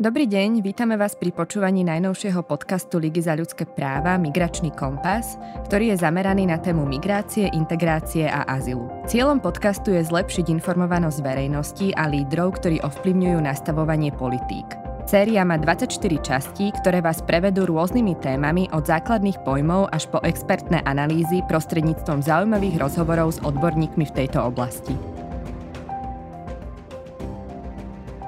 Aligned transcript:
Dobrý 0.00 0.24
deň, 0.24 0.64
vítame 0.64 0.96
vás 0.96 1.12
pri 1.12 1.36
počúvaní 1.36 1.84
najnovšieho 1.84 2.40
podcastu 2.48 2.96
Ligy 2.96 3.28
za 3.28 3.36
ľudské 3.36 3.68
práva 3.68 4.16
Migračný 4.16 4.72
kompas, 4.72 5.36
ktorý 5.68 5.92
je 5.92 6.00
zameraný 6.00 6.48
na 6.48 6.56
tému 6.56 6.88
migrácie, 6.88 7.52
integrácie 7.52 8.24
a 8.24 8.48
azylu. 8.48 8.88
Cieľom 9.04 9.44
podcastu 9.44 9.92
je 9.92 10.00
zlepšiť 10.00 10.48
informovanosť 10.48 11.18
verejnosti 11.20 11.92
a 11.92 12.08
lídrov, 12.08 12.56
ktorí 12.56 12.80
ovplyvňujú 12.80 13.36
nastavovanie 13.44 14.16
politík. 14.16 14.64
Séria 15.04 15.44
má 15.44 15.60
24 15.60 15.92
častí, 16.24 16.72
ktoré 16.72 17.04
vás 17.04 17.20
prevedú 17.20 17.68
rôznymi 17.68 18.16
témami 18.16 18.72
od 18.72 18.88
základných 18.88 19.44
pojmov 19.44 19.92
až 19.92 20.08
po 20.08 20.24
expertné 20.24 20.80
analýzy 20.88 21.44
prostredníctvom 21.52 22.24
zaujímavých 22.24 22.80
rozhovorov 22.80 23.36
s 23.36 23.44
odborníkmi 23.44 24.08
v 24.08 24.16
tejto 24.24 24.40
oblasti. 24.40 24.96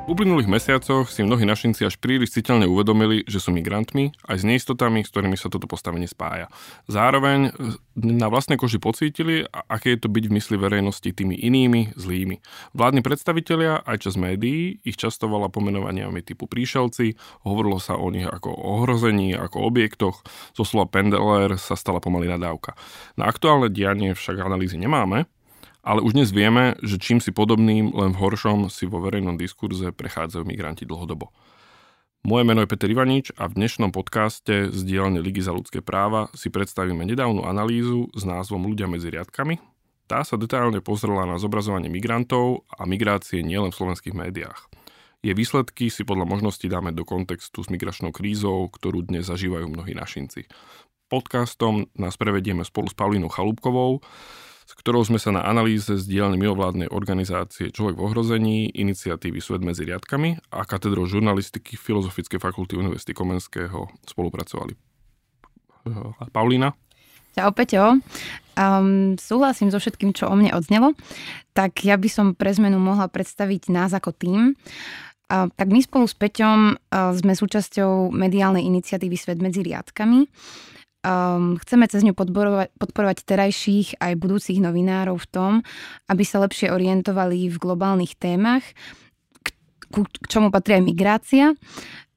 V 0.05 0.13
uplynulých 0.13 0.53
mesiacoch 0.53 1.09
si 1.09 1.25
mnohí 1.25 1.49
našinci 1.49 1.89
až 1.89 1.97
príliš 1.97 2.37
citeľne 2.37 2.69
uvedomili, 2.69 3.25
že 3.25 3.41
sú 3.41 3.57
migrantmi, 3.57 4.13
aj 4.29 4.37
s 4.37 4.45
neistotami, 4.45 5.01
s 5.01 5.09
ktorými 5.09 5.33
sa 5.33 5.49
toto 5.49 5.65
postavenie 5.65 6.05
spája. 6.05 6.53
Zároveň 6.93 7.49
e, 7.49 7.51
na 7.97 8.29
vlastnej 8.29 8.61
koži 8.61 8.77
pocítili, 8.77 9.49
aké 9.49 9.97
je 9.97 10.05
to 10.05 10.13
byť 10.13 10.25
v 10.29 10.35
mysli 10.37 10.57
verejnosti 10.61 11.09
tými 11.09 11.41
inými, 11.41 11.97
zlými. 11.97 12.37
Vládni 12.77 13.01
predstavitelia, 13.01 13.81
aj 13.81 14.05
čas 14.05 14.21
médií, 14.21 14.77
ich 14.85 15.01
častovala 15.01 15.49
pomenovaniami 15.49 16.21
typu 16.21 16.53
príšelci, 16.53 17.17
hovorilo 17.49 17.81
sa 17.81 17.97
o 17.97 18.05
nich 18.13 18.29
ako 18.29 18.53
o 18.53 18.85
ohrození, 18.85 19.33
ako 19.33 19.57
o 19.57 19.69
objektoch, 19.73 20.21
zo 20.53 20.69
slova 20.69 20.85
pendeler 20.85 21.57
sa 21.57 21.81
stala 21.81 22.05
pomaly 22.05 22.29
nadávka. 22.29 22.77
Na 23.17 23.25
aktuálne 23.25 23.73
dianie 23.73 24.13
však 24.13 24.37
analýzy 24.37 24.77
nemáme, 24.77 25.25
ale 25.85 26.01
už 26.01 26.17
dnes 26.17 26.33
vieme, 26.33 26.75
že 26.81 26.97
čím 26.97 27.21
si 27.21 27.29
podobným, 27.29 27.93
len 27.93 28.17
v 28.17 28.21
horšom 28.25 28.73
si 28.73 28.89
vo 28.89 29.05
verejnom 29.05 29.37
diskurze 29.37 29.93
prechádzajú 29.93 30.49
migranti 30.49 30.89
dlhodobo. 30.89 31.29
Moje 32.25 32.49
meno 32.49 32.65
je 32.65 32.73
Peter 32.73 32.89
Ivanič 32.89 33.37
a 33.37 33.45
v 33.53 33.61
dnešnom 33.61 33.93
podcaste 33.93 34.73
z 34.73 34.81
dielne 34.89 35.21
Ligy 35.21 35.45
za 35.45 35.53
ľudské 35.53 35.85
práva 35.85 36.33
si 36.33 36.49
predstavíme 36.49 37.05
nedávnu 37.05 37.45
analýzu 37.45 38.09
s 38.17 38.25
názvom 38.25 38.65
Ľudia 38.65 38.89
medzi 38.89 39.13
riadkami. 39.13 39.61
Tá 40.09 40.25
sa 40.25 40.41
detailne 40.41 40.81
pozrela 40.81 41.29
na 41.29 41.37
zobrazovanie 41.37 41.93
migrantov 41.93 42.65
a 42.73 42.89
migrácie 42.89 43.45
nielen 43.45 43.69
v 43.69 43.77
slovenských 43.77 44.17
médiách. 44.17 44.73
Jej 45.21 45.37
výsledky 45.37 45.93
si 45.93 46.05
podľa 46.05 46.25
možností 46.25 46.65
dáme 46.69 46.97
do 46.97 47.05
kontextu 47.05 47.61
s 47.61 47.69
migračnou 47.69 48.09
krízou, 48.09 48.73
ktorú 48.73 49.05
dnes 49.05 49.29
zažívajú 49.29 49.69
mnohí 49.69 49.93
našinci. 49.93 50.49
Podcastom 51.13 51.93
nás 51.97 52.17
prevedieme 52.17 52.65
spolu 52.65 52.89
s 52.89 52.97
Paulínou 52.97 53.29
Chalúbkovou, 53.29 54.01
s 54.65 54.73
ktorou 54.73 55.05
sme 55.05 55.21
sa 55.21 55.31
na 55.31 55.45
analýze 55.45 55.93
z 55.93 56.05
dielne 56.09 56.41
mimovládnej 56.41 56.89
organizácie 56.89 57.69
Človek 57.69 58.01
v 58.01 58.05
ohrození, 58.05 58.57
iniciatívy 58.73 59.39
Svet 59.41 59.61
medzi 59.61 59.85
riadkami 59.85 60.41
a 60.53 60.65
katedrou 60.65 61.05
žurnalistiky 61.05 61.77
Filozofickej 61.77 62.41
fakulty 62.41 62.81
Univerzity 62.81 63.13
Komenského 63.13 63.93
spolupracovali. 64.09 64.73
Paulína? 66.33 66.73
Čau, 67.35 67.51
Peťo. 67.51 67.99
Um, 68.55 69.19
súhlasím 69.19 69.69
so 69.75 69.83
všetkým, 69.83 70.15
čo 70.15 70.31
o 70.31 70.35
mne 70.39 70.55
odznelo. 70.55 70.95
Tak 71.53 71.83
ja 71.83 71.99
by 71.99 72.07
som 72.07 72.27
pre 72.39 72.55
zmenu 72.55 72.79
mohla 72.79 73.11
predstaviť 73.11 73.75
nás 73.75 73.91
ako 73.91 74.15
tým. 74.15 74.55
Uh, 75.27 75.51
tak 75.59 75.75
my 75.75 75.83
spolu 75.83 76.07
s 76.07 76.15
Peťom 76.15 76.79
uh, 76.79 77.11
sme 77.13 77.35
súčasťou 77.35 78.15
mediálnej 78.15 78.63
iniciatívy 78.71 79.17
Svet 79.19 79.43
medzi 79.43 79.67
riadkami. 79.67 80.31
Um, 81.05 81.61
chceme 81.61 81.85
cez 81.85 82.01
ňu 82.01 82.17
podporovať, 82.17 82.73
podporovať 82.81 83.29
terajších 83.29 84.01
aj 84.01 84.17
budúcich 84.17 84.57
novinárov 84.57 85.21
v 85.21 85.29
tom, 85.29 85.53
aby 86.09 86.25
sa 86.25 86.41
lepšie 86.41 86.73
orientovali 86.73 87.53
v 87.53 87.57
globálnych 87.61 88.17
témach, 88.17 88.65
k, 89.45 89.53
k 90.01 90.25
čomu 90.25 90.49
patrí 90.49 90.81
aj 90.81 90.85
migrácia. 90.89 91.53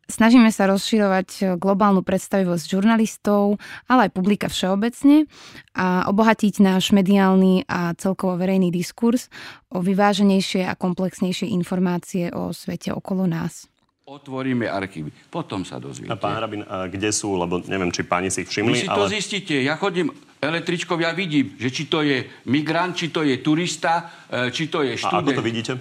Snažíme 0.08 0.56
sa 0.56 0.72
rozširovať 0.72 1.60
globálnu 1.60 2.00
predstavivosť 2.00 2.64
žurnalistov, 2.64 3.60
ale 3.92 4.08
aj 4.08 4.16
publika 4.16 4.48
všeobecne 4.48 5.28
a 5.76 6.08
obohatiť 6.08 6.64
náš 6.64 6.96
mediálny 6.96 7.68
a 7.68 7.92
celkovo 8.00 8.40
verejný 8.40 8.72
diskurs 8.72 9.28
o 9.68 9.84
vyváženejšie 9.84 10.64
a 10.64 10.80
komplexnejšie 10.80 11.52
informácie 11.52 12.32
o 12.32 12.56
svete 12.56 12.96
okolo 12.96 13.28
nás. 13.28 13.68
Otvoríme 14.08 14.72
archívy. 14.72 15.12
Potom 15.28 15.68
sa 15.68 15.84
dozviete. 15.84 16.08
A 16.08 16.16
pán 16.16 16.40
Rabin, 16.40 16.64
a 16.64 16.88
kde 16.88 17.12
sú? 17.12 17.36
Lebo 17.36 17.60
neviem, 17.68 17.92
či 17.92 18.08
páni 18.08 18.32
si 18.32 18.48
ich 18.48 18.48
všimli. 18.48 18.72
Vy 18.72 18.84
si 18.84 18.88
ale... 18.88 19.04
to 19.04 19.12
zistíte. 19.12 19.60
Ja 19.60 19.76
chodím 19.76 20.16
električkou, 20.40 20.96
ja 20.96 21.12
vidím, 21.12 21.60
že 21.60 21.68
či 21.68 21.92
to 21.92 22.00
je 22.08 22.24
migrant, 22.48 22.96
či 22.96 23.12
to 23.12 23.28
je 23.28 23.36
turista, 23.44 24.24
e, 24.32 24.48
či 24.56 24.72
to 24.72 24.88
je 24.88 24.96
študent. 24.96 25.12
A 25.12 25.24
ako 25.28 25.32
to 25.36 25.44
vidíte? 25.44 25.72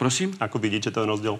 Prosím? 0.00 0.32
Ako 0.40 0.56
vidíte 0.56 0.88
ten 0.88 1.04
rozdiel? 1.04 1.36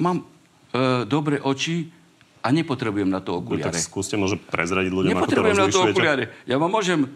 Mám 0.00 0.24
e, 0.24 1.04
dobré 1.04 1.36
oči 1.36 1.92
a 2.40 2.48
nepotrebujem 2.48 3.12
na 3.12 3.20
to 3.20 3.44
okuliare. 3.44 3.68
No, 3.68 3.76
tak 3.76 3.84
skúste 3.84 4.16
možno 4.16 4.40
prezradiť 4.40 4.88
ľuďom, 4.88 5.12
ako 5.12 5.20
to 5.20 5.20
Nepotrebujem 5.20 5.58
na 5.60 5.68
to 5.68 5.80
okuliare. 5.84 6.24
Ja 6.48 6.56
vám 6.56 6.72
môžem 6.72 7.12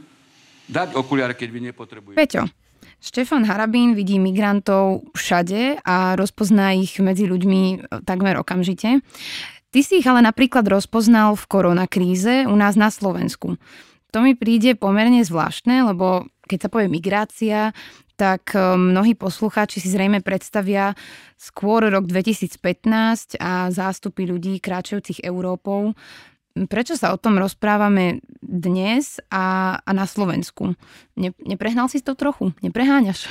dať 0.69 0.93
okuliare, 0.93 1.32
keď 1.32 1.49
vy 1.49 1.72
nepotrebujete. 1.72 2.21
Peťo, 2.21 2.53
Štefan 3.02 3.42
Harabín 3.50 3.98
vidí 3.98 4.22
migrantov 4.22 5.10
všade 5.10 5.82
a 5.82 6.14
rozpozná 6.14 6.78
ich 6.78 7.02
medzi 7.02 7.26
ľuďmi 7.26 7.62
e, 7.66 7.76
takmer 8.06 8.38
okamžite. 8.38 9.02
Ty 9.74 9.80
si 9.82 9.98
ich 9.98 10.06
ale 10.06 10.22
napríklad 10.22 10.62
rozpoznal 10.70 11.34
v 11.34 11.44
koronakríze 11.50 12.46
u 12.46 12.54
nás 12.54 12.78
na 12.78 12.94
Slovensku. 12.94 13.58
To 14.14 14.18
mi 14.22 14.38
príde 14.38 14.78
pomerne 14.78 15.26
zvláštne, 15.26 15.82
lebo 15.82 16.30
keď 16.46 16.58
sa 16.62 16.70
povie 16.70 16.86
migrácia, 16.86 17.74
tak 18.14 18.54
e, 18.54 18.78
mnohí 18.78 19.19
poslucháči 19.19 19.82
si 19.82 19.90
zrejme 19.90 20.22
predstavia 20.22 20.94
skôr 21.34 21.90
rok 21.90 22.06
2015 22.06 23.34
a 23.42 23.66
zástupy 23.74 24.30
ľudí 24.30 24.62
kráčajúcich 24.62 25.26
Európou 25.26 25.98
prečo 26.68 26.94
sa 26.96 27.12
o 27.14 27.20
tom 27.20 27.40
rozprávame 27.40 28.20
dnes 28.40 29.18
a, 29.32 29.76
a 29.80 29.90
na 29.90 30.04
Slovensku? 30.04 30.76
Ne, 31.16 31.32
neprehnal 31.40 31.88
si 31.88 32.04
to 32.04 32.12
trochu? 32.12 32.52
Nepreháňaš? 32.60 33.28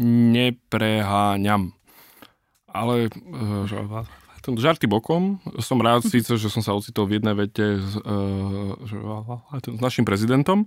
Nepreháňam. 0.00 1.76
Ale 2.74 3.06
uh, 3.06 4.04
ten 4.42 4.58
žarty 4.58 4.90
bokom, 4.90 5.38
som 5.62 5.78
rád 5.78 6.04
síce, 6.04 6.36
že 6.36 6.50
som 6.50 6.60
sa 6.60 6.74
ocitol 6.74 7.06
v 7.06 7.22
jednej 7.22 7.32
vete 7.38 7.78
s, 7.80 7.96
uh, 8.02 8.74
s 9.62 9.80
našim 9.80 10.02
prezidentom, 10.04 10.66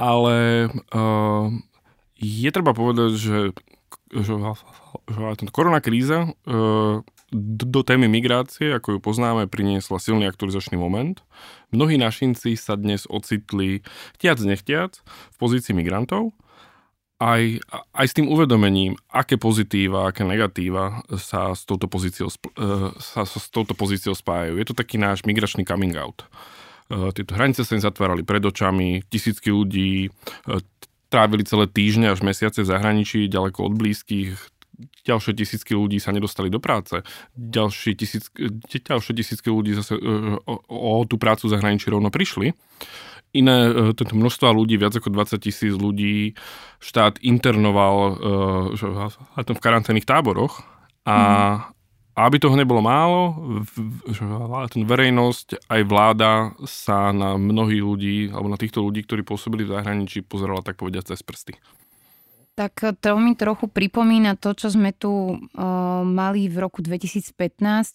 ale 0.00 0.66
uh, 0.90 1.46
je 2.16 2.50
treba 2.50 2.72
povedať, 2.72 3.14
že, 3.14 3.38
že, 4.10 4.34
že 4.34 5.20
korona 5.52 5.78
kríza 5.78 6.32
uh, 6.32 7.04
do 7.32 7.80
témy 7.86 8.10
migrácie, 8.10 8.74
ako 8.74 8.98
ju 8.98 8.98
poznáme, 8.98 9.46
priniesla 9.46 10.02
silný 10.02 10.26
aktualizačný 10.26 10.74
moment. 10.74 11.22
Mnohí 11.70 11.94
našinci 11.94 12.58
sa 12.58 12.74
dnes 12.74 13.06
ocitli, 13.06 13.86
chtiac 14.18 14.42
nechtiac, 14.42 14.98
v 15.06 15.36
pozícii 15.38 15.70
migrantov, 15.70 16.34
aj, 17.20 17.60
aj 17.92 18.06
s 18.08 18.16
tým 18.16 18.32
uvedomením, 18.32 18.96
aké 19.12 19.36
pozitíva, 19.36 20.08
aké 20.08 20.24
negatíva 20.24 21.04
sa 21.20 21.52
s 21.52 21.68
touto 21.68 21.84
pozíciou, 21.84 22.32
e, 22.32 22.96
sa 22.96 23.28
s 23.28 23.46
touto 23.52 23.76
pozíciou 23.76 24.16
spájajú. 24.16 24.56
Je 24.56 24.66
to 24.66 24.74
taký 24.74 24.96
náš 24.96 25.28
migračný 25.28 25.68
coming 25.68 25.92
out. 26.00 26.24
E, 26.88 27.12
tieto 27.12 27.36
hranice 27.36 27.60
sa 27.62 27.76
im 27.76 27.84
zatvárali 27.84 28.24
pred 28.24 28.40
očami, 28.40 29.04
tisícky 29.12 29.52
ľudí 29.52 30.08
e, 30.08 30.10
trávili 31.12 31.44
celé 31.44 31.68
týždne 31.68 32.08
až 32.08 32.24
mesiace 32.24 32.64
v 32.64 32.70
zahraničí, 32.72 33.28
ďaleko 33.28 33.68
od 33.68 33.74
blízkych, 33.76 34.40
ďalšie 35.04 35.32
tisícky 35.36 35.72
ľudí 35.76 36.00
sa 36.00 36.12
nedostali 36.14 36.48
do 36.48 36.62
práce, 36.62 37.02
ďalšie 37.36 37.92
tisícky, 37.96 38.48
ďalšie 38.80 39.12
tisícky 39.16 39.48
ľudí 39.48 39.76
zase 39.76 39.96
e, 39.96 40.02
o, 40.44 40.54
o 40.68 41.04
tú 41.04 41.16
prácu 41.20 41.48
v 41.48 41.52
zahraničí 41.56 41.88
rovno 41.88 42.08
prišli. 42.12 42.52
Iné, 43.30 43.56
e, 43.70 43.72
tento 43.94 44.18
množstvo 44.18 44.50
ľudí, 44.50 44.74
viac 44.74 44.96
ako 44.96 45.12
20 45.12 45.38
tisíc 45.38 45.74
ľudí, 45.74 46.34
štát 46.82 47.20
internoval 47.20 47.96
uh, 48.74 49.36
v 49.36 49.60
karanténnych 49.60 50.08
táboroch 50.08 50.64
a, 51.04 51.14
mm. 51.14 51.36
a 52.16 52.20
aby 52.26 52.36
toho 52.40 52.56
nebolo 52.56 52.80
málo, 52.80 53.36
ten 54.72 54.82
verejnosť 54.88 55.68
aj 55.68 55.80
vláda 55.84 56.32
sa 56.64 57.12
na 57.12 57.36
mnohých 57.36 57.84
ľudí, 57.84 58.16
alebo 58.32 58.48
na 58.48 58.58
týchto 58.58 58.80
ľudí, 58.80 59.04
ktorí 59.04 59.22
pôsobili 59.22 59.68
v 59.68 59.76
zahraničí, 59.76 60.24
pozerala 60.24 60.64
tak 60.64 60.80
povediať 60.80 61.14
cez 61.14 61.20
prsty 61.20 61.54
tak 62.60 63.00
to 63.00 63.16
mi 63.16 63.32
trochu 63.32 63.72
pripomína 63.72 64.36
to, 64.36 64.52
čo 64.52 64.68
sme 64.68 64.92
tu 64.92 65.08
uh, 65.08 66.04
mali 66.04 66.44
v 66.44 66.60
roku 66.60 66.84
2015, 66.84 67.32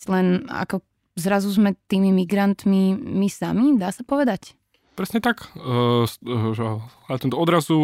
len 0.09 0.49
ako 0.49 0.81
zrazu 1.13 1.53
sme 1.53 1.77
tými 1.85 2.09
migrantmi 2.09 2.97
my 2.97 3.29
sami, 3.29 3.77
dá 3.77 3.93
sa 3.93 4.01
povedať? 4.01 4.57
Presne 4.97 5.21
tak. 5.21 5.45
Uh, 5.53 6.09
ale 7.05 7.17
tento 7.21 7.37
odrazu, 7.37 7.77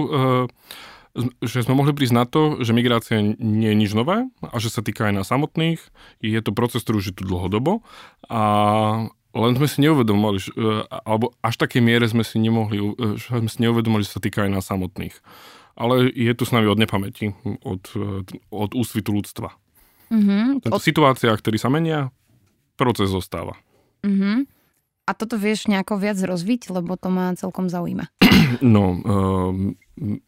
že 1.45 1.61
sme 1.61 1.77
mohli 1.77 1.93
prísť 1.93 2.17
na 2.17 2.25
to, 2.25 2.57
že 2.65 2.73
migrácia 2.73 3.21
nie 3.21 3.69
je 3.69 3.77
nič 3.77 3.91
nové 3.93 4.25
a 4.41 4.55
že 4.57 4.73
sa 4.73 4.81
týka 4.81 5.05
aj 5.05 5.21
nás 5.21 5.29
samotných. 5.29 5.85
Je 6.17 6.39
to 6.41 6.49
proces, 6.49 6.81
ktorý 6.81 6.97
už 6.97 7.13
je 7.13 7.17
tu 7.21 7.23
dlhodobo 7.29 7.85
a 8.25 8.41
len 9.31 9.53
sme 9.55 9.67
si 9.69 9.85
neuvedomili, 9.85 10.43
alebo 10.89 11.31
až 11.45 11.55
také 11.61 11.77
miere 11.79 12.03
sme 12.09 12.25
si 12.25 12.41
nemohli, 12.41 12.79
sme 13.21 13.47
si 13.47 13.59
neuvedomili, 13.63 14.03
že 14.03 14.17
sa 14.17 14.23
týka 14.23 14.43
aj 14.43 14.51
nás 14.51 14.65
samotných 14.65 15.15
ale 15.81 16.13
je 16.13 16.29
tu 16.37 16.45
s 16.45 16.53
nami 16.53 16.69
od 16.69 16.77
nepamäti, 16.77 17.33
od, 17.65 17.81
od 18.53 18.71
úsvitu 18.77 19.09
ľudstva. 19.09 19.49
Uh-huh. 20.11 20.61
V 20.61 20.77
situáciách, 20.77 21.41
ktorý 21.41 21.57
sa 21.57 21.73
menia, 21.73 22.13
proces 22.77 23.09
zostáva. 23.09 23.57
Uh-huh. 24.05 24.45
A 25.09 25.11
toto 25.17 25.35
vieš 25.41 25.65
nejako 25.65 25.97
viac 25.97 26.21
rozviť, 26.21 26.69
lebo 26.69 26.93
to 26.93 27.09
ma 27.09 27.33
celkom 27.33 27.67
zaujíma. 27.67 28.13
No, 28.61 28.99
um, 29.01 29.73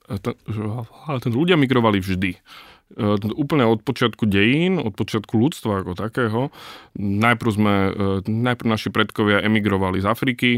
ten, 0.08 1.32
ľudia 1.32 1.60
migrovali 1.60 2.02
vždy. 2.02 2.40
Uh, 2.94 3.20
úplne 3.38 3.70
od 3.70 3.86
počiatku 3.86 4.26
dejín, 4.26 4.82
od 4.82 4.98
počiatku 4.98 5.38
ľudstva 5.38 5.86
ako 5.86 5.94
takého. 5.94 6.42
Najprv, 6.98 7.50
sme, 7.54 7.76
uh, 7.92 8.20
najprv 8.26 8.68
naši 8.68 8.90
predkovia 8.90 9.44
emigrovali 9.46 10.02
z 10.02 10.08
Afriky, 10.10 10.52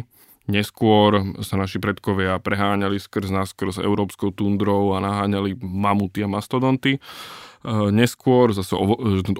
neskôr 0.45 1.37
sa 1.41 1.55
naši 1.57 1.81
predkovia 1.81 2.37
preháňali 2.41 2.97
skrz 3.01 3.29
nás, 3.33 3.51
skrz 3.51 3.81
európskou 3.81 4.33
tundrou 4.33 4.93
a 4.95 5.03
naháňali 5.03 5.57
mamuty 5.61 6.25
a 6.25 6.29
mastodonty. 6.29 7.01
Uh, 7.65 7.89
neskôr, 7.89 8.53
zase 8.53 8.77
o, 8.77 8.85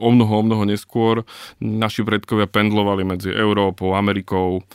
o 0.02 0.10
mnoho, 0.10 0.34
o 0.42 0.44
mnoho 0.44 0.64
neskôr, 0.66 1.22
naši 1.62 2.02
predkovia 2.02 2.50
pendlovali 2.50 3.06
medzi 3.06 3.30
Európou, 3.30 3.94
Amerikou, 3.94 4.66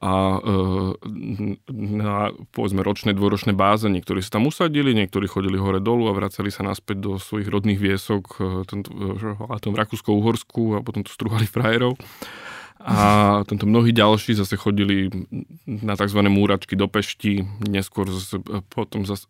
a 0.00 0.40
e, 0.40 0.52
na 1.76 2.32
povedzme 2.54 2.80
ročné, 2.80 3.12
dvoročné 3.12 3.52
báze. 3.52 3.84
Niektorí 3.90 4.24
sa 4.24 4.40
tam 4.40 4.48
usadili, 4.48 4.96
niektorí 4.96 5.28
chodili 5.28 5.60
hore 5.60 5.82
dolu 5.82 6.08
a 6.08 6.16
vracali 6.16 6.48
sa 6.48 6.64
naspäť 6.64 6.96
do 7.02 7.12
svojich 7.20 7.50
rodných 7.50 7.76
viesok, 7.76 8.24
e, 8.40 8.44
tento, 8.64 8.88
e, 8.94 9.60
tom 9.60 9.74
Rakúsko-Uhorsku 9.76 10.80
a 10.80 10.84
potom 10.84 11.04
tu 11.04 11.12
strúhali 11.12 11.44
frajerov. 11.44 12.00
A 12.82 13.40
tento 13.46 13.66
mnohí 13.66 13.94
ďalší 13.94 14.34
zase 14.34 14.58
chodili 14.58 15.06
na 15.66 15.94
tzv. 15.94 16.18
múračky 16.26 16.74
do 16.74 16.90
Pešti, 16.90 17.46
neskôr 17.62 18.10
zase, 18.10 18.42
potom 18.74 19.06
zase, 19.06 19.26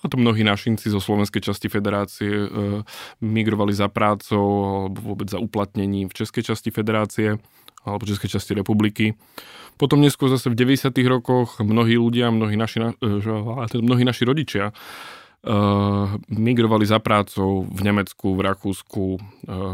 potom 0.00 0.24
mnohí 0.24 0.40
našinci 0.40 0.88
zo 0.88 0.96
slovenskej 0.96 1.44
časti 1.44 1.68
federácie 1.68 2.48
migrovali 3.20 3.76
za 3.76 3.92
prácou 3.92 4.46
alebo 4.88 4.98
vôbec 5.12 5.28
za 5.28 5.36
uplatnením 5.36 6.08
v 6.08 6.16
českej 6.16 6.52
časti 6.52 6.72
federácie 6.72 7.36
alebo 7.86 8.02
Českej 8.02 8.34
časti 8.34 8.52
republiky. 8.56 9.14
Potom 9.76 10.00
neskôr 10.00 10.26
zase 10.32 10.50
v 10.50 10.58
90. 10.58 10.90
rokoch 11.06 11.60
mnohí 11.62 11.94
ľudia, 11.94 12.32
mnohí 12.32 12.56
naši, 12.56 12.96
teda 13.70 13.82
mnohí 13.84 14.02
naši 14.02 14.24
rodičia 14.24 14.72
uh, 15.44 16.16
migrovali 16.32 16.88
za 16.88 17.02
prácou 17.02 17.66
v 17.68 17.80
Nemecku, 17.84 18.32
v 18.32 18.44
Rakúsku, 18.46 19.04
uh, 19.16 19.18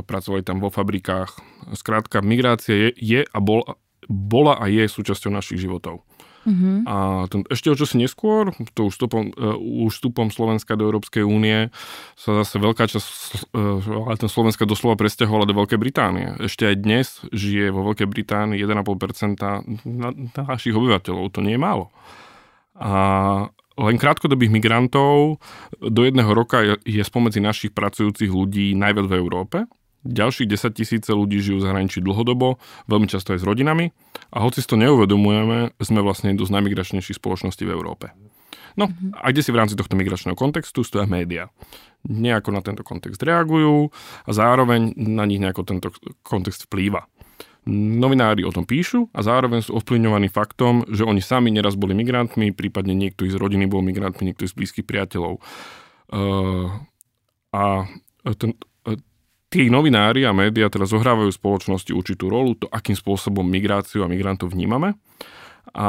pracovali 0.02 0.42
tam 0.42 0.58
vo 0.58 0.72
fabrikách. 0.72 1.38
Skrátka, 1.76 2.24
migrácia 2.24 2.74
je, 2.74 2.88
je 2.98 3.20
a 3.22 3.38
bol, 3.38 3.62
bola 4.10 4.58
a 4.58 4.66
je 4.66 4.88
súčasťou 4.88 5.30
našich 5.30 5.62
životov. 5.62 6.02
Mm-hmm. 6.42 6.76
A 6.90 6.94
ten, 7.30 7.46
ešte 7.46 7.70
o 7.70 7.78
čosi 7.78 8.02
neskôr, 8.02 8.50
to 8.74 8.90
už 8.90 8.98
vstupom, 8.98 9.30
uh, 9.30 9.54
už 9.86 9.94
vstupom 9.94 10.34
Slovenska 10.34 10.74
do 10.74 10.90
Európskej 10.90 11.22
únie, 11.22 11.70
sa 12.18 12.42
zase 12.42 12.58
veľká 12.58 12.90
časť 12.90 13.06
uh, 13.54 14.18
ten 14.18 14.26
Slovenska 14.26 14.66
doslova 14.66 14.98
presťahovala 14.98 15.46
do 15.46 15.54
Veľkej 15.54 15.78
Británie. 15.78 16.34
Ešte 16.42 16.66
aj 16.66 16.76
dnes 16.82 17.06
žije 17.30 17.70
vo 17.70 17.86
Veľkej 17.86 18.10
Británii 18.10 18.58
1,5% 18.58 19.38
na, 19.86 20.10
na 20.10 20.42
našich 20.42 20.74
obyvateľov. 20.74 21.30
To 21.30 21.40
nie 21.46 21.54
je 21.54 21.62
málo. 21.62 21.94
A 22.74 22.90
len 23.78 23.96
krátkodobých 23.96 24.52
migrantov 24.52 25.40
do 25.80 26.00
jedného 26.04 26.32
roka 26.32 26.60
je, 26.84 27.02
spomedzi 27.02 27.40
našich 27.40 27.72
pracujúcich 27.72 28.28
ľudí 28.28 28.76
najviac 28.76 29.06
v 29.08 29.18
Európe. 29.18 29.58
Ďalších 30.02 30.50
10 30.50 30.74
tisíce 30.74 31.10
ľudí 31.14 31.38
žijú 31.38 31.62
v 31.62 31.66
zahraničí 31.70 32.02
dlhodobo, 32.02 32.58
veľmi 32.90 33.06
často 33.06 33.38
aj 33.38 33.38
s 33.38 33.46
rodinami 33.46 33.94
a 34.34 34.42
hoci 34.42 34.58
si 34.58 34.66
to 34.66 34.74
neuvedomujeme, 34.74 35.78
sme 35.78 36.00
vlastne 36.02 36.34
jednu 36.34 36.42
z 36.42 36.54
najmigračnejších 36.58 37.22
spoločností 37.22 37.62
v 37.62 37.70
Európe. 37.70 38.10
No 38.74 38.88
a 39.20 39.30
kde 39.30 39.44
si 39.44 39.52
v 39.52 39.60
rámci 39.62 39.76
tohto 39.76 39.94
migračného 39.94 40.34
kontextu 40.34 40.82
stoja 40.82 41.04
médiá. 41.04 41.52
Nejako 42.02 42.50
na 42.50 42.64
tento 42.64 42.82
kontext 42.82 43.22
reagujú 43.22 43.94
a 44.26 44.30
zároveň 44.34 44.96
na 44.96 45.22
nich 45.22 45.38
nejako 45.38 45.62
tento 45.62 45.94
kontext 46.26 46.66
vplýva. 46.66 47.06
Novinári 47.70 48.42
o 48.42 48.50
tom 48.50 48.66
píšu 48.66 49.06
a 49.14 49.22
zároveň 49.22 49.62
sú 49.62 49.78
ovplyvňovaní 49.78 50.26
faktom, 50.26 50.82
že 50.90 51.06
oni 51.06 51.22
sami 51.22 51.54
neraz 51.54 51.78
boli 51.78 51.94
migrantmi, 51.94 52.50
prípadne 52.50 52.90
niekto 52.90 53.22
z 53.22 53.38
rodiny 53.38 53.70
bol 53.70 53.86
migrantmi, 53.86 54.34
niekto 54.34 54.50
z 54.50 54.54
blízkych 54.58 54.82
priateľov. 54.82 55.38
Uh, 56.10 56.74
a 57.54 57.86
ten, 58.34 58.58
tí 59.52 59.68
novinári 59.68 60.24
a 60.24 60.32
médiá 60.32 60.72
teraz 60.72 60.96
zohrávajú 60.96 61.28
v 61.28 61.38
spoločnosti 61.38 61.92
určitú 61.92 62.32
rolu, 62.32 62.56
to 62.56 62.66
akým 62.72 62.96
spôsobom 62.96 63.44
migráciu 63.44 64.00
a 64.00 64.08
migrantov 64.08 64.56
vnímame. 64.56 64.96
A 65.72 65.88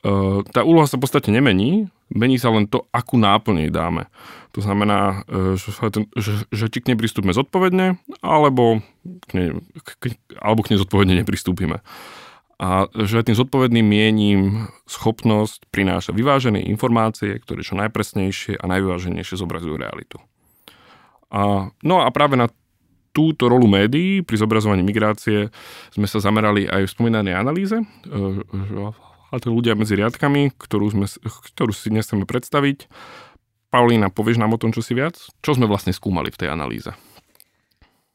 e, 0.00 0.12
tá 0.54 0.62
úloha 0.62 0.86
sa 0.86 0.96
v 0.96 1.04
podstate 1.04 1.28
nemení, 1.34 1.90
mení 2.14 2.38
sa 2.38 2.54
len 2.54 2.70
to, 2.70 2.86
akú 2.94 3.18
náplň 3.18 3.66
jej 3.66 3.72
dáme. 3.74 4.06
To 4.56 4.62
znamená, 4.62 5.26
e, 5.28 5.58
že, 5.58 5.70
že, 6.16 6.32
že 6.48 6.66
či 6.70 6.78
k 6.80 6.88
nej 6.90 6.98
pristúpime 6.98 7.34
zodpovedne, 7.34 7.98
alebo 8.22 8.80
k 9.26 9.30
nej, 9.34 9.48
k, 10.00 10.16
alebo 10.40 10.64
k 10.64 10.74
nej 10.74 10.78
zodpovedne 10.80 11.14
nepristúpime. 11.20 11.84
A 12.60 12.92
že 12.92 13.24
tým 13.24 13.36
zodpovedným 13.36 13.86
miením 13.88 14.68
schopnosť 14.84 15.64
prináša 15.72 16.12
vyvážené 16.12 16.60
informácie, 16.68 17.40
ktoré 17.40 17.64
čo 17.64 17.72
najpresnejšie 17.76 18.60
a 18.60 18.64
najvyváženejšie 18.68 19.40
zobrazujú 19.40 19.80
realitu. 19.80 20.20
A, 21.32 21.72
no 21.80 22.04
a 22.04 22.08
práve 22.12 22.36
na 22.36 22.52
túto 23.10 23.50
rolu 23.50 23.66
médií 23.66 24.22
pri 24.22 24.36
zobrazovaní 24.38 24.86
migrácie 24.86 25.50
sme 25.90 26.06
sa 26.06 26.22
zamerali 26.22 26.70
aj 26.70 26.86
v 26.86 26.92
spomínanej 26.94 27.34
analýze. 27.34 27.76
E, 27.76 27.84
a 29.30 29.36
to 29.38 29.50
ľudia 29.50 29.78
medzi 29.78 29.98
riadkami, 29.98 30.54
ktorú, 30.54 30.86
sme, 30.94 31.06
ktorú 31.54 31.70
si 31.74 31.90
dnes 31.90 32.06
chceme 32.06 32.26
predstaviť. 32.26 32.90
Paulína, 33.70 34.10
povieš 34.10 34.42
nám 34.42 34.54
o 34.54 34.58
tom 34.58 34.74
čo 34.74 34.82
si 34.82 34.98
viac? 34.98 35.14
Čo 35.42 35.54
sme 35.54 35.70
vlastne 35.70 35.94
skúmali 35.94 36.34
v 36.34 36.38
tej 36.42 36.48
analýze? 36.50 36.90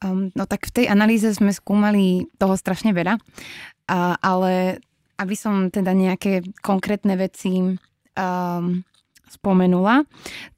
Um, 0.03 0.31
no 0.35 0.43
tak 0.43 0.67
v 0.67 0.83
tej 0.83 0.85
analýze 0.91 1.31
sme 1.31 1.55
skúmali 1.55 2.27
toho 2.35 2.59
strašne 2.59 2.91
veľa, 2.91 3.15
uh, 3.15 4.15
ale 4.19 4.83
aby 5.15 5.35
som 5.39 5.71
teda 5.71 5.95
nejaké 5.95 6.43
konkrétne 6.59 7.15
veci 7.15 7.63
um, 7.63 8.83
spomenula, 9.31 10.03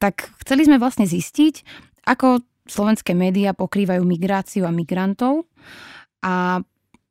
tak 0.02 0.34
chceli 0.42 0.66
sme 0.66 0.82
vlastne 0.82 1.06
zistiť, 1.06 1.62
ako 2.10 2.42
slovenské 2.68 3.16
médiá 3.16 3.56
pokrývajú 3.56 4.04
migráciu 4.04 4.68
a 4.68 4.72
migrantov. 4.72 5.48
A 6.22 6.60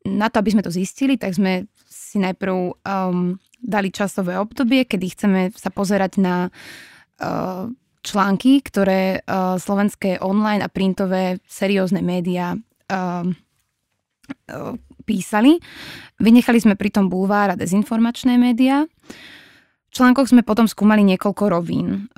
na 0.07 0.27
to, 0.31 0.39
aby 0.39 0.53
sme 0.55 0.63
to 0.63 0.71
zistili, 0.71 1.19
tak 1.19 1.35
sme 1.35 1.67
si 1.89 2.21
najprv 2.21 2.55
um, 2.55 3.35
dali 3.59 3.91
časové 3.91 4.39
obdobie, 4.39 4.87
kedy 4.87 5.05
chceme 5.11 5.41
sa 5.51 5.67
pozerať 5.73 6.21
na 6.21 6.47
uh, 6.47 7.67
články, 8.05 8.63
ktoré 8.63 9.19
uh, 9.19 9.59
slovenské 9.59 10.23
online 10.23 10.63
a 10.63 10.71
printové 10.71 11.43
seriózne 11.43 11.99
médiá 11.99 12.55
uh, 12.55 13.27
uh, 13.27 14.73
písali. 15.03 15.59
Vynechali 16.19 16.59
sme 16.63 16.79
pritom 16.79 17.11
bulvár 17.11 17.51
a 17.55 17.59
dezinformačné 17.59 18.39
médiá. 18.39 18.87
V 18.87 19.46
článkoch 19.91 20.29
sme 20.29 20.43
potom 20.43 20.67
skúmali 20.67 21.01
niekoľko 21.07 21.43
rovín. 21.47 22.11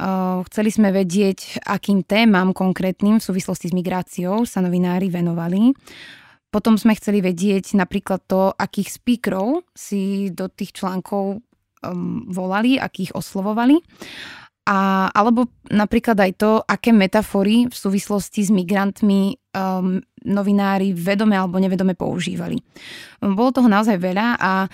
Chceli 0.49 0.69
sme 0.69 0.89
vedieť, 0.93 1.63
akým 1.63 2.03
témam 2.03 2.51
konkrétnym 2.53 3.21
v 3.21 3.25
súvislosti 3.25 3.69
s 3.69 3.77
migráciou 3.77 4.43
sa 4.43 4.59
novinári 4.59 5.07
venovali. 5.07 5.73
Potom 6.49 6.81
sme 6.81 6.97
chceli 6.97 7.21
vedieť 7.21 7.77
napríklad 7.77 8.25
to, 8.25 8.49
akých 8.57 8.97
speakerov 8.97 9.69
si 9.77 10.33
do 10.33 10.49
tých 10.49 10.73
článkov 10.73 11.45
um, 11.85 12.25
volali, 12.25 12.81
akých 12.81 13.13
oslovovali. 13.13 13.77
A, 14.65 15.09
alebo 15.13 15.49
napríklad 15.69 16.17
aj 16.17 16.31
to, 16.41 16.51
aké 16.65 16.89
metafory 16.89 17.69
v 17.69 17.75
súvislosti 17.75 18.45
s 18.45 18.51
migrantmi 18.53 19.37
um, 19.53 20.01
novinári 20.25 20.91
vedome 20.95 21.35
alebo 21.35 21.59
nevedome 21.59 21.95
používali. 21.95 22.59
Bolo 23.19 23.51
toho 23.51 23.67
naozaj 23.67 23.99
veľa 23.99 24.27
a 24.39 24.53
uh, 24.65 24.69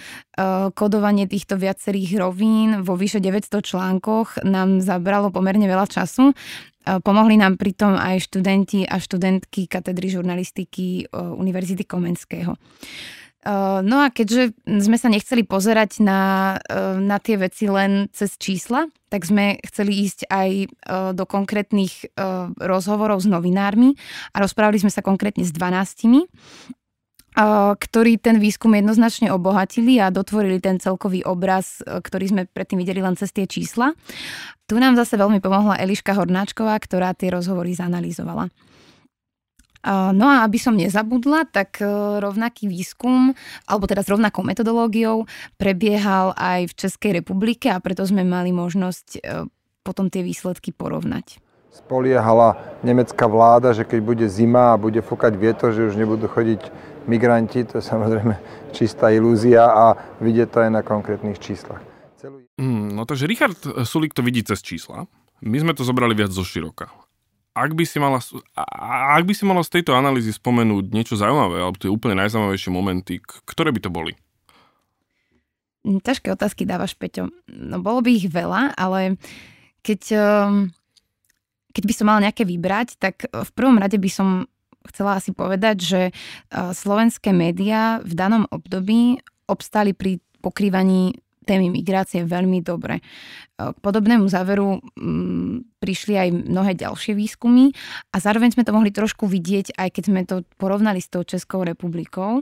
kodovanie 0.74 1.26
týchto 1.26 1.58
viacerých 1.58 2.22
rovín 2.22 2.82
vo 2.86 2.94
vyše 2.98 3.18
900 3.22 3.62
článkoch 3.62 4.46
nám 4.46 4.82
zabralo 4.82 5.30
pomerne 5.30 5.66
veľa 5.66 5.90
času. 5.90 6.32
Uh, 6.32 7.02
pomohli 7.02 7.38
nám 7.38 7.58
pritom 7.58 7.98
aj 7.98 8.30
študenti 8.30 8.86
a 8.86 9.02
študentky 9.02 9.66
katedry 9.66 10.14
žurnalistiky 10.14 11.10
uh, 11.10 11.34
Univerzity 11.34 11.86
Komenského. 11.86 12.54
No 13.86 14.02
a 14.02 14.10
keďže 14.10 14.58
sme 14.66 14.98
sa 14.98 15.06
nechceli 15.06 15.46
pozerať 15.46 16.02
na, 16.02 16.58
na 16.98 17.22
tie 17.22 17.38
veci 17.38 17.70
len 17.70 18.10
cez 18.10 18.42
čísla, 18.42 18.90
tak 19.14 19.22
sme 19.22 19.62
chceli 19.70 20.02
ísť 20.02 20.26
aj 20.34 20.50
do 21.14 21.26
konkrétnych 21.30 22.10
rozhovorov 22.58 23.22
s 23.22 23.30
novinármi 23.30 23.94
a 24.34 24.42
rozprávali 24.42 24.82
sme 24.82 24.90
sa 24.90 25.06
konkrétne 25.06 25.46
s 25.46 25.54
12 25.54 26.26
ktorí 27.76 28.16
ten 28.16 28.40
výskum 28.40 28.72
jednoznačne 28.80 29.28
obohatili 29.28 30.00
a 30.00 30.08
dotvorili 30.08 30.64
ten 30.64 30.80
celkový 30.80 31.28
obraz, 31.28 31.84
ktorý 31.84 32.32
sme 32.32 32.42
predtým 32.48 32.80
videli 32.80 33.04
len 33.04 33.20
cez 33.20 33.36
tie 33.36 33.44
čísla. 33.44 33.92
Tu 34.72 34.80
nám 34.80 34.96
zase 34.96 35.20
veľmi 35.20 35.44
pomohla 35.44 35.76
Eliška 35.84 36.16
Hornáčková, 36.16 36.80
ktorá 36.80 37.12
tie 37.12 37.36
rozhovory 37.36 37.76
zanalýzovala. 37.76 38.48
No 39.86 40.26
a 40.26 40.42
aby 40.42 40.58
som 40.58 40.74
nezabudla, 40.74 41.46
tak 41.54 41.78
e, 41.78 41.86
rovnaký 42.18 42.66
výskum, 42.66 43.38
alebo 43.70 43.86
teda 43.86 44.02
s 44.02 44.10
rovnakou 44.10 44.42
metodológiou 44.42 45.30
prebiehal 45.62 46.34
aj 46.34 46.74
v 46.74 46.74
Českej 46.74 47.12
republike 47.22 47.70
a 47.70 47.78
preto 47.78 48.02
sme 48.02 48.26
mali 48.26 48.50
možnosť 48.50 49.08
e, 49.14 49.46
potom 49.86 50.10
tie 50.10 50.26
výsledky 50.26 50.74
porovnať. 50.74 51.38
Spoliehala 51.70 52.58
nemecká 52.82 53.30
vláda, 53.30 53.78
že 53.78 53.86
keď 53.86 54.00
bude 54.02 54.26
zima 54.26 54.74
a 54.74 54.82
bude 54.82 55.06
fúkať 55.06 55.38
vietor, 55.38 55.70
že 55.70 55.86
už 55.86 56.02
nebudú 56.02 56.26
chodiť 56.26 56.66
migranti, 57.06 57.62
to 57.70 57.78
je 57.78 57.86
samozrejme 57.86 58.34
čistá 58.74 59.14
ilúzia 59.14 59.70
a 59.70 59.94
vidieť 60.18 60.48
to 60.50 60.58
aj 60.66 60.70
na 60.74 60.82
konkrétnych 60.82 61.38
číslach. 61.38 61.86
Celú... 62.18 62.42
Mm, 62.58 62.98
no 62.98 63.06
takže 63.06 63.30
Richard 63.30 63.60
Sulik 63.86 64.18
to 64.18 64.26
vidí 64.26 64.42
cez 64.42 64.66
čísla. 64.66 65.06
My 65.46 65.62
sme 65.62 65.78
to 65.78 65.86
zobrali 65.86 66.18
viac 66.18 66.34
zo 66.34 66.42
široka. 66.42 66.90
Ak 67.56 67.72
by 67.72 67.88
si 67.88 68.04
mala, 68.04 68.20
ak 69.16 69.24
by 69.24 69.32
si 69.32 69.48
mala 69.48 69.64
z 69.64 69.80
tejto 69.80 69.96
analýzy 69.96 70.36
spomenúť 70.36 70.92
niečo 70.92 71.16
zaujímavé, 71.16 71.64
alebo 71.64 71.80
tie 71.80 71.88
úplne 71.88 72.20
najzaujímavejšie 72.20 72.72
momenty, 72.72 73.24
ktoré 73.24 73.72
by 73.72 73.80
to 73.80 73.88
boli? 73.88 74.12
Hm, 75.88 76.04
ťažké 76.04 76.36
otázky 76.36 76.68
dávaš, 76.68 77.00
Peťo. 77.00 77.32
No 77.48 77.80
bolo 77.80 78.04
by 78.04 78.12
ich 78.12 78.28
veľa, 78.28 78.76
ale 78.76 79.16
keď, 79.80 80.02
ehm, 80.20 80.76
keď 81.72 81.84
by 81.88 81.94
som 81.96 82.06
mala 82.12 82.28
nejaké 82.28 82.44
vybrať, 82.44 83.00
tak 83.00 83.24
v 83.32 83.52
prvom 83.56 83.80
rade 83.80 83.96
by 83.96 84.10
som 84.12 84.52
chcela 84.90 85.18
asi 85.18 85.34
povedať, 85.34 85.78
že 85.82 86.02
e, 86.10 86.12
slovenské 86.52 87.34
médiá 87.34 88.02
v 88.06 88.14
danom 88.14 88.46
období 88.54 89.18
obstáli 89.50 89.98
pri 89.98 90.22
pokrývaní 90.46 91.18
témy 91.46 91.70
migrácie 91.70 92.26
veľmi 92.26 92.66
dobre. 92.66 93.00
E, 93.00 93.04
k 93.72 93.78
podobnému 93.80 94.26
záveru 94.26 94.82
mm, 94.82 95.78
prišli 95.80 96.14
aj 96.18 96.30
mnohé 96.50 96.74
ďalšie 96.74 97.14
výskumy 97.14 97.72
a 98.12 98.18
zároveň 98.18 98.58
sme 98.58 98.66
to 98.66 98.74
mohli 98.74 98.90
trošku 98.90 99.30
vidieť, 99.30 99.78
aj 99.78 99.90
keď 99.94 100.04
sme 100.04 100.22
to 100.26 100.42
porovnali 100.58 100.98
s 101.00 101.08
tou 101.14 101.22
Českou 101.22 101.62
republikou. 101.62 102.42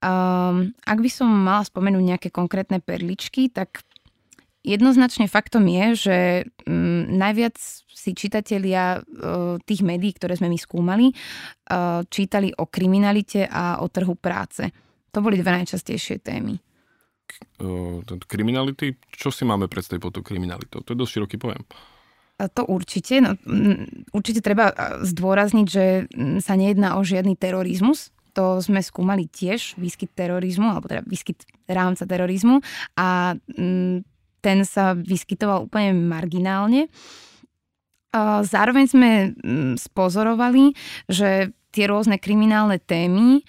Um, 0.00 0.72
ak 0.88 0.98
by 1.04 1.10
som 1.12 1.28
mala 1.28 1.60
spomenúť 1.60 2.04
nejaké 2.16 2.28
konkrétne 2.32 2.80
perličky, 2.80 3.52
tak 3.52 3.84
jednoznačne 4.64 5.28
faktom 5.28 5.68
je, 5.68 5.84
že 5.92 6.16
um, 6.64 7.04
najviac 7.20 7.60
si 8.00 8.16
čitatelia 8.16 9.04
uh, 9.04 9.60
tých 9.60 9.84
médií, 9.84 10.16
ktoré 10.16 10.40
sme 10.40 10.48
my 10.48 10.56
skúmali, 10.56 11.12
uh, 11.12 12.00
čítali 12.08 12.48
o 12.56 12.64
kriminalite 12.64 13.44
a 13.44 13.84
o 13.84 13.92
trhu 13.92 14.16
práce. 14.16 14.72
To 15.12 15.20
boli 15.20 15.36
dve 15.36 15.52
najčastejšie 15.60 16.24
témy. 16.24 16.69
Kriminality, 18.26 18.96
čo 19.12 19.28
si 19.34 19.44
máme 19.44 19.68
predstaviť 19.68 20.00
pod 20.00 20.12
tou 20.16 20.24
kriminalitou? 20.24 20.80
To 20.82 20.92
je 20.94 20.98
dosť 20.98 21.12
široký 21.18 21.36
pojem. 21.36 21.62
To 22.40 22.62
určite. 22.64 23.20
No, 23.20 23.36
určite 24.16 24.40
treba 24.40 24.72
zdôrazniť, 25.04 25.66
že 25.68 26.08
sa 26.40 26.56
nejedná 26.56 26.96
o 26.96 27.04
žiadny 27.04 27.36
terorizmus, 27.36 28.08
to 28.30 28.62
sme 28.62 28.80
skúmali 28.80 29.26
tiež, 29.26 29.74
výskyt 29.76 30.14
terorizmu, 30.14 30.70
alebo 30.70 30.86
teda 30.86 31.02
výskyt 31.04 31.44
rámca 31.66 32.06
terorizmu 32.06 32.62
a 32.96 33.34
ten 34.40 34.58
sa 34.64 34.96
vyskytoval 34.96 35.68
úplne 35.68 35.92
marginálne. 35.92 36.88
Zároveň 38.46 38.84
sme 38.88 39.10
spozorovali, 39.76 40.72
že 41.10 41.52
tie 41.70 41.84
rôzne 41.86 42.18
kriminálne 42.18 42.80
témy 42.82 43.44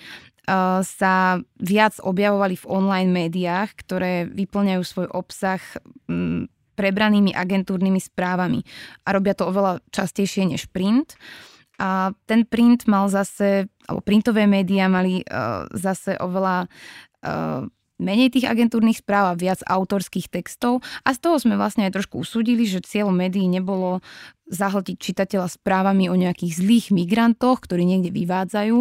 sa 0.82 1.38
viac 1.62 2.02
objavovali 2.02 2.58
v 2.58 2.70
online 2.70 3.12
médiách, 3.14 3.78
ktoré 3.86 4.26
vyplňajú 4.26 4.82
svoj 4.82 5.08
obsah 5.14 5.62
mm, 6.10 6.50
prebranými 6.74 7.32
agentúrnymi 7.36 8.02
správami 8.02 8.66
a 9.06 9.14
robia 9.14 9.38
to 9.38 9.46
oveľa 9.46 9.86
častejšie 9.94 10.50
než 10.50 10.66
print. 10.74 11.14
A 11.82 12.14
ten 12.30 12.46
print 12.46 12.86
mal 12.86 13.10
zase, 13.10 13.70
alebo 13.86 14.02
printové 14.06 14.46
médiá 14.46 14.86
mali 14.86 15.26
uh, 15.26 15.66
zase 15.74 16.14
oveľa 16.18 16.70
uh, 17.26 17.66
menej 18.02 18.34
tých 18.34 18.50
agentúrnych 18.50 19.00
správ 19.00 19.32
a 19.32 19.40
viac 19.40 19.62
autorských 19.62 20.28
textov 20.28 20.82
a 21.06 21.14
z 21.14 21.22
toho 21.22 21.38
sme 21.38 21.56
vlastne 21.56 21.86
aj 21.86 22.02
trošku 22.02 22.26
usúdili, 22.26 22.66
že 22.66 22.82
cieľom 22.82 23.14
médií 23.14 23.46
nebolo 23.46 24.02
zahltiť 24.50 24.98
čitateľa 24.98 25.48
správami 25.48 26.10
o 26.10 26.18
nejakých 26.18 26.60
zlých 26.60 26.86
migrantoch, 26.92 27.64
ktorí 27.64 27.86
niekde 27.86 28.12
vyvádzajú, 28.12 28.78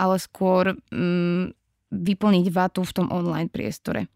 ale 0.00 0.16
skôr 0.18 0.74
um, 0.90 1.52
vyplniť 1.92 2.46
vatu 2.48 2.82
v 2.82 2.94
tom 2.96 3.12
online 3.12 3.52
priestore. 3.52 4.08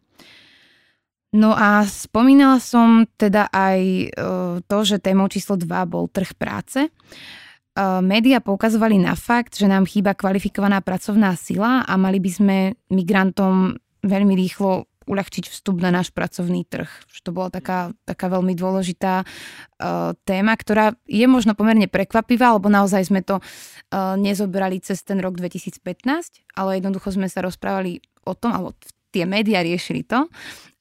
No 1.36 1.52
a 1.52 1.84
spomínala 1.84 2.56
som 2.64 3.04
teda 3.20 3.52
aj 3.52 3.80
uh, 3.84 4.56
to, 4.64 4.78
že 4.88 5.04
témou 5.04 5.28
číslo 5.28 5.60
2 5.60 5.68
bol 5.84 6.08
trh 6.08 6.32
práce. 6.32 6.88
Média 8.00 8.40
poukazovali 8.40 8.96
na 8.96 9.12
fakt, 9.12 9.60
že 9.60 9.68
nám 9.68 9.84
chýba 9.84 10.16
kvalifikovaná 10.16 10.80
pracovná 10.80 11.36
sila 11.36 11.84
a 11.84 11.92
mali 12.00 12.16
by 12.24 12.30
sme 12.32 12.56
migrantom 12.88 13.76
veľmi 14.06 14.34
rýchlo 14.38 14.86
uľahčiť 15.06 15.46
vstup 15.46 15.78
na 15.78 15.94
náš 15.94 16.10
pracovný 16.10 16.66
trh. 16.66 16.90
To 17.22 17.30
bola 17.30 17.50
taká, 17.50 17.94
taká 18.02 18.26
veľmi 18.26 18.58
dôležitá 18.58 19.22
uh, 19.22 20.14
téma, 20.26 20.54
ktorá 20.58 20.98
je 21.06 21.26
možno 21.30 21.54
pomerne 21.54 21.86
prekvapivá, 21.86 22.54
lebo 22.58 22.66
naozaj 22.66 23.06
sme 23.06 23.22
to 23.22 23.38
uh, 23.38 24.18
nezobrali 24.18 24.82
cez 24.82 25.06
ten 25.06 25.22
rok 25.22 25.38
2015, 25.38 25.82
ale 26.58 26.82
jednoducho 26.82 27.14
sme 27.14 27.30
sa 27.30 27.42
rozprávali 27.42 28.02
o 28.26 28.34
tom, 28.34 28.50
alebo 28.50 28.74
tie 29.14 29.26
médiá 29.26 29.62
riešili 29.62 30.02
to, 30.02 30.26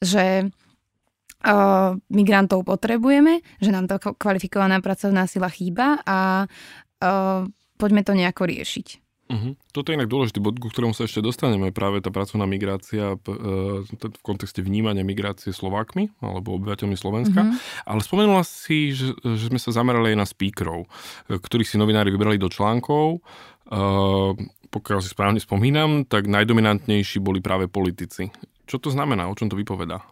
že 0.02 0.50
uh, 0.50 1.94
migrantov 2.10 2.66
potrebujeme, 2.66 3.46
že 3.62 3.70
nám 3.70 3.86
to 3.86 4.02
kvalifikovaná 4.18 4.82
pracovná 4.82 5.30
sila 5.30 5.54
chýba 5.54 6.02
a 6.02 6.50
uh, 6.50 7.46
poďme 7.78 8.02
to 8.02 8.18
nejako 8.18 8.50
riešiť. 8.50 9.05
Uh-huh. 9.26 9.58
Toto 9.74 9.90
je 9.90 9.98
inak 9.98 10.06
dôležitý 10.06 10.38
bod, 10.38 10.62
ku 10.62 10.70
ktorému 10.70 10.94
sa 10.94 11.10
ešte 11.10 11.18
dostaneme, 11.18 11.74
práve 11.74 11.98
tá 11.98 12.14
pracovná 12.14 12.46
migrácia 12.46 13.18
uh, 13.18 13.82
v 13.90 14.22
kontexte 14.22 14.62
vnímania 14.62 15.02
migrácie 15.02 15.50
Slovákmi 15.50 16.14
alebo 16.22 16.54
obyvateľmi 16.62 16.94
Slovenska. 16.94 17.42
Uh-huh. 17.42 17.58
Ale 17.90 18.06
spomenula 18.06 18.46
si, 18.46 18.94
že, 18.94 19.18
že 19.18 19.50
sme 19.50 19.58
sa 19.58 19.74
zamerali 19.74 20.14
aj 20.14 20.18
na 20.22 20.28
speakerov, 20.30 20.86
ktorých 21.26 21.66
si 21.74 21.82
novinári 21.82 22.14
vybrali 22.14 22.38
do 22.38 22.54
článkov. 22.54 23.26
Uh, 23.66 24.38
pokiaľ 24.70 25.00
si 25.02 25.10
správne 25.10 25.42
spomínam, 25.42 26.06
tak 26.06 26.30
najdominantnejší 26.30 27.18
boli 27.18 27.42
práve 27.42 27.66
politici. 27.66 28.30
Čo 28.70 28.78
to 28.78 28.90
znamená? 28.94 29.26
O 29.26 29.34
čom 29.34 29.50
to 29.50 29.58
vypovedá? 29.58 30.06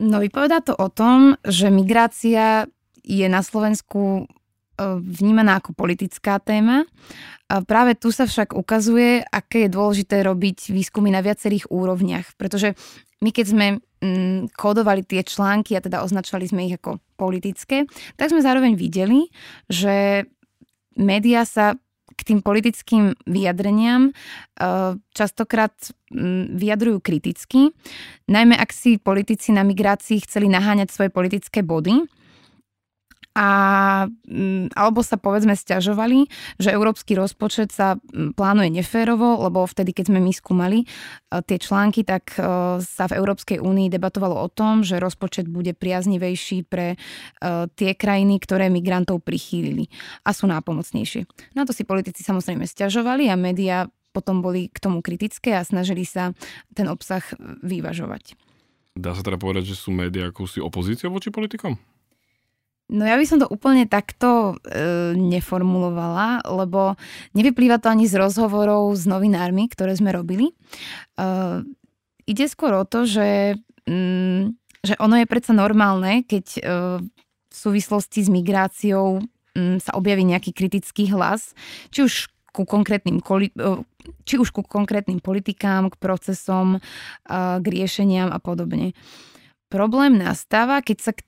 No 0.00 0.24
vypovedá 0.24 0.64
to 0.64 0.72
o 0.72 0.88
tom, 0.88 1.36
že 1.44 1.68
migrácia 1.68 2.64
je 3.04 3.28
na 3.28 3.44
Slovensku 3.44 4.24
vnímaná 5.00 5.60
ako 5.60 5.76
politická 5.76 6.40
téma. 6.40 6.88
A 7.50 7.60
práve 7.66 7.98
tu 7.98 8.14
sa 8.14 8.30
však 8.30 8.54
ukazuje, 8.54 9.26
aké 9.26 9.66
je 9.66 9.74
dôležité 9.74 10.22
robiť 10.22 10.70
výskumy 10.70 11.10
na 11.10 11.18
viacerých 11.20 11.68
úrovniach, 11.68 12.38
pretože 12.38 12.78
my 13.20 13.30
keď 13.34 13.46
sme 13.52 13.66
mm, 14.00 14.56
kódovali 14.56 15.04
tie 15.04 15.20
články 15.20 15.76
a 15.76 15.84
teda 15.84 16.00
označovali 16.00 16.46
sme 16.48 16.70
ich 16.70 16.78
ako 16.80 17.02
politické, 17.20 17.84
tak 18.16 18.32
sme 18.32 18.40
zároveň 18.40 18.78
videli, 18.78 19.28
že 19.68 20.24
médiá 20.96 21.44
sa 21.44 21.76
k 22.16 22.20
tým 22.36 22.40
politickým 22.44 23.16
vyjadreniam 23.24 24.12
častokrát 25.16 25.72
mm, 26.12 26.56
vyjadrujú 26.56 27.00
kriticky, 27.00 27.72
najmä 28.28 28.56
ak 28.56 28.70
si 28.70 29.00
politici 29.00 29.56
na 29.56 29.64
migrácii 29.64 30.20
chceli 30.24 30.52
naháňať 30.52 30.92
svoje 30.92 31.10
politické 31.12 31.64
body 31.64 32.19
a 33.40 33.48
mm, 34.28 34.76
alebo 34.76 35.00
sa 35.00 35.16
povedzme 35.16 35.56
stiažovali, 35.56 36.28
že 36.60 36.76
európsky 36.76 37.16
rozpočet 37.16 37.72
sa 37.72 37.96
mm, 37.96 38.36
plánuje 38.36 38.68
neférovo, 38.68 39.40
lebo 39.40 39.64
vtedy, 39.64 39.96
keď 39.96 40.12
sme 40.12 40.20
my 40.20 40.32
skúmali 40.36 40.84
e, 40.84 40.86
tie 41.48 41.56
články, 41.56 42.04
tak 42.04 42.36
e, 42.36 42.44
sa 42.84 43.04
v 43.08 43.16
Európskej 43.16 43.64
únii 43.64 43.88
debatovalo 43.88 44.36
o 44.36 44.48
tom, 44.52 44.84
že 44.84 45.00
rozpočet 45.00 45.48
bude 45.48 45.72
priaznivejší 45.72 46.68
pre 46.68 46.94
e, 46.94 46.96
tie 47.72 47.96
krajiny, 47.96 48.36
ktoré 48.44 48.68
migrantov 48.68 49.24
prichýlili 49.24 49.88
a 50.28 50.36
sú 50.36 50.44
nápomocnejšie. 50.44 51.24
Na 51.56 51.64
to 51.64 51.72
si 51.72 51.88
politici 51.88 52.20
samozrejme 52.20 52.68
stiažovali 52.68 53.32
a 53.32 53.40
médiá 53.40 53.88
potom 54.12 54.44
boli 54.44 54.68
k 54.68 54.78
tomu 54.84 55.00
kritické 55.00 55.56
a 55.56 55.64
snažili 55.64 56.04
sa 56.04 56.36
ten 56.76 56.90
obsah 56.92 57.24
vyvažovať. 57.64 58.36
Dá 58.98 59.16
sa 59.16 59.22
teda 59.24 59.38
povedať, 59.40 59.72
že 59.72 59.78
sú 59.78 59.94
médiá 59.94 60.28
akúsi 60.28 60.58
opozíciou 60.60 61.14
voči 61.14 61.32
politikom? 61.32 61.78
No 62.90 63.06
ja 63.06 63.14
by 63.14 63.22
som 63.22 63.38
to 63.38 63.46
úplne 63.46 63.86
takto 63.86 64.58
e, 64.66 65.14
neformulovala, 65.14 66.42
lebo 66.42 66.98
nevyplýva 67.38 67.78
to 67.78 67.86
ani 67.86 68.10
z 68.10 68.18
rozhovorov 68.18 68.90
s 68.98 69.06
novinármi, 69.06 69.70
ktoré 69.70 69.94
sme 69.94 70.10
robili. 70.10 70.50
E, 70.50 70.54
ide 72.26 72.44
skôr 72.50 72.74
o 72.74 72.82
to, 72.82 73.06
že, 73.06 73.54
mm, 73.86 74.58
že 74.82 74.94
ono 74.98 75.22
je 75.22 75.30
predsa 75.30 75.54
normálne, 75.54 76.26
keď 76.26 76.46
e, 76.58 76.60
v 77.46 77.54
súvislosti 77.54 78.26
s 78.26 78.28
migráciou 78.28 79.22
mm, 79.54 79.86
sa 79.86 79.94
objaví 79.94 80.26
nejaký 80.26 80.50
kritický 80.50 81.14
hlas, 81.14 81.54
či 81.94 82.02
už 82.02 82.26
ku 82.50 82.66
konkrétnym, 82.66 83.22
e, 83.22 83.70
či 84.26 84.34
už 84.34 84.50
ku 84.50 84.66
konkrétnym 84.66 85.22
politikám, 85.22 85.94
k 85.94 85.96
procesom, 86.02 86.82
k 87.30 87.64
riešeniam 87.70 88.34
a 88.34 88.42
podobne. 88.42 88.98
Problém 89.70 90.18
nastáva, 90.18 90.82
keď 90.82 90.98
sa 90.98 91.12
k 91.14 91.22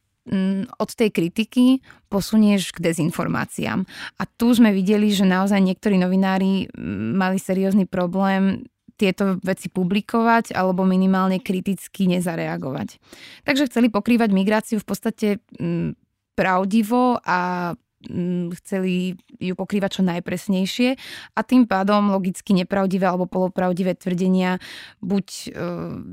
od 0.79 0.91
tej 0.95 1.11
kritiky 1.11 1.83
posunieš 2.07 2.71
k 2.71 2.79
dezinformáciám. 2.79 3.83
A 4.19 4.23
tu 4.39 4.55
sme 4.55 4.71
videli, 4.71 5.11
že 5.11 5.27
naozaj 5.27 5.59
niektorí 5.59 5.99
novinári 5.99 6.71
mm, 6.71 7.19
mali 7.19 7.43
seriózny 7.43 7.91
problém 7.91 8.63
tieto 8.95 9.43
veci 9.43 9.67
publikovať 9.67 10.55
alebo 10.55 10.87
minimálne 10.87 11.43
kriticky 11.43 12.07
nezareagovať. 12.07 13.03
Takže 13.43 13.67
chceli 13.67 13.91
pokrývať 13.91 14.31
migráciu 14.31 14.79
v 14.79 14.87
podstate 14.87 15.29
mm, 15.59 15.99
pravdivo 16.39 17.19
a 17.27 17.73
mm, 18.07 18.55
chceli 18.63 19.19
ju 19.43 19.59
pokrývať 19.59 19.99
čo 19.99 20.03
najpresnejšie 20.07 20.89
a 21.35 21.41
tým 21.43 21.67
pádom 21.67 22.15
logicky 22.15 22.55
nepravdivé 22.55 23.11
alebo 23.11 23.27
polopravdivé 23.27 23.99
tvrdenia 23.99 24.63
buď 25.03 25.27
e, 25.27 25.47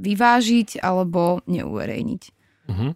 vyvážiť 0.02 0.82
alebo 0.82 1.46
neuverejniť. 1.46 2.24
Uh-huh. 2.70 2.94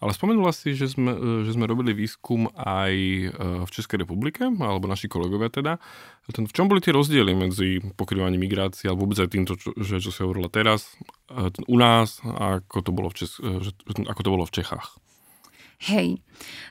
Ale 0.00 0.12
spomenula 0.12 0.52
si, 0.52 0.72
že 0.72 0.88
sme, 0.88 1.12
e, 1.12 1.44
že 1.44 1.56
sme 1.56 1.68
robili 1.68 1.92
výskum 1.92 2.48
aj 2.56 2.92
e, 2.92 3.26
v 3.64 3.70
Českej 3.70 4.04
republike, 4.04 4.44
alebo 4.44 4.88
naši 4.88 5.08
kolegovia 5.08 5.48
teda. 5.52 5.80
V 6.26 6.52
čom 6.52 6.66
boli 6.66 6.82
tie 6.82 6.96
rozdiely 6.96 7.32
medzi 7.32 7.80
pokrývaním 7.94 8.42
migrácie, 8.42 8.88
alebo 8.88 9.08
vôbec 9.08 9.20
aj 9.20 9.30
týmto, 9.30 9.54
čo, 9.56 9.72
že, 9.76 10.00
čo 10.00 10.10
si 10.12 10.20
hovorila 10.24 10.48
teraz, 10.48 10.96
e, 11.28 11.52
u 11.68 11.76
nás, 11.76 12.20
ako 12.24 12.78
to 12.82 12.90
bolo 12.92 13.08
v, 13.12 13.14
Čes- 13.24 13.40
ako 14.08 14.20
to 14.20 14.30
bolo 14.32 14.44
v 14.44 14.54
Čechách? 14.56 14.96
Hej, 15.76 16.24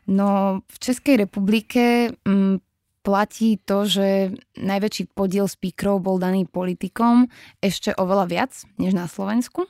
no 0.10 0.62
v 0.66 0.78
Českej 0.82 1.30
republike 1.30 2.10
m, 2.26 2.58
mm, 2.58 2.58
platí 3.06 3.62
to, 3.62 3.86
že 3.86 4.34
najväčší 4.58 5.14
podiel 5.14 5.46
speakerov 5.46 6.02
bol 6.02 6.18
daný 6.18 6.50
politikom 6.50 7.30
ešte 7.62 7.94
oveľa 7.94 8.26
viac 8.26 8.52
než 8.82 8.98
na 8.98 9.06
Slovensku. 9.06 9.70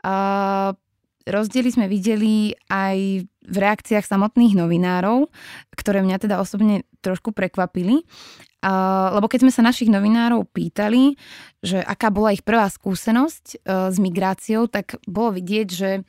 A 0.00 0.72
Rozdiely 1.24 1.70
sme 1.72 1.86
videli 1.88 2.52
aj 2.68 3.24
v 3.24 3.56
reakciách 3.56 4.04
samotných 4.04 4.56
novinárov, 4.56 5.32
ktoré 5.76 6.04
mňa 6.04 6.20
teda 6.20 6.36
osobne 6.40 6.84
trošku 7.00 7.32
prekvapili. 7.32 8.04
lebo 9.12 9.26
keď 9.28 9.48
sme 9.48 9.52
sa 9.52 9.64
našich 9.64 9.92
novinárov 9.92 10.48
pýtali, 10.48 11.16
že 11.60 11.80
aká 11.84 12.08
bola 12.08 12.32
ich 12.32 12.40
prvá 12.40 12.64
skúsenosť 12.68 13.44
e, 13.44 13.56
s 13.92 13.96
migráciou, 14.00 14.72
tak 14.72 14.96
bolo 15.04 15.36
vidieť, 15.36 15.68
že 15.68 15.90
e, 16.00 16.02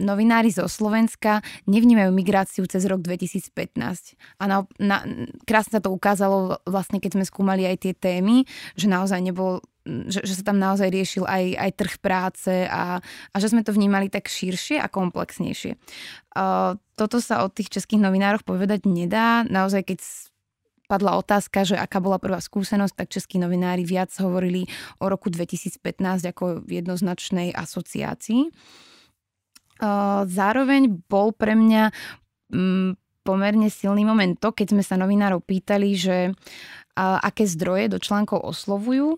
novinári 0.00 0.50
zo 0.50 0.66
Slovenska 0.66 1.44
nevnímajú 1.70 2.10
migráciu 2.10 2.66
cez 2.66 2.82
rok 2.90 3.04
2015. 3.06 4.18
A 4.40 4.42
na, 4.50 4.56
na, 4.82 5.06
krásne 5.46 5.78
sa 5.78 5.84
to 5.84 5.94
ukázalo 5.94 6.58
vlastne, 6.66 6.98
keď 6.98 7.20
sme 7.20 7.24
skúmali 7.28 7.68
aj 7.68 7.86
tie 7.86 7.94
témy, 7.94 8.48
že 8.74 8.90
naozaj 8.90 9.20
nebol 9.20 9.62
že, 9.86 10.20
že 10.20 10.34
sa 10.36 10.44
tam 10.44 10.60
naozaj 10.60 10.92
riešil 10.92 11.24
aj, 11.24 11.44
aj 11.56 11.70
trh 11.72 11.94
práce 12.04 12.52
a, 12.68 13.00
a 13.02 13.36
že 13.40 13.48
sme 13.48 13.64
to 13.64 13.72
vnímali 13.72 14.12
tak 14.12 14.28
širšie 14.28 14.76
a 14.76 14.92
komplexnejšie. 14.92 15.80
Uh, 16.36 16.76
toto 17.00 17.18
sa 17.18 17.40
od 17.42 17.56
tých 17.56 17.72
českých 17.72 18.04
novinároch 18.04 18.44
povedať 18.44 18.84
nedá. 18.84 19.42
Naozaj, 19.48 19.82
keď 19.88 19.98
padla 20.84 21.16
otázka, 21.16 21.64
že 21.64 21.78
aká 21.80 22.02
bola 22.02 22.20
prvá 22.20 22.42
skúsenosť, 22.42 22.94
tak 22.98 23.14
českí 23.14 23.38
novinári 23.40 23.86
viac 23.86 24.12
hovorili 24.20 24.66
o 25.00 25.08
roku 25.08 25.32
2015 25.32 25.80
ako 26.28 26.66
jednoznačnej 26.68 27.54
asociácii. 27.56 28.52
Uh, 29.80 30.28
zároveň 30.28 30.92
bol 31.08 31.32
pre 31.32 31.56
mňa 31.56 31.88
um, 32.52 32.92
pomerne 33.24 33.72
silný 33.72 34.04
moment 34.04 34.36
to, 34.36 34.52
keď 34.52 34.76
sme 34.76 34.84
sa 34.84 35.00
novinárov 35.00 35.40
pýtali, 35.40 35.96
že 35.96 36.16
uh, 36.28 37.16
aké 37.24 37.48
zdroje 37.48 37.88
do 37.88 37.96
článkov 37.96 38.44
oslovujú 38.44 39.16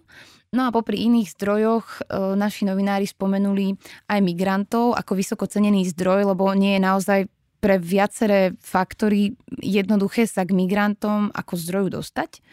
No 0.52 0.68
a 0.68 0.74
popri 0.74 1.08
iných 1.08 1.32
zdrojoch 1.32 2.04
e, 2.04 2.36
naši 2.36 2.68
novinári 2.68 3.08
spomenuli 3.08 3.72
aj 4.12 4.20
migrantov 4.20 4.92
ako 4.92 5.16
vysoko 5.16 5.48
cenený 5.48 5.88
zdroj, 5.96 6.28
lebo 6.28 6.52
nie 6.52 6.76
je 6.76 6.84
naozaj 6.84 7.20
pre 7.56 7.80
viaceré 7.80 8.52
faktory 8.60 9.32
jednoduché 9.48 10.28
sa 10.28 10.44
k 10.44 10.52
migrantom 10.52 11.32
ako 11.32 11.56
zdroju 11.56 11.88
dostať. 11.96 12.44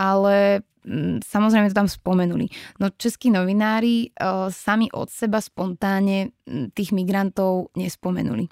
Ale 0.00 0.64
mm, 0.88 1.20
samozrejme 1.20 1.68
to 1.68 1.76
tam 1.76 1.90
spomenuli. 1.92 2.48
No 2.80 2.96
českí 2.96 3.28
novinári 3.28 4.08
e, 4.08 4.48
sami 4.48 4.88
od 4.88 5.12
seba 5.12 5.44
spontánne 5.44 6.32
mm, 6.48 6.72
tých 6.72 6.96
migrantov 6.96 7.76
nespomenuli. 7.76 8.48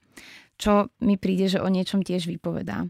Čo 0.61 0.93
mi 1.01 1.17
príde, 1.17 1.49
že 1.49 1.65
o 1.65 1.69
niečom 1.73 2.05
tiež 2.05 2.29
vypovedá. 2.29 2.85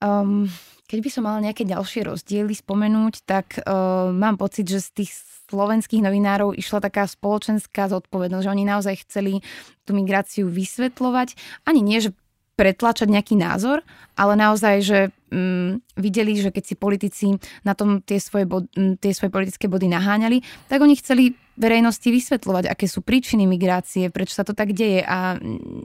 Um, 0.00 0.48
keď 0.90 0.98
by 1.04 1.10
som 1.12 1.22
mala 1.22 1.38
nejaké 1.44 1.62
ďalšie 1.68 2.08
rozdiely 2.08 2.56
spomenúť, 2.56 3.14
tak 3.22 3.62
uh, 3.62 4.10
mám 4.10 4.40
pocit, 4.40 4.66
že 4.66 4.82
z 4.82 5.04
tých 5.04 5.10
slovenských 5.50 6.02
novinárov 6.02 6.56
išla 6.56 6.82
taká 6.82 7.06
spoločenská 7.06 7.90
zodpovednosť, 7.90 8.44
že 8.46 8.52
oni 8.54 8.64
naozaj 8.66 8.94
chceli 9.06 9.42
tú 9.82 9.94
migráciu 9.94 10.46
vysvetľovať. 10.50 11.34
Ani 11.66 11.82
nie, 11.82 11.98
že 12.02 12.14
pretlačať 12.60 13.08
nejaký 13.08 13.40
názor, 13.40 13.80
ale 14.20 14.36
naozaj, 14.36 14.74
že 14.84 14.98
um, 15.32 15.80
videli, 15.96 16.36
že 16.36 16.52
keď 16.52 16.64
si 16.68 16.74
politici 16.76 17.26
na 17.64 17.72
tom 17.72 18.04
tie 18.04 18.20
svoje, 18.20 18.44
bod, 18.44 18.68
tie 19.00 19.16
svoje 19.16 19.32
politické 19.32 19.64
body 19.64 19.88
naháňali, 19.88 20.44
tak 20.68 20.84
oni 20.84 20.92
chceli 21.00 21.32
verejnosti 21.60 22.08
vysvetľovať, 22.08 22.64
aké 22.72 22.88
sú 22.88 23.04
príčiny 23.04 23.44
migrácie, 23.44 24.08
prečo 24.08 24.40
sa 24.40 24.44
to 24.48 24.56
tak 24.56 24.72
deje 24.72 25.04
a 25.04 25.36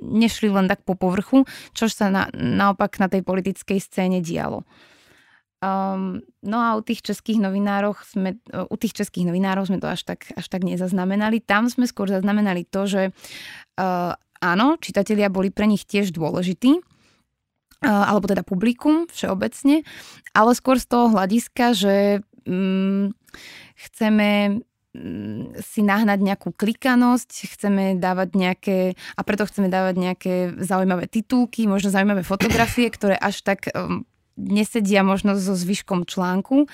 nešli 0.02 0.48
len 0.48 0.72
tak 0.72 0.88
po 0.88 0.96
povrchu, 0.96 1.44
čo 1.76 1.92
sa 1.92 2.08
na, 2.08 2.32
naopak 2.32 2.96
na 2.98 3.12
tej 3.12 3.22
politickej 3.28 3.84
scéne 3.84 4.24
dialo. 4.24 4.64
Um, 5.60 6.24
no 6.46 6.58
a 6.62 6.78
u 6.78 6.82
tých 6.86 7.04
českých 7.04 7.44
novinároch 7.44 8.08
sme, 8.08 8.40
u 8.54 8.76
tých 8.80 8.96
českých 8.96 9.28
novinárov 9.28 9.68
sme 9.68 9.84
to 9.84 9.92
až 9.92 10.08
tak, 10.08 10.32
až 10.36 10.46
tak 10.48 10.64
nezaznamenali. 10.64 11.44
Tam 11.44 11.68
sme 11.68 11.90
skôr 11.90 12.08
zaznamenali 12.08 12.64
to, 12.64 12.86
že 12.88 13.04
uh, 13.12 14.14
áno, 14.40 14.78
čitatelia 14.80 15.28
boli 15.28 15.50
pre 15.50 15.66
nich 15.68 15.84
tiež 15.84 16.14
dôležití, 16.16 16.80
alebo 17.86 18.26
teda 18.26 18.42
publikum 18.42 19.06
všeobecne, 19.12 19.86
ale 20.34 20.52
skôr 20.58 20.80
z 20.82 20.88
toho 20.90 21.12
hľadiska, 21.12 21.66
že 21.76 21.96
mm, 22.48 23.14
chceme 23.76 24.62
si 25.62 25.82
nahnať 25.84 26.20
nejakú 26.22 26.50
klikanosť, 26.56 27.30
chceme 27.56 27.98
dávať 28.00 28.30
nejaké, 28.36 28.78
a 28.96 29.22
preto 29.22 29.48
chceme 29.48 29.68
dávať 29.68 29.96
nejaké 29.96 30.34
zaujímavé 30.60 31.08
titulky, 31.12 31.68
možno 31.68 31.92
zaujímavé 31.92 32.24
fotografie, 32.24 32.88
ktoré 32.92 33.16
až 33.20 33.44
tak 33.44 33.72
um, 33.72 34.08
nesedia 34.36 35.04
možno 35.04 35.36
so 35.40 35.56
zvyškom 35.56 36.04
článku 36.08 36.68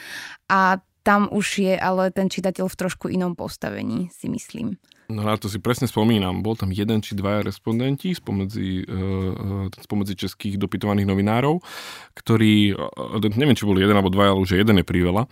a 0.49 0.81
tam 1.01 1.29
už 1.34 1.65
je 1.65 1.73
ale 1.77 2.13
ten 2.13 2.29
čitateľ 2.29 2.69
v 2.69 2.79
trošku 2.79 3.10
inom 3.10 3.34
postavení, 3.34 4.13
si 4.13 4.29
myslím. 4.29 4.77
No 5.12 5.28
na 5.28 5.36
to 5.36 5.52
si 5.52 5.60
presne 5.60 5.91
spomínam. 5.91 6.39
Bol 6.39 6.56
tam 6.56 6.71
jeden 6.71 7.04
či 7.04 7.19
dvaja 7.19 7.43
respondenti 7.43 8.15
spomedzi, 8.15 8.88
uh, 8.88 9.67
spomedzi 9.76 10.15
českých 10.15 10.56
dopytovaných 10.56 11.12
novinárov, 11.12 11.60
ktorí, 12.15 12.71
uh, 12.71 13.19
neviem, 13.36 13.60
či 13.60 13.67
boli 13.67 13.84
jeden 13.84 14.00
alebo 14.00 14.08
dvaja, 14.08 14.32
ale 14.32 14.43
už 14.47 14.56
jeden 14.56 14.80
je 14.80 14.86
priveľa, 14.88 15.28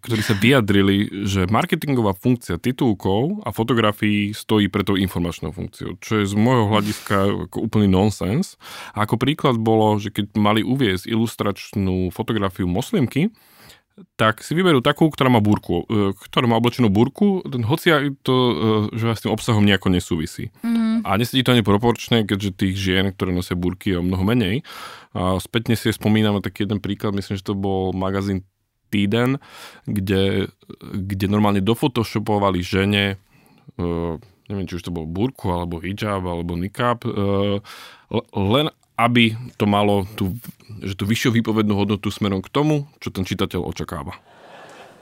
ktorí 0.00 0.22
sa 0.24 0.34
vyjadrili, 0.38 1.26
že 1.28 1.44
marketingová 1.50 2.16
funkcia 2.16 2.56
titulkov 2.56 3.44
a 3.44 3.52
fotografií 3.52 4.32
stojí 4.32 4.72
pre 4.72 4.86
tou 4.86 4.96
informačnou 4.96 5.52
funkciou, 5.52 6.00
čo 6.00 6.22
je 6.22 6.24
z 6.24 6.34
môjho 6.38 6.70
hľadiska 6.72 7.16
ako 7.50 7.58
úplný 7.60 7.90
nonsens. 7.90 8.56
A 8.96 9.04
ako 9.04 9.20
príklad 9.20 9.60
bolo, 9.60 9.98
že 10.00 10.14
keď 10.14 10.32
mali 10.40 10.64
uviezť 10.64 11.10
ilustračnú 11.10 12.08
fotografiu 12.14 12.70
moslimky, 12.70 13.34
tak 14.16 14.44
si 14.44 14.52
vyberú 14.52 14.84
takú, 14.84 15.08
ktorá 15.08 15.32
má 15.32 15.40
burku, 15.40 15.88
e, 15.88 16.12
ktorá 16.12 16.44
má 16.44 16.60
oblečenú 16.60 16.92
burku, 16.92 17.40
hoci 17.44 18.12
to, 18.20 18.34
e, 18.34 18.54
že 18.92 19.16
s 19.16 19.24
tým 19.24 19.32
obsahom 19.32 19.64
nejako 19.64 19.88
nesúvisí. 19.88 20.52
Mm. 20.60 21.00
A 21.04 21.16
nesedí 21.16 21.40
to 21.40 21.56
ani 21.56 21.64
proporčne, 21.64 22.28
keďže 22.28 22.60
tých 22.60 22.76
žien, 22.76 23.08
ktoré 23.12 23.32
nosia 23.32 23.56
burky 23.56 23.96
je 23.96 24.00
o 24.00 24.04
mnoho 24.04 24.24
menej. 24.24 24.60
A 25.16 25.40
spätne 25.40 25.80
si 25.80 25.88
spomínam 25.88 26.36
na 26.36 26.44
taký 26.44 26.68
jeden 26.68 26.84
príklad, 26.84 27.16
myslím, 27.16 27.40
že 27.40 27.46
to 27.46 27.56
bol 27.56 27.96
magazín 27.96 28.44
Týden, 28.86 29.42
kde, 29.82 30.46
kde 30.78 31.26
normálne 31.26 31.58
dofotoshopovali 31.58 32.62
žene 32.62 33.18
uh, 33.82 34.14
neviem, 34.46 34.66
či 34.70 34.78
už 34.78 34.86
to 34.86 34.94
bol 34.94 35.10
burku, 35.10 35.50
alebo 35.50 35.82
hijab, 35.82 36.22
alebo 36.22 36.54
nikab, 36.54 37.02
len 38.30 38.70
aby 38.96 39.36
to 39.60 39.68
malo 39.68 40.08
tú, 40.16 40.32
že 40.80 40.96
tú 40.96 41.04
vyššiu 41.04 41.36
výpovednú 41.40 41.76
hodnotu 41.76 42.08
smerom 42.08 42.40
k 42.40 42.48
tomu, 42.48 42.88
čo 43.00 43.12
ten 43.12 43.28
čitateľ 43.28 43.60
očakáva. 43.68 44.16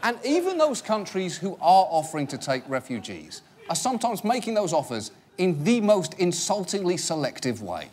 And 0.04 0.20
even 0.20 0.58
those 0.60 0.84
countries 0.84 1.40
who 1.40 1.56
are 1.64 1.88
offering 1.88 2.28
to 2.28 2.36
take 2.36 2.68
refugees 2.68 3.40
are 3.72 3.78
sometimes 3.78 4.20
making 4.20 4.52
those 4.52 4.76
offers 4.76 5.10
in 5.38 5.64
the 5.64 5.80
most 5.80 6.12
insultingly 6.20 7.00
selective 7.00 7.62
way. 7.62 7.88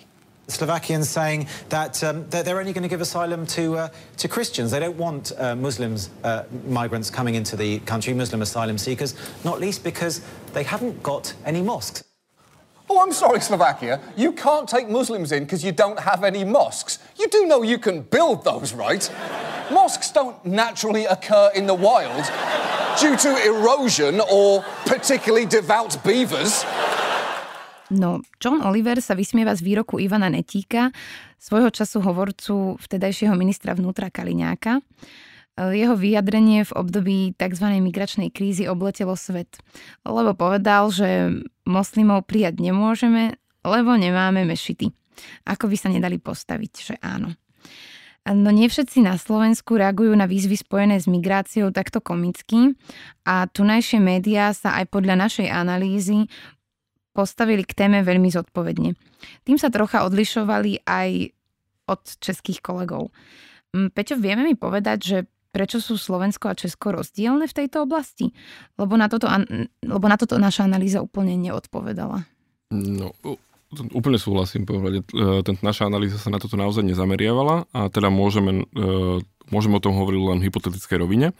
Slovakians 0.51 1.07
saying 1.07 1.47
that, 1.69 2.03
um, 2.03 2.27
that 2.29 2.43
they're 2.43 2.59
only 2.59 2.73
going 2.73 2.83
to 2.83 2.89
give 2.89 2.99
asylum 2.99 3.45
to, 3.55 3.77
uh, 3.77 3.89
to 4.17 4.27
Christians. 4.27 4.71
They 4.71 4.79
don't 4.79 4.97
want 4.97 5.31
uh, 5.37 5.55
Muslims, 5.55 6.09
uh, 6.25 6.43
migrants 6.67 7.09
coming 7.09 7.35
into 7.35 7.55
the 7.55 7.79
country, 7.87 8.13
Muslim 8.13 8.41
asylum 8.41 8.77
seekers, 8.77 9.15
not 9.45 9.61
least 9.61 9.83
because 9.83 10.19
they 10.51 10.63
haven't 10.63 11.01
got 11.01 11.33
any 11.45 11.61
mosques. 11.61 12.03
Oh, 12.91 12.99
I'm 12.99 13.15
sorry, 13.15 13.39
Slovakia. 13.39 14.03
You 14.19 14.35
can't 14.35 14.67
take 14.67 14.91
Muslims 14.91 15.31
in 15.31 15.47
because 15.47 15.63
you 15.63 15.71
don't 15.71 15.95
have 16.03 16.27
any 16.27 16.43
mosques. 16.43 16.99
You 17.15 17.31
do 17.31 17.47
know 17.47 17.63
you 17.63 17.79
can 17.79 18.03
build 18.03 18.43
those, 18.43 18.75
right? 18.75 19.07
Mosques 19.71 20.11
don't 20.11 20.35
naturally 20.43 21.07
occur 21.07 21.55
in 21.55 21.71
the 21.71 21.73
wild 21.73 22.27
due 22.99 23.15
to 23.15 23.31
erosion 23.47 24.19
or 24.27 24.67
particularly 24.83 25.47
devout 25.47 25.95
beavers. 26.03 26.67
No, 27.87 28.27
John 28.43 28.59
Oliver 28.59 28.99
sa 28.99 29.15
vysmieva 29.15 29.55
z 29.55 29.63
výroku 29.63 29.95
Ivana 29.95 30.27
Netíka, 30.27 30.91
svojho 31.39 31.71
času 31.71 32.03
hovorcu 32.03 32.75
vtedajšieho 32.75 33.31
ministra 33.39 33.71
vnútra 33.71 34.11
Kaliňáka. 34.11 34.83
Jeho 35.55 35.95
vyjadrenie 35.95 36.67
v 36.67 36.75
období 36.75 37.39
tzv. 37.39 37.67
migračnej 37.71 38.35
krízy 38.35 38.67
obletelo 38.67 39.15
svet, 39.15 39.63
lebo 40.03 40.35
povedal, 40.35 40.91
že 40.91 41.39
moslimov 41.71 42.27
prijať 42.27 42.59
nemôžeme, 42.59 43.39
lebo 43.63 43.95
nemáme 43.95 44.43
mešity. 44.43 44.91
Ako 45.47 45.71
by 45.71 45.75
sa 45.79 45.87
nedali 45.87 46.19
postaviť, 46.19 46.73
že 46.75 46.95
áno. 46.99 47.31
No 48.21 48.53
nie 48.53 48.69
všetci 48.69 49.01
na 49.01 49.17
Slovensku 49.17 49.81
reagujú 49.81 50.13
na 50.13 50.29
výzvy 50.29 50.53
spojené 50.53 51.01
s 51.01 51.09
migráciou 51.09 51.73
takto 51.73 51.97
komicky 52.05 52.77
a 53.25 53.49
tunajšie 53.49 53.97
médiá 53.97 54.53
sa 54.53 54.77
aj 54.77 54.93
podľa 54.93 55.17
našej 55.25 55.49
analýzy 55.49 56.29
postavili 57.17 57.65
k 57.65 57.73
téme 57.73 58.05
veľmi 58.05 58.29
zodpovedne. 58.29 58.93
Tým 59.41 59.57
sa 59.57 59.73
trocha 59.73 60.05
odlišovali 60.05 60.85
aj 60.85 61.33
od 61.89 62.01
českých 62.21 62.61
kolegov. 62.61 63.09
Mm, 63.73 63.89
Peťo, 63.89 64.21
vieme 64.21 64.45
mi 64.45 64.53
povedať, 64.53 64.99
že 65.01 65.17
prečo 65.51 65.83
sú 65.83 65.99
Slovensko 65.99 66.49
a 66.51 66.57
Česko 66.57 66.95
rozdielne 66.95 67.45
v 67.45 67.57
tejto 67.63 67.83
oblasti? 67.83 68.31
Lebo 68.79 68.95
na 68.95 69.11
toto, 69.11 69.27
lebo 69.83 70.05
na 70.07 70.17
toto 70.17 70.39
naša 70.39 70.65
analýza 70.65 71.03
úplne 71.03 71.35
neodpovedala. 71.37 72.25
No, 72.71 73.11
Úplne 73.71 74.19
súhlasím, 74.19 74.67
povedať. 74.67 75.07
E, 75.15 75.55
naša 75.63 75.87
analýza 75.87 76.19
sa 76.19 76.27
na 76.27 76.43
toto 76.43 76.59
naozaj 76.59 76.83
nezameriavala 76.83 77.71
a 77.71 77.87
teda 77.87 78.11
môžeme, 78.11 78.67
e, 78.67 79.23
môžeme 79.47 79.79
o 79.79 79.83
tom 79.83 79.95
hovoriť 79.95 80.19
len 80.19 80.39
v 80.43 80.51
hypotetickej 80.51 80.97
rovine. 80.99 81.31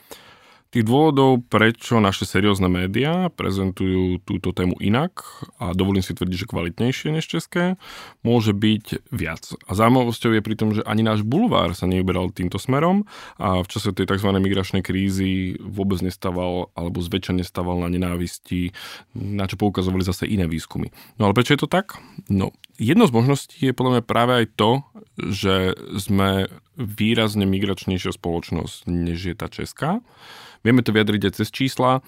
Tých 0.72 0.88
dôvodov, 0.88 1.44
prečo 1.52 2.00
naše 2.00 2.24
seriózne 2.24 2.72
médiá 2.72 3.28
prezentujú 3.28 4.24
túto 4.24 4.56
tému 4.56 4.80
inak 4.80 5.20
a 5.60 5.76
dovolím 5.76 6.00
si 6.00 6.16
tvrdiť, 6.16 6.48
že 6.48 6.48
kvalitnejšie 6.48 7.12
než 7.12 7.28
české, 7.28 7.76
môže 8.24 8.56
byť 8.56 9.12
viac. 9.12 9.52
A 9.68 9.76
zaujímavosťou 9.76 10.32
je 10.32 10.40
pri 10.40 10.56
tom, 10.56 10.72
že 10.72 10.80
ani 10.88 11.04
náš 11.04 11.28
bulvár 11.28 11.76
sa 11.76 11.92
neuberal 11.92 12.32
týmto 12.32 12.56
smerom 12.56 13.04
a 13.36 13.60
v 13.60 13.68
čase 13.68 13.92
tej 13.92 14.16
tzv. 14.16 14.32
migračnej 14.32 14.80
krízy 14.80 15.60
vôbec 15.60 16.00
nestával 16.00 16.72
alebo 16.72 17.04
zväčša 17.04 17.36
nestával 17.36 17.84
na 17.84 17.92
nenávisti, 17.92 18.72
na 19.12 19.52
čo 19.52 19.60
poukazovali 19.60 20.08
zase 20.08 20.24
iné 20.24 20.48
výskumy. 20.48 20.88
No 21.20 21.28
ale 21.28 21.36
prečo 21.36 21.52
je 21.52 21.68
to 21.68 21.68
tak? 21.68 22.00
No, 22.32 22.56
jedno 22.80 23.12
z 23.12 23.12
možností 23.12 23.60
je 23.60 23.76
podľa 23.76 24.00
mňa 24.00 24.04
práve 24.08 24.34
aj 24.40 24.46
to, 24.56 24.72
že 25.20 25.76
sme 26.00 26.48
výrazne 26.80 27.44
migračnejšia 27.44 28.16
spoločnosť, 28.16 28.88
než 28.88 29.32
je 29.32 29.36
tá 29.36 29.52
česká. 29.52 30.00
Vieme 30.64 30.86
to 30.86 30.96
vyjadriť 30.96 31.22
aj 31.28 31.34
cez 31.36 31.50
čísla. 31.52 32.00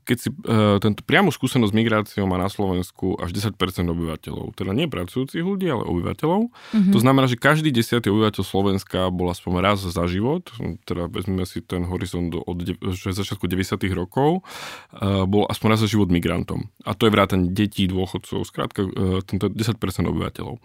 Keď 0.00 0.16
si 0.18 0.28
e, 0.32 0.34
tento 0.82 1.04
priamu 1.06 1.30
skúsenosť 1.30 1.70
s 1.70 1.76
migráciou 1.76 2.24
má 2.26 2.40
na 2.40 2.50
Slovensku 2.50 3.20
až 3.20 3.30
10% 3.36 3.54
obyvateľov. 3.86 4.56
Teda 4.56 4.74
nie 4.74 4.90
pracujúcich 4.90 5.44
ľudí, 5.44 5.70
ale 5.70 5.86
obyvateľov. 5.86 6.50
Mm-hmm. 6.50 6.92
To 6.96 6.98
znamená, 6.98 7.30
že 7.30 7.38
každý 7.38 7.70
desiatý 7.70 8.10
obyvateľ 8.10 8.42
Slovenska 8.42 9.12
bol 9.12 9.30
aspoň 9.30 9.52
raz 9.62 9.78
za 9.84 10.04
život, 10.10 10.50
teda 10.88 11.06
vezmeme 11.06 11.46
si 11.46 11.62
ten 11.62 11.86
horizont 11.86 12.32
od 12.32 12.58
začiatku 12.90 13.44
90. 13.46 13.76
rokov, 13.94 14.42
e, 14.90 15.22
bol 15.28 15.46
aspoň 15.46 15.78
raz 15.78 15.80
za 15.84 15.88
život 15.92 16.10
migrantom. 16.10 16.72
A 16.82 16.96
to 16.96 17.06
je 17.06 17.14
vrátanie 17.14 17.52
detí, 17.52 17.86
dôchodcov, 17.86 18.42
skrátka 18.48 18.88
e, 18.88 19.20
tento 19.22 19.52
10% 19.52 19.78
obyvateľov. 20.10 20.58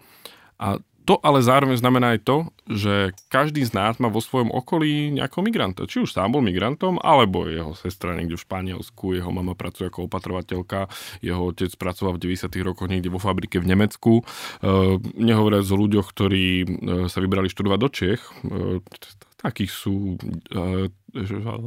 A 0.58 0.80
to 1.06 1.22
ale 1.22 1.38
zároveň 1.38 1.78
znamená 1.78 2.18
aj 2.18 2.20
to, 2.26 2.38
že 2.66 3.14
každý 3.30 3.62
z 3.62 3.78
nás 3.78 4.02
má 4.02 4.10
vo 4.10 4.18
svojom 4.18 4.50
okolí 4.50 5.14
nejakého 5.14 5.46
migranta. 5.46 5.86
Či 5.86 6.02
už 6.02 6.10
sám 6.10 6.34
bol 6.34 6.42
migrantom, 6.42 6.98
alebo 6.98 7.46
jeho 7.46 7.78
sestra 7.78 8.18
niekde 8.18 8.34
v 8.34 8.44
Španielsku, 8.44 9.14
jeho 9.14 9.30
mama 9.30 9.54
pracuje 9.54 9.86
ako 9.86 10.10
opatrovateľka, 10.10 10.90
jeho 11.22 11.54
otec 11.54 11.70
pracoval 11.78 12.18
v 12.18 12.34
90. 12.34 12.50
rokoch 12.66 12.90
niekde 12.90 13.08
vo 13.08 13.22
fabrike 13.22 13.62
v 13.62 13.70
Nemecku. 13.70 14.20
E, 14.20 14.22
nehovoriac 15.14 15.62
o 15.62 15.76
ľuďoch, 15.78 16.06
ktorí 16.10 16.46
e, 16.62 16.66
sa 17.06 17.22
vybrali 17.22 17.46
študovať 17.46 17.78
do 17.78 17.88
Čech. 17.88 18.20
E, 18.42 18.82
takých 19.46 19.70
sú 19.70 20.18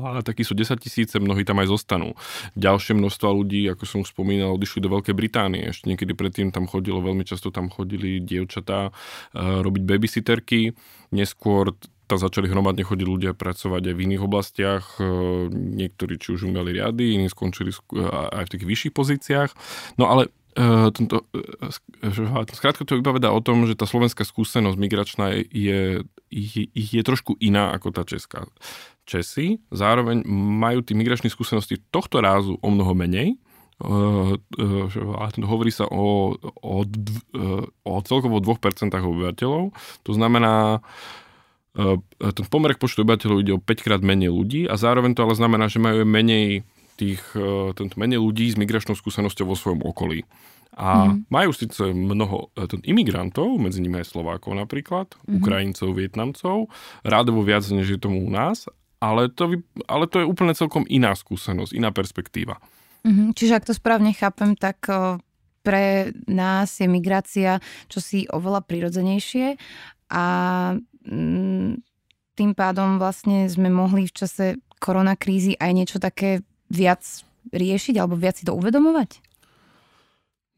ale 0.03 0.21
takí 0.21 0.45
sú 0.45 0.53
10 0.53 0.77
tisíce, 0.77 1.15
mnohí 1.17 1.41
tam 1.41 1.57
aj 1.63 1.71
zostanú. 1.73 2.13
Ďalšie 2.53 2.93
množstvo 2.93 3.27
ľudí, 3.33 3.65
ako 3.71 3.83
som 3.87 3.99
už 4.05 4.13
spomínal, 4.13 4.53
odišli 4.53 4.83
do 4.83 4.93
Veľkej 4.93 5.15
Británie. 5.17 5.73
Ešte 5.73 5.89
niekedy 5.89 6.13
predtým 6.13 6.53
tam 6.53 6.69
chodilo, 6.69 7.01
veľmi 7.01 7.25
často 7.25 7.49
tam 7.49 7.71
chodili 7.73 8.21
dievčatá 8.21 8.93
robiť 9.33 9.83
babysitterky. 9.87 10.77
Neskôr 11.15 11.73
tam 12.05 12.17
začali 12.21 12.49
hromadne 12.49 12.81
chodiť 12.85 13.07
ľudia 13.09 13.31
pracovať 13.33 13.89
aj 13.89 13.95
v 13.97 14.03
iných 14.05 14.21
oblastiach. 14.25 14.85
Niektorí 15.53 16.21
či 16.21 16.37
už 16.37 16.49
umeli 16.49 16.77
riady, 16.77 17.17
iní 17.17 17.29
skončili 17.29 17.73
aj 18.33 18.49
v 18.49 18.51
tých 18.53 18.65
vyšších 18.65 18.93
pozíciách. 18.93 19.49
No 19.97 20.09
ale 20.09 20.29
tento, 20.93 21.29
skrátka 22.53 22.83
to 22.83 22.97
vypovedá 22.97 23.29
o 23.29 23.39
tom, 23.39 23.69
že 23.69 23.77
tá 23.77 23.85
slovenská 23.85 24.25
skúsenosť 24.25 24.77
migračná 24.77 25.41
je, 25.53 26.03
je, 26.29 26.69
je 26.73 27.01
trošku 27.01 27.35
iná 27.41 27.73
ako 27.73 27.93
tá 27.93 28.01
česká. 28.05 28.45
Česi 29.03 29.59
zároveň 29.73 30.21
majú 30.29 30.85
tých 30.85 30.97
migračných 30.97 31.33
skúseností 31.33 31.81
tohto 31.89 32.21
rázu 32.21 32.57
o 32.61 32.69
mnoho 32.69 32.93
menej, 32.93 33.37
Uh, 33.79 34.35
uh, 34.59 35.47
hovorí 35.47 35.71
sa 35.71 35.87
o, 35.87 36.35
o, 36.35 36.83
o 37.87 37.93
celkovo 38.03 38.43
2% 38.43 38.91
obyvateľov. 38.91 39.71
To 40.03 40.11
znamená, 40.11 40.83
uh, 41.79 41.95
ten 42.19 42.45
pomer 42.51 42.75
k 42.75 42.81
počtu 42.83 43.07
obyvateľov 43.07 43.39
ide 43.39 43.55
o 43.55 43.63
5 43.63 43.79
krát 43.79 44.03
menej 44.03 44.35
ľudí 44.35 44.67
a 44.67 44.75
zároveň 44.75 45.15
to 45.15 45.23
ale 45.23 45.31
znamená, 45.31 45.71
že 45.71 45.79
majú 45.79 46.03
menej 46.03 46.67
tých, 46.99 47.23
tento 47.79 47.95
menej 47.95 48.19
ľudí 48.19 48.51
s 48.51 48.59
migračnou 48.59 48.91
skúsenosťou 48.91 49.47
vo 49.47 49.55
svojom 49.55 49.87
okolí. 49.87 50.27
A 50.79 51.11
mm. 51.11 51.27
majú 51.27 51.51
síce 51.51 51.91
mnoho 51.91 52.55
imigrantov, 52.87 53.59
medzi 53.59 53.83
nimi 53.83 53.99
aj 53.99 54.15
Slovákov 54.15 54.55
napríklad, 54.55 55.11
mm. 55.27 55.43
Ukrajincov, 55.43 55.91
Vietnamcov, 55.91 56.71
rádovo 57.03 57.43
viac, 57.43 57.67
než 57.67 57.95
je 57.95 57.99
tomu 57.99 58.23
u 58.23 58.31
nás, 58.31 58.71
ale 59.03 59.27
to, 59.27 59.59
ale 59.91 60.07
to 60.07 60.23
je 60.23 60.25
úplne 60.27 60.55
celkom 60.55 60.87
iná 60.87 61.11
skúsenosť, 61.15 61.75
iná 61.75 61.91
perspektíva. 61.91 62.63
Mm-hmm. 63.07 63.31
Čiže 63.31 63.55
ak 63.55 63.67
to 63.67 63.75
správne 63.75 64.11
chápem, 64.11 64.59
tak 64.59 64.83
pre 65.63 66.11
nás 66.27 66.79
je 66.79 66.87
migrácia 66.87 67.63
čosi 67.91 68.27
oveľa 68.27 68.63
prirodzenejšie 68.67 69.55
a 70.11 70.25
mm, 71.07 71.79
tým 72.35 72.51
pádom 72.55 72.99
vlastne 72.99 73.47
sme 73.51 73.67
mohli 73.67 74.07
v 74.07 74.15
čase 74.15 74.45
koronakrízy 74.79 75.59
aj 75.59 75.71
niečo 75.75 75.97
také 75.99 76.43
viac 76.71 77.03
riešiť 77.51 77.95
alebo 77.99 78.15
viac 78.15 78.39
si 78.39 78.47
to 78.47 78.55
uvedomovať? 78.55 79.19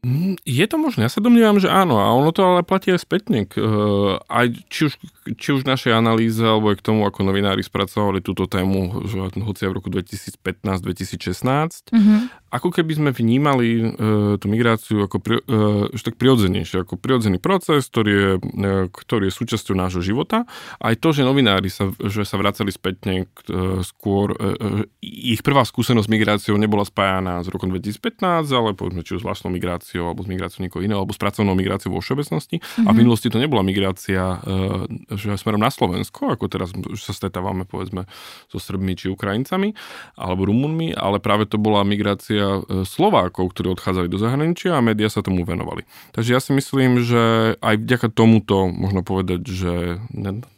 Mm, 0.02 0.34
je 0.42 0.66
to 0.66 0.82
možné, 0.82 1.06
ja 1.06 1.14
sa 1.14 1.22
domnievam, 1.22 1.62
že 1.62 1.70
áno 1.70 2.02
a 2.02 2.10
ono 2.10 2.34
to 2.34 2.42
ale 2.42 2.66
platí 2.66 2.90
aj 2.90 3.06
spätne. 3.06 3.46
Uh, 3.54 4.18
aj 4.26 4.50
či 4.66 4.90
už, 4.90 4.98
či 5.38 5.54
už 5.54 5.62
našej 5.62 5.94
analýze 5.94 6.42
alebo 6.42 6.74
aj 6.74 6.82
k 6.82 6.86
tomu, 6.90 7.06
ako 7.06 7.22
novinári 7.22 7.62
spracovali 7.62 8.18
túto 8.18 8.50
tému, 8.50 9.06
že 9.06 9.30
hoci 9.38 9.70
v 9.70 9.78
roku 9.78 9.94
2015-2016, 9.94 11.94
mm-hmm. 11.94 12.20
Ako 12.52 12.68
keby 12.68 12.92
sme 12.92 13.10
vnímali 13.10 13.68
uh, 13.80 13.90
tú 14.36 14.46
migráciu 14.46 15.08
ako 15.08 15.16
pri, 15.18 15.36
uh, 15.48 15.88
tak 16.04 16.20
prirodzenejšie, 16.20 16.84
ako 16.84 17.00
prirodzený 17.00 17.40
proces, 17.40 17.88
ktorý 17.88 18.12
je, 18.12 18.30
uh, 18.38 18.86
ktorý 18.92 19.32
je 19.32 19.34
súčasťou 19.34 19.74
nášho 19.74 20.04
života. 20.04 20.44
Aj 20.78 20.94
to, 20.94 21.16
že 21.16 21.24
novinári 21.24 21.72
sa, 21.72 21.90
že 21.96 22.28
sa 22.28 22.36
vracali 22.36 22.68
spätne 22.68 23.26
uh, 23.48 23.80
skôr, 23.80 24.36
uh, 24.36 24.84
ich 25.02 25.40
prvá 25.40 25.64
skúsenosť 25.64 26.06
s 26.06 26.12
migráciou 26.12 26.56
nebola 26.60 26.84
spájaná 26.84 27.40
s 27.40 27.48
rokom 27.48 27.72
2015, 27.72 28.46
ale 28.52 28.76
povedzme 28.76 29.00
či 29.00 29.16
už 29.16 29.24
vlastnou 29.24 29.48
migráciou 29.48 29.72
migráciou 29.72 30.04
alebo 30.10 30.20
s 30.22 30.28
migráciou 30.28 30.60
niekoho 30.66 30.82
iného 30.84 30.98
alebo 31.00 31.14
s 31.14 31.20
pracovnou 31.20 31.54
migráciou 31.54 31.94
vo 31.94 32.00
všeobecnosti. 32.02 32.58
Mm-hmm. 32.58 32.86
A 32.86 32.90
v 32.90 32.94
mhm. 32.94 33.00
minulosti 33.00 33.28
to 33.32 33.38
nebola 33.38 33.62
migrácia 33.62 34.42
e, 34.42 35.16
že 35.16 35.38
smerom 35.38 35.62
na 35.62 35.70
Slovensko, 35.70 36.34
ako 36.34 36.44
teraz 36.50 36.74
sa 36.98 37.12
stretávame 37.14 37.64
povedzme 37.64 38.04
so 38.50 38.58
Srbmi 38.58 38.98
či 38.98 39.08
Ukrajincami 39.08 39.72
alebo 40.18 40.44
Rumunmi, 40.50 40.92
ale 40.92 41.22
práve 41.22 41.48
to 41.48 41.56
bola 41.56 41.86
migrácia 41.86 42.41
e, 42.42 42.60
Slovákov, 42.86 43.54
ktorí 43.54 43.74
odchádzali 43.74 44.08
do 44.10 44.18
zahraničia 44.18 44.78
a 44.78 44.84
médiá 44.84 45.08
sa 45.08 45.22
tomu 45.22 45.46
venovali. 45.46 45.86
Takže 46.12 46.30
ja 46.34 46.40
si 46.42 46.52
myslím, 46.54 47.02
že 47.02 47.54
aj 47.58 47.74
vďaka 47.82 48.08
tomuto 48.12 48.68
možno 48.68 49.06
povedať, 49.06 49.40
že 49.46 49.72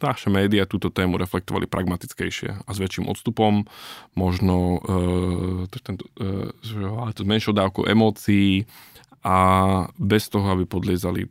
naše 0.00 0.28
médiá 0.28 0.64
túto 0.64 0.88
tému 0.88 1.20
reflektovali 1.20 1.68
pragmatickejšie 1.68 2.64
a 2.64 2.70
s 2.70 2.78
väčším 2.78 3.08
odstupom, 3.08 3.68
možno 4.16 4.82
e, 5.66 5.78
tento, 5.82 6.08
e, 6.20 6.52
s 6.64 7.22
menšou 7.24 7.52
dávkou 7.52 7.86
emócií, 7.88 8.64
a 9.24 9.36
bez 9.96 10.28
toho, 10.28 10.44
aby 10.52 10.68
podliezali 10.68 11.24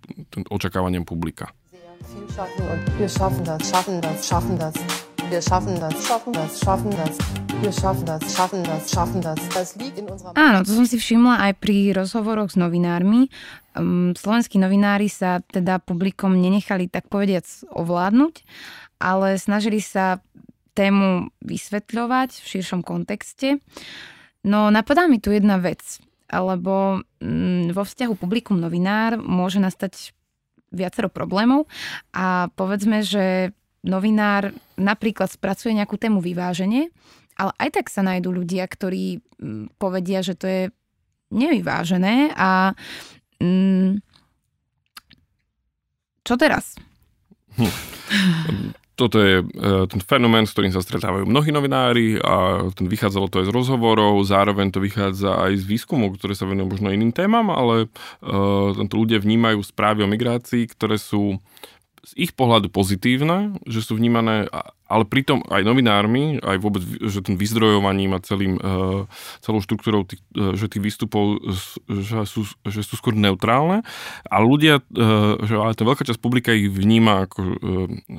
očakávaniam 0.49 1.05
publika. 1.05 1.53
Áno, 10.35 10.57
to 10.67 10.71
som 10.75 10.83
si 10.83 10.99
všimla 10.99 11.47
aj 11.47 11.53
pri 11.63 11.95
rozhovoroch 11.95 12.51
s 12.51 12.57
novinármi. 12.59 13.31
Ehm, 13.77 14.17
slovenskí 14.17 14.59
novinári 14.59 15.07
sa 15.07 15.39
teda 15.39 15.79
publikom 15.79 16.35
nenechali 16.35 16.91
tak 16.91 17.07
povediac 17.07 17.45
ovládnuť, 17.71 18.43
ale 18.99 19.39
snažili 19.39 19.79
sa 19.79 20.19
tému 20.73 21.31
vysvetľovať 21.45 22.29
v 22.41 22.45
širšom 22.49 22.81
kontexte. 22.83 23.61
No 24.43 24.67
napadá 24.73 25.07
mi 25.07 25.23
tu 25.23 25.31
jedna 25.31 25.61
vec 25.61 25.79
lebo 26.39 27.05
mm, 27.21 27.75
vo 27.75 27.83
vzťahu 27.85 28.13
publikum 28.17 28.57
novinár 28.57 29.21
môže 29.21 29.61
nastať 29.61 30.15
viacero 30.73 31.11
problémov 31.11 31.69
a 32.15 32.49
povedzme, 32.57 33.05
že 33.05 33.53
novinár 33.83 34.55
napríklad 34.79 35.29
spracuje 35.29 35.75
nejakú 35.75 35.99
tému 35.99 36.23
vyváženie, 36.23 36.89
ale 37.35 37.51
aj 37.59 37.69
tak 37.79 37.85
sa 37.91 38.01
nájdú 38.01 38.31
ľudia, 38.31 38.63
ktorí 38.65 39.19
mm, 39.19 39.77
povedia, 39.77 40.23
že 40.23 40.39
to 40.39 40.45
je 40.47 40.61
nevyvážené 41.33 42.31
a 42.33 42.71
mm, 43.41 43.99
čo 46.23 46.33
teraz? 46.39 46.79
Toto 48.93 49.17
je 49.17 49.41
e, 49.41 49.45
ten 49.89 50.01
fenomén, 50.05 50.45
s 50.45 50.53
ktorým 50.53 50.69
sa 50.69 50.79
stretávajú 50.79 51.25
mnohí 51.25 51.49
novinári 51.49 52.21
a 52.21 52.69
ten 52.77 52.85
vychádzalo 52.85 53.25
to 53.25 53.41
aj 53.41 53.49
z 53.49 53.55
rozhovorov, 53.57 54.21
zároveň 54.21 54.69
to 54.69 54.77
vychádza 54.77 55.33
aj 55.33 55.59
z 55.59 55.65
výskumov, 55.65 56.15
ktoré 56.21 56.37
sa 56.37 56.45
venujú 56.45 56.77
možno 56.77 56.93
iným 56.93 57.09
témam, 57.09 57.49
ale 57.49 57.89
uh, 58.21 58.69
ľudia 58.77 59.17
vnímajú 59.17 59.65
správy 59.65 60.05
o 60.05 60.11
migrácii, 60.13 60.69
ktoré 60.69 61.01
sú 61.01 61.41
z 62.03 62.11
ich 62.19 62.31
pohľadu 62.35 62.67
pozitívne, 62.67 63.63
že 63.63 63.79
sú 63.79 63.95
vnímané, 63.95 64.51
ale 64.91 65.07
pritom 65.07 65.39
aj 65.47 65.63
novinármi, 65.63 66.35
aj 66.43 66.57
vôbec 66.59 66.83
že 66.83 67.23
tým 67.23 67.39
vyzdrojovaním 67.39 68.11
a 68.11 68.19
celým, 68.19 68.59
e, 68.59 69.07
celou 69.39 69.63
štruktúrou 69.63 70.03
tých, 70.03 70.19
e, 70.35 70.51
že 70.59 70.67
tých 70.67 70.83
výstupov 70.83 71.39
že 71.87 72.27
sú, 72.27 72.43
že 72.67 72.83
sú 72.83 72.99
skôr 72.99 73.15
neutrálne 73.15 73.87
a 74.27 74.37
ľudia, 74.43 74.83
e, 74.83 75.47
že 75.47 75.55
ale 75.55 75.79
tá 75.79 75.87
veľká 75.87 76.03
časť 76.03 76.19
publika 76.19 76.51
ich 76.51 76.67
vníma 76.67 77.31
ako, 77.31 77.39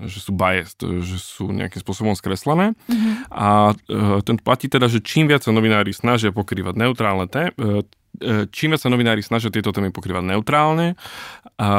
že 0.08 0.18
sú 0.18 0.32
biased, 0.32 0.80
že 1.04 1.20
sú 1.20 1.52
nejakým 1.52 1.84
spôsobom 1.84 2.16
skreslené 2.16 2.72
mm-hmm. 2.88 3.14
a 3.28 3.76
ten 4.24 4.40
platí 4.40 4.72
teda, 4.72 4.88
že 4.88 5.04
čím 5.04 5.28
viac 5.28 5.44
sa 5.44 5.52
novinári 5.52 5.92
snažia 5.92 6.32
pokrývať 6.32 6.74
neutrálne 6.80 7.28
té, 7.28 7.52
čím 8.50 8.74
viac 8.74 8.80
sa 8.82 8.92
novinári 8.92 9.22
snažia 9.24 9.50
tieto 9.50 9.74
témy 9.74 9.90
pokrývať 9.90 10.24
neutrálne 10.34 10.94
a, 11.58 11.72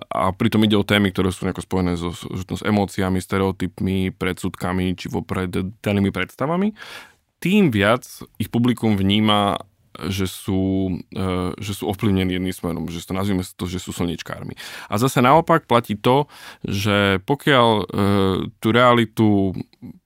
a 0.00 0.24
pritom 0.32 0.64
ide 0.64 0.76
o 0.80 0.86
témy, 0.86 1.12
ktoré 1.12 1.28
sú 1.32 1.44
nejako 1.44 1.64
spojené 1.64 1.92
so, 2.00 2.12
s 2.14 2.62
emóciami, 2.64 3.20
stereotypmi, 3.20 4.12
predsudkami 4.16 4.96
či 4.96 5.12
vopred 5.12 5.52
danými 5.84 6.08
predstavami, 6.08 6.72
tým 7.40 7.68
viac 7.68 8.04
ich 8.40 8.48
publikum 8.48 8.96
vníma 8.96 9.60
že 10.10 10.26
sú, 10.26 10.90
e, 11.14 11.54
že 11.62 11.72
sú 11.72 11.86
ovplyvnení 11.86 12.34
jedným 12.34 12.54
smerom, 12.54 12.90
že 12.90 13.06
to 13.06 13.14
nazvime 13.14 13.46
to, 13.46 13.64
že 13.70 13.78
sú 13.78 13.94
slničkármi. 13.94 14.58
A 14.90 14.98
zase 14.98 15.22
naopak 15.22 15.70
platí 15.70 15.94
to, 15.94 16.26
že 16.66 17.22
pokiaľ 17.22 17.68
e, 17.70 17.84
tú 18.58 18.68
realitu 18.74 19.54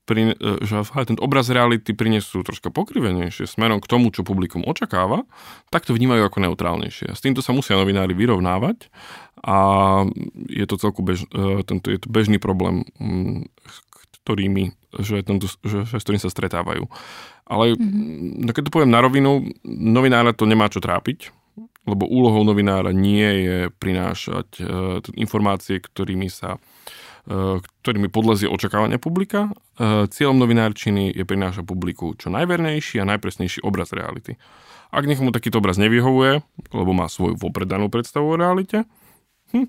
pri, 0.08 0.32
e, 0.32 0.64
že 0.64 0.80
ten 1.04 1.20
obraz 1.20 1.52
reality 1.52 1.92
prinesú 1.92 2.40
troška 2.40 2.72
pokrivenejšie 2.72 3.44
smerom 3.44 3.84
k 3.84 3.90
tomu, 3.92 4.08
čo 4.08 4.24
publikum 4.24 4.64
očakáva, 4.64 5.28
tak 5.68 5.84
to 5.84 5.92
vnímajú 5.92 6.24
ako 6.24 6.48
neutrálnejšie. 6.48 7.12
S 7.12 7.20
týmto 7.20 7.44
sa 7.44 7.52
musia 7.52 7.76
novinári 7.76 8.16
vyrovnávať 8.16 8.88
a 9.44 9.56
je 10.48 10.64
to 10.64 10.80
celku 10.80 11.04
bež, 11.04 11.28
tento, 11.68 11.92
je 11.92 12.00
to 12.00 12.08
bežný 12.08 12.40
problém, 12.40 12.88
ktorými, 14.24 14.72
že, 14.98 15.20
tento, 15.22 15.46
že, 15.60 15.84
že, 15.84 15.96
s 16.00 16.02
ktorým 16.02 16.20
sa 16.20 16.32
stretávajú. 16.32 16.88
Ale 17.48 17.76
mm-hmm. 17.76 18.48
keď 18.52 18.68
to 18.68 18.74
poviem 18.74 18.92
na 18.92 19.04
rovinu, 19.04 19.44
novinára 19.68 20.32
to 20.32 20.48
nemá 20.48 20.68
čo 20.68 20.80
trápiť, 20.80 21.32
lebo 21.88 22.04
úlohou 22.04 22.44
novinára 22.44 22.92
nie 22.92 23.24
je 23.48 23.58
prinášať 23.80 24.48
uh, 24.60 25.00
informácie, 25.16 25.80
ktorými 25.80 26.28
sa 26.28 26.60
ktorými 27.28 28.08
podlezie 28.08 28.48
očakávania 28.48 28.96
publika. 28.96 29.52
Uh, 29.76 30.08
cieľom 30.08 30.40
novinárčiny 30.40 31.12
je 31.12 31.28
prinášať 31.28 31.60
publiku 31.68 32.16
čo 32.16 32.32
najvernejší 32.32 33.04
a 33.04 33.08
najpresnejší 33.08 33.60
obraz 33.60 33.92
reality. 33.92 34.40
Ak 34.88 35.04
niekomu 35.04 35.28
takýto 35.28 35.60
obraz 35.60 35.76
nevyhovuje, 35.76 36.40
lebo 36.72 36.90
má 36.96 37.04
svoju 37.12 37.36
vopredanú 37.36 37.92
predstavu 37.92 38.32
o 38.32 38.40
realite, 38.40 38.88
hm, 39.52 39.68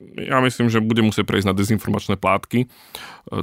ja 0.00 0.40
myslím, 0.40 0.72
že 0.72 0.80
bude 0.80 1.04
musieť 1.04 1.28
prejsť 1.28 1.48
na 1.52 1.56
dezinformačné 1.56 2.16
plátky. 2.16 2.64
E, 2.64 2.66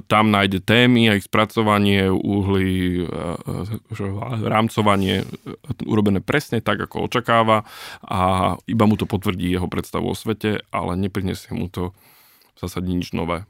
tam 0.10 0.34
nájde 0.34 0.66
témy, 0.66 1.14
aj 1.14 1.30
spracovanie, 1.30 2.10
uhly, 2.10 3.06
e, 3.06 3.14
e, 3.94 4.06
rámcovanie 4.42 5.22
urobené 5.86 6.20
presne 6.20 6.58
tak, 6.66 6.82
ako 6.82 7.06
očakáva 7.06 7.62
a 8.02 8.54
iba 8.66 8.84
mu 8.90 8.98
to 8.98 9.06
potvrdí 9.06 9.54
jeho 9.54 9.70
predstavu 9.70 10.10
o 10.10 10.18
svete, 10.18 10.66
ale 10.74 10.98
neprinesie 10.98 11.54
mu 11.54 11.70
to 11.70 11.94
zasadne 12.58 12.98
nič 12.98 13.14
nové. 13.14 13.46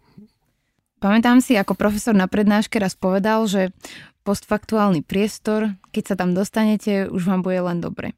Pamätám 0.98 1.40
si, 1.46 1.54
ako 1.54 1.78
profesor 1.78 2.18
na 2.18 2.26
prednáške 2.26 2.82
raz 2.82 2.98
povedal, 2.98 3.46
že 3.46 3.70
postfaktuálny 4.26 5.06
priestor, 5.06 5.78
keď 5.94 6.04
sa 6.04 6.16
tam 6.18 6.34
dostanete, 6.34 7.08
už 7.08 7.24
vám 7.30 7.46
bude 7.46 7.62
len 7.62 7.80
dobre. 7.80 8.18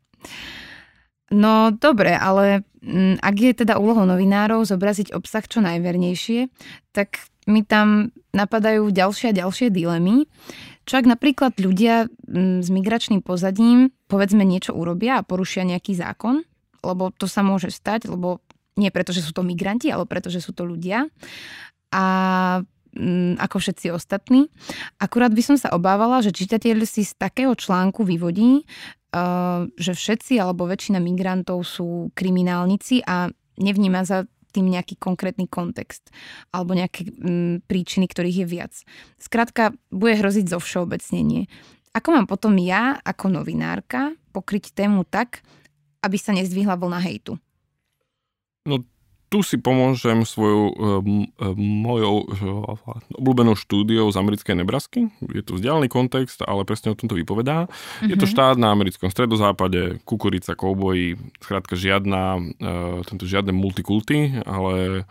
No 1.29 1.69
dobre, 1.69 2.17
ale 2.17 2.65
mm, 2.81 3.21
ak 3.21 3.35
je 3.37 3.51
teda 3.53 3.77
úlohou 3.77 4.07
novinárov 4.09 4.65
zobraziť 4.65 5.13
obsah 5.13 5.45
čo 5.45 5.61
najvernejšie, 5.61 6.49
tak 6.89 7.21
mi 7.45 7.61
tam 7.61 8.09
napadajú 8.33 8.89
ďalšie 8.89 9.33
a 9.33 9.37
ďalšie 9.45 9.69
dilemy. 9.69 10.25
Čo 10.89 10.97
ak 10.97 11.05
napríklad 11.05 11.53
ľudia 11.61 12.09
mm, 12.25 12.65
s 12.65 12.69
migračným 12.73 13.21
pozadím 13.21 13.93
povedzme 14.09 14.41
niečo 14.41 14.73
urobia 14.73 15.21
a 15.21 15.25
porušia 15.25 15.61
nejaký 15.61 15.93
zákon, 15.93 16.41
lebo 16.81 17.13
to 17.13 17.29
sa 17.29 17.45
môže 17.45 17.69
stať, 17.69 18.09
lebo 18.09 18.41
nie 18.79 18.95
preto, 18.95 19.11
že 19.11 19.19
sú 19.19 19.35
to 19.35 19.43
migranti, 19.43 19.91
ale 19.91 20.07
preto, 20.07 20.31
že 20.31 20.39
sú 20.39 20.55
to 20.55 20.63
ľudia. 20.63 21.11
A 21.91 22.05
mm, 22.95 23.35
ako 23.43 23.59
všetci 23.59 23.91
ostatní. 23.91 24.47
Akurát 25.03 25.35
by 25.35 25.43
som 25.43 25.57
sa 25.59 25.75
obávala, 25.75 26.23
že 26.23 26.31
čitateľ 26.31 26.87
si 26.87 27.03
z 27.03 27.19
takého 27.19 27.51
článku 27.51 28.07
vyvodí, 28.07 28.63
že 29.75 29.93
všetci 29.97 30.37
alebo 30.37 30.69
väčšina 30.69 31.01
migrantov 31.01 31.65
sú 31.65 32.13
kriminálnici 32.13 33.01
a 33.01 33.25
nevníma 33.57 34.05
za 34.05 34.29
tým 34.49 34.69
nejaký 34.69 34.97
konkrétny 34.97 35.45
kontext 35.45 36.09
alebo 36.53 36.73
nejaké 36.73 37.05
m, 37.21 37.61
príčiny, 37.65 38.09
ktorých 38.09 38.45
je 38.45 38.47
viac. 38.49 38.73
Skrátka, 39.21 39.77
bude 39.93 40.17
hroziť 40.17 40.49
zo 40.49 40.57
všeobecnenie. 40.61 41.45
Ako 41.93 42.13
mám 42.13 42.25
potom 42.29 42.57
ja, 42.61 42.97
ako 43.01 43.41
novinárka, 43.41 44.13
pokryť 44.33 44.73
tému 44.73 45.05
tak, 45.09 45.41
aby 46.05 46.17
sa 46.17 46.33
nezdvihla 46.33 46.77
vlna 46.77 47.01
hejtu? 47.01 47.37
No 48.69 48.85
tu 49.29 49.45
si 49.45 49.61
pomôžem 49.61 50.25
svojou 50.25 50.73
e, 50.73 50.75
mojou 51.57 52.25
e, 52.25 52.27
obľúbenou 53.13 53.53
štúdiou 53.53 54.09
z 54.09 54.17
americkej 54.17 54.57
Nebrasky. 54.57 55.13
Je 55.29 55.45
to 55.45 55.61
vzdialený 55.61 55.85
kontext, 55.85 56.41
ale 56.41 56.65
presne 56.65 56.93
o 56.93 56.97
tom 56.97 57.05
to 57.05 57.13
vypovedá. 57.13 57.69
Mm-hmm. 57.69 58.09
Je 58.09 58.17
to 58.17 58.25
mhm. 58.25 58.33
štát 58.33 58.57
na 58.57 58.73
americkom 58.73 59.13
stredozápade, 59.13 60.01
kukurica, 60.01 60.57
kouboji, 60.57 61.21
skrátka 61.45 61.77
žiadna, 61.77 62.41
tento 63.05 63.29
žiadne 63.29 63.53
multikulty, 63.53 64.41
ale 64.49 65.05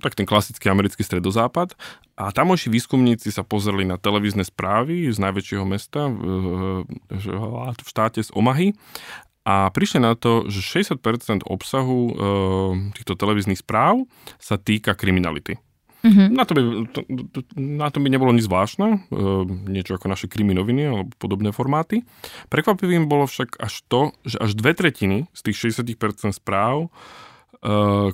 tak 0.00 0.14
ten 0.14 0.24
klasický 0.24 0.70
americký 0.70 1.02
stredozápad. 1.02 1.74
A 2.16 2.32
tamojší 2.32 2.72
výskumníci 2.72 3.28
sa 3.28 3.44
pozreli 3.44 3.84
na 3.84 4.00
televízne 4.00 4.40
správy 4.46 5.10
z 5.12 5.18
najväčšieho 5.20 5.66
mesta 5.68 6.08
v, 6.08 6.24
v 7.12 7.88
štáte 7.90 8.24
z 8.24 8.32
Omahy 8.32 8.72
a 9.46 9.70
prišli 9.70 10.02
na 10.02 10.18
to, 10.18 10.50
že 10.50 10.82
60% 10.82 11.46
obsahu 11.46 12.00
e, 12.02 12.12
týchto 12.98 13.14
televíznych 13.14 13.62
správ 13.62 14.02
sa 14.42 14.58
týka 14.58 14.98
kriminality. 14.98 15.62
Mm-hmm. 16.02 16.28
Na, 16.34 16.42
to 16.46 16.52
by, 16.54 16.62
to, 16.90 17.00
na 17.54 17.88
to 17.90 17.98
by 18.02 18.10
nebolo 18.10 18.34
nič 18.34 18.50
zvláštne, 18.50 19.06
e, 19.06 19.18
niečo 19.70 19.94
ako 19.94 20.10
naše 20.10 20.26
kriminoviny 20.26 20.82
alebo 20.90 21.10
podobné 21.18 21.54
formáty. 21.54 22.02
Prekvapivým 22.50 23.06
bolo 23.06 23.30
však 23.30 23.58
až 23.62 23.86
to, 23.86 24.10
že 24.26 24.38
až 24.42 24.58
dve 24.58 24.74
tretiny 24.74 25.30
z 25.30 25.40
tých 25.46 25.78
60% 25.78 26.34
správ, 26.34 26.86
e, 26.86 26.88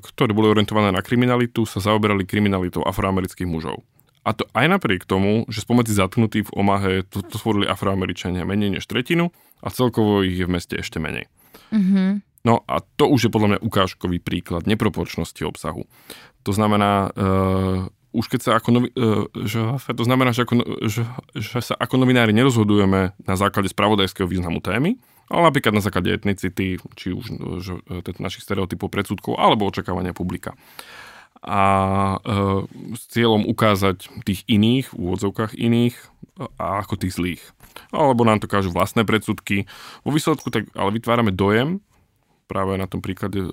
ktoré 0.05 0.37
boli 0.37 0.53
orientované 0.53 0.93
na 0.93 1.01
kriminalitu, 1.01 1.65
sa 1.65 1.81
zaoberali 1.81 2.29
kriminalitou 2.29 2.85
afroamerických 2.85 3.49
mužov. 3.49 3.81
A 4.23 4.31
to 4.39 4.47
aj 4.55 4.71
napriek 4.71 5.03
tomu, 5.03 5.43
že 5.51 5.67
spomedzi 5.67 5.99
zatknutých 5.99 6.47
v 6.51 6.55
Omahe 6.55 6.93
to, 7.03 7.27
to 7.27 7.43
stvorili 7.43 7.67
afroameričania 7.67 8.47
menej 8.47 8.79
než 8.79 8.87
tretinu 8.87 9.35
a 9.59 9.69
celkovo 9.75 10.23
ich 10.23 10.39
je 10.39 10.47
v 10.47 10.55
meste 10.55 10.79
ešte 10.79 11.03
menej. 11.03 11.27
Mm-hmm. 11.75 12.11
No 12.47 12.63
a 12.67 12.83
to 12.99 13.11
už 13.11 13.27
je 13.27 13.35
podľa 13.35 13.49
mňa 13.55 13.59
ukážkový 13.67 14.19
príklad 14.23 14.67
neproporčnosti 14.67 15.43
obsahu. 15.43 15.87
To 16.47 16.51
znamená, 16.55 17.11
uh, 17.15 17.87
už 18.15 18.31
keď 18.31 18.41
sa 18.43 18.51
ako 18.59 18.69
novi, 18.71 18.89
uh, 18.95 19.27
že, 19.47 19.59
to 19.95 20.05
znamená, 20.07 20.31
že, 20.35 20.47
ako, 20.47 20.55
že, 20.87 21.03
že 21.39 21.59
sa 21.63 21.75
ako 21.79 22.03
novinári 22.03 22.35
nerozhodujeme 22.35 23.15
na 23.15 23.35
základe 23.35 23.71
spravodajského 23.71 24.27
významu 24.27 24.59
témy, 24.63 24.99
ale 25.31 25.51
napríklad 25.51 25.75
na 25.75 25.83
základe 25.83 26.15
etnicity, 26.15 26.83
či 26.99 27.09
už 27.15 27.25
že, 27.63 27.75
našich 28.19 28.43
stereotypov, 28.43 28.91
predsudkov 28.91 29.39
alebo 29.39 29.67
očakávania 29.71 30.15
publika 30.15 30.59
a 31.43 31.63
e, 31.67 32.17
s 32.95 33.03
cieľom 33.11 33.45
ukázať 33.51 34.07
tých 34.23 34.47
iných, 34.47 34.95
v 34.95 34.99
úvodzovkách 34.99 35.59
iných, 35.59 35.99
a 36.57 36.81
ako 36.81 36.97
tých 36.97 37.19
zlých. 37.19 37.43
Alebo 37.93 38.25
nám 38.25 38.41
to 38.41 38.49
kážu 38.49 38.73
vlastné 38.73 39.05
predsudky. 39.05 39.69
Vo 40.07 40.11
výsledku 40.15 40.49
tak 40.49 40.71
ale 40.73 40.97
vytvárame 40.97 41.35
dojem, 41.35 41.85
práve 42.53 42.77
na 42.77 42.85
tom 42.85 43.01
príklade 43.01 43.41
e, 43.41 43.49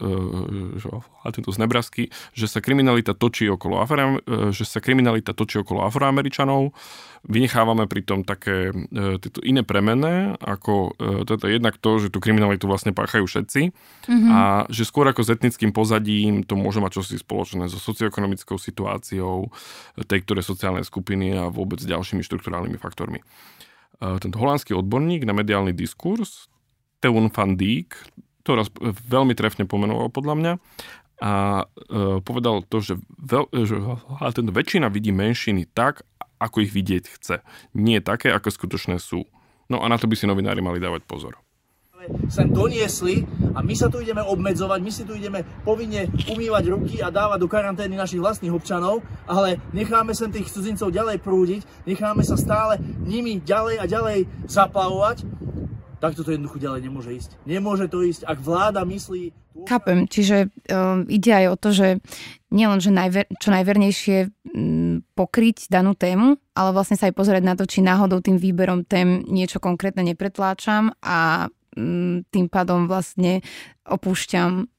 že, 0.76 0.92
tento 1.32 1.56
z 1.56 1.58
Nebrasky, 1.64 2.12
že 2.36 2.52
sa 2.52 2.60
kriminalita 2.60 3.16
točí 3.16 3.48
okolo, 3.48 3.80
Afro, 3.80 4.20
e, 4.20 4.52
že 4.52 4.68
sa 4.68 4.84
kriminalita 4.84 5.32
točí 5.32 5.64
okolo 5.64 5.88
afroameričanov. 5.88 6.76
Vynechávame 7.24 7.88
pritom 7.88 8.28
také 8.28 8.76
e, 8.76 9.16
tieto 9.24 9.40
iné 9.40 9.64
premené, 9.64 10.36
ako 10.44 10.96
je 11.00 11.56
jednak 11.56 11.80
to, 11.80 12.00
že 12.04 12.12
tú 12.12 12.20
kriminalitu 12.20 12.68
vlastne 12.68 12.92
páchajú 12.92 13.24
všetci 13.24 13.62
mm-hmm. 13.72 14.32
a 14.32 14.68
že 14.68 14.84
skôr 14.84 15.08
ako 15.08 15.24
s 15.24 15.32
etnickým 15.32 15.72
pozadím 15.72 16.44
to 16.44 16.60
môže 16.60 16.84
mať 16.84 17.00
čosi 17.00 17.16
spoločné 17.20 17.72
so 17.72 17.80
socioekonomickou 17.80 18.60
situáciou 18.60 19.52
tej, 20.08 20.20
ktoré 20.24 20.44
sociálne 20.44 20.84
skupiny 20.84 21.36
a 21.36 21.48
vôbec 21.52 21.80
s 21.80 21.88
ďalšími 21.88 22.24
štruktúrálnymi 22.24 22.80
faktormi. 22.80 23.20
Tento 24.00 24.40
holandský 24.40 24.72
odborník 24.80 25.28
na 25.28 25.36
mediálny 25.36 25.76
diskurs, 25.76 26.48
Teun 27.04 27.28
van 27.32 27.60
Dijk, 27.60 28.00
to 28.44 28.56
raz 28.56 28.68
veľmi 29.08 29.34
trefne 29.36 29.68
pomenoval 29.68 30.10
podľa 30.10 30.36
mňa. 30.40 30.54
a 31.20 31.32
e, 31.68 32.24
povedal 32.24 32.64
to, 32.64 32.80
že, 32.80 32.96
veľ, 33.20 33.52
že 33.52 33.76
ten 34.32 34.48
väčšina 34.48 34.88
vidí 34.88 35.12
menšiny 35.12 35.68
tak, 35.76 36.08
ako 36.40 36.64
ich 36.64 36.72
vidieť 36.72 37.04
chce. 37.20 37.36
Nie 37.76 38.00
také, 38.00 38.32
ako 38.32 38.48
skutočné 38.48 38.96
sú. 39.04 39.28
No 39.68 39.84
a 39.84 39.92
na 39.92 40.00
to 40.00 40.08
by 40.08 40.16
si 40.16 40.26
novinári 40.26 40.64
mali 40.64 40.80
dávať 40.80 41.04
pozor 41.04 41.36
sem 42.32 42.48
doniesli 42.48 43.28
a 43.54 43.60
my 43.60 43.76
sa 43.76 43.92
tu 43.92 44.00
ideme 44.00 44.24
obmedzovať, 44.24 44.80
my 44.80 44.92
si 44.92 45.04
tu 45.04 45.14
ideme 45.14 45.44
povinne 45.68 46.08
umývať 46.32 46.64
ruky 46.72 46.98
a 47.04 47.12
dávať 47.12 47.44
do 47.44 47.52
karantény 47.52 48.00
našich 48.00 48.24
vlastných 48.24 48.56
občanov, 48.56 49.04
ale 49.28 49.60
necháme 49.76 50.16
sem 50.16 50.32
tých 50.32 50.48
cudzincov 50.48 50.96
ďalej 50.96 51.20
prúdiť, 51.20 51.62
necháme 51.84 52.24
sa 52.24 52.40
stále 52.40 52.80
nimi 53.04 53.44
ďalej 53.44 53.76
a 53.84 53.86
ďalej 53.86 54.20
zaplavovať, 54.48 55.18
tak 56.00 56.16
toto 56.16 56.32
jednoducho 56.32 56.64
ďalej 56.64 56.82
nemôže 56.88 57.12
ísť. 57.12 57.32
Nemôže 57.44 57.86
to 57.92 58.04
ísť, 58.04 58.24
ak 58.24 58.40
vláda 58.40 58.82
myslí... 58.88 59.36
Chápem, 59.68 60.08
čiže 60.08 60.48
um, 60.72 61.04
ide 61.12 61.32
aj 61.36 61.46
o 61.52 61.56
to, 61.60 61.70
že 61.76 61.88
nielen, 62.48 62.80
že 62.80 62.96
najver, 62.96 63.28
čo 63.44 63.52
najvernejšie 63.52 64.18
um, 64.56 65.04
pokryť 65.14 65.68
danú 65.68 65.94
tému, 66.00 66.40
ale 66.56 66.70
vlastne 66.72 66.96
sa 66.96 67.12
aj 67.12 67.16
pozrieť 67.20 67.44
na 67.44 67.60
to, 67.60 67.68
či 67.68 67.84
náhodou 67.84 68.24
tým 68.24 68.40
výberom 68.40 68.88
tém 68.88 69.28
niečo 69.28 69.60
konkrétne 69.60 70.08
nepretláčam 70.08 70.96
a 71.04 71.52
Mm, 71.78 72.26
tým 72.34 72.50
pádom 72.50 72.90
vlastne 72.90 73.46
opúšťam 73.86 74.66
mm, 74.66 74.79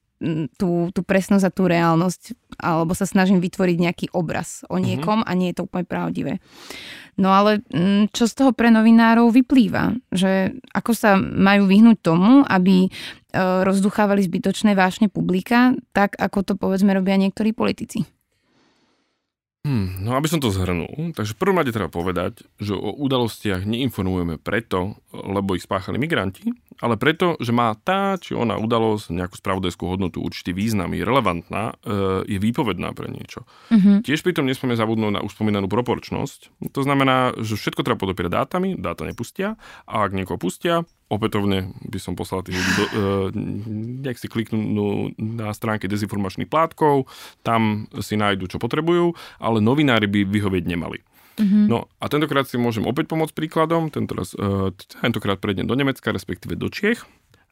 tú, 0.55 0.93
tú 0.93 1.01
presnosť 1.01 1.45
a 1.49 1.53
tú 1.53 1.65
reálnosť, 1.65 2.37
alebo 2.61 2.93
sa 2.93 3.09
snažím 3.09 3.41
vytvoriť 3.41 3.77
nejaký 3.81 4.05
obraz 4.13 4.61
o 4.69 4.77
mhm. 4.77 4.83
niekom 4.85 5.19
mm-hmm. 5.25 5.31
a 5.33 5.37
nie 5.37 5.49
je 5.51 5.57
to 5.57 5.65
úplne 5.65 5.85
pravdivé. 5.89 6.33
No 7.19 7.35
ale 7.35 7.59
čo 8.15 8.25
z 8.25 8.33
toho 8.33 8.51
pre 8.55 8.71
novinárov 8.71 9.35
vyplýva? 9.35 9.93
Že 10.15 10.63
ako 10.71 10.91
sa 10.95 11.19
majú 11.19 11.67
vyhnúť 11.67 11.97
tomu, 11.99 12.41
aby 12.47 12.87
e, 12.87 12.89
rozduchávali 13.67 14.23
zbytočné 14.23 14.73
vášne 14.79 15.11
publika, 15.11 15.75
tak 15.91 16.15
ako 16.15 16.39
to 16.47 16.53
povedzme 16.55 16.95
robia 16.95 17.19
niektorí 17.19 17.51
politici? 17.51 18.07
Hmm, 19.61 20.01
no 20.01 20.17
aby 20.17 20.25
som 20.25 20.41
to 20.41 20.49
zhrnul, 20.49 21.13
takže 21.13 21.37
prvom 21.37 21.61
rade 21.61 21.69
treba 21.69 21.85
povedať, 21.85 22.41
že 22.57 22.73
o 22.73 22.97
udalostiach 22.97 23.61
neinformujeme 23.61 24.41
preto, 24.41 24.97
lebo 25.13 25.53
ich 25.53 25.69
spáchali 25.69 26.01
migranti, 26.01 26.49
ale 26.81 26.97
preto, 26.97 27.37
že 27.37 27.53
má 27.53 27.69
tá 27.77 28.17
či 28.17 28.33
ona 28.33 28.57
udalosť 28.57 29.13
nejakú 29.13 29.37
spravodajskú 29.37 29.85
hodnotu, 29.85 30.17
určitý 30.17 30.57
význam, 30.57 30.97
je 30.97 31.05
relevantná, 31.05 31.77
e, 31.85 32.25
je 32.25 32.41
výpovedná 32.41 32.89
pre 32.97 33.13
niečo. 33.13 33.45
Mm-hmm. 33.69 34.01
Tiež 34.01 34.25
pritom 34.25 34.49
nesmieme 34.49 34.73
zabudnúť 34.73 35.13
na 35.13 35.21
už 35.21 35.37
spomínanú 35.37 35.69
proporčnosť. 35.69 36.73
To 36.73 36.81
znamená, 36.81 37.37
že 37.37 37.53
všetko 37.53 37.85
treba 37.85 38.01
podopierať 38.01 38.33
dátami, 38.33 38.69
dáta 38.81 39.05
nepustia 39.05 39.61
a 39.85 40.09
ak 40.09 40.17
niekoho 40.17 40.41
pustia, 40.41 40.89
opätovne 41.11 41.75
by 41.83 41.99
som 41.99 42.15
poslal 42.15 42.47
ľudí, 42.47 42.71
do, 42.79 42.85
e, 42.87 42.91
nech 44.07 44.15
si 44.15 44.31
kliknú 44.31 45.11
na 45.19 45.51
stránke 45.51 45.91
dezinformačných 45.91 46.47
plátkov, 46.47 47.11
tam 47.43 47.91
si 47.99 48.15
nájdu, 48.15 48.47
čo 48.47 48.57
potrebujú, 48.63 49.11
ale 49.43 49.59
novinári 49.59 50.07
by 50.07 50.23
vyhovieť 50.23 50.63
nemali. 50.63 51.03
Mm-hmm. 51.35 51.65
No 51.67 51.91
a 51.99 52.05
tentokrát 52.07 52.47
si 52.47 52.55
môžem 52.55 52.87
opäť 52.87 53.11
pomôcť 53.11 53.35
príkladom, 53.35 53.91
tentokrát, 53.91 54.31
e, 54.39 54.71
tentokrát 55.03 55.37
prejdem 55.43 55.67
do 55.67 55.75
Nemecka, 55.75 56.15
respektíve 56.15 56.55
do 56.55 56.71
Čiech. 56.71 57.03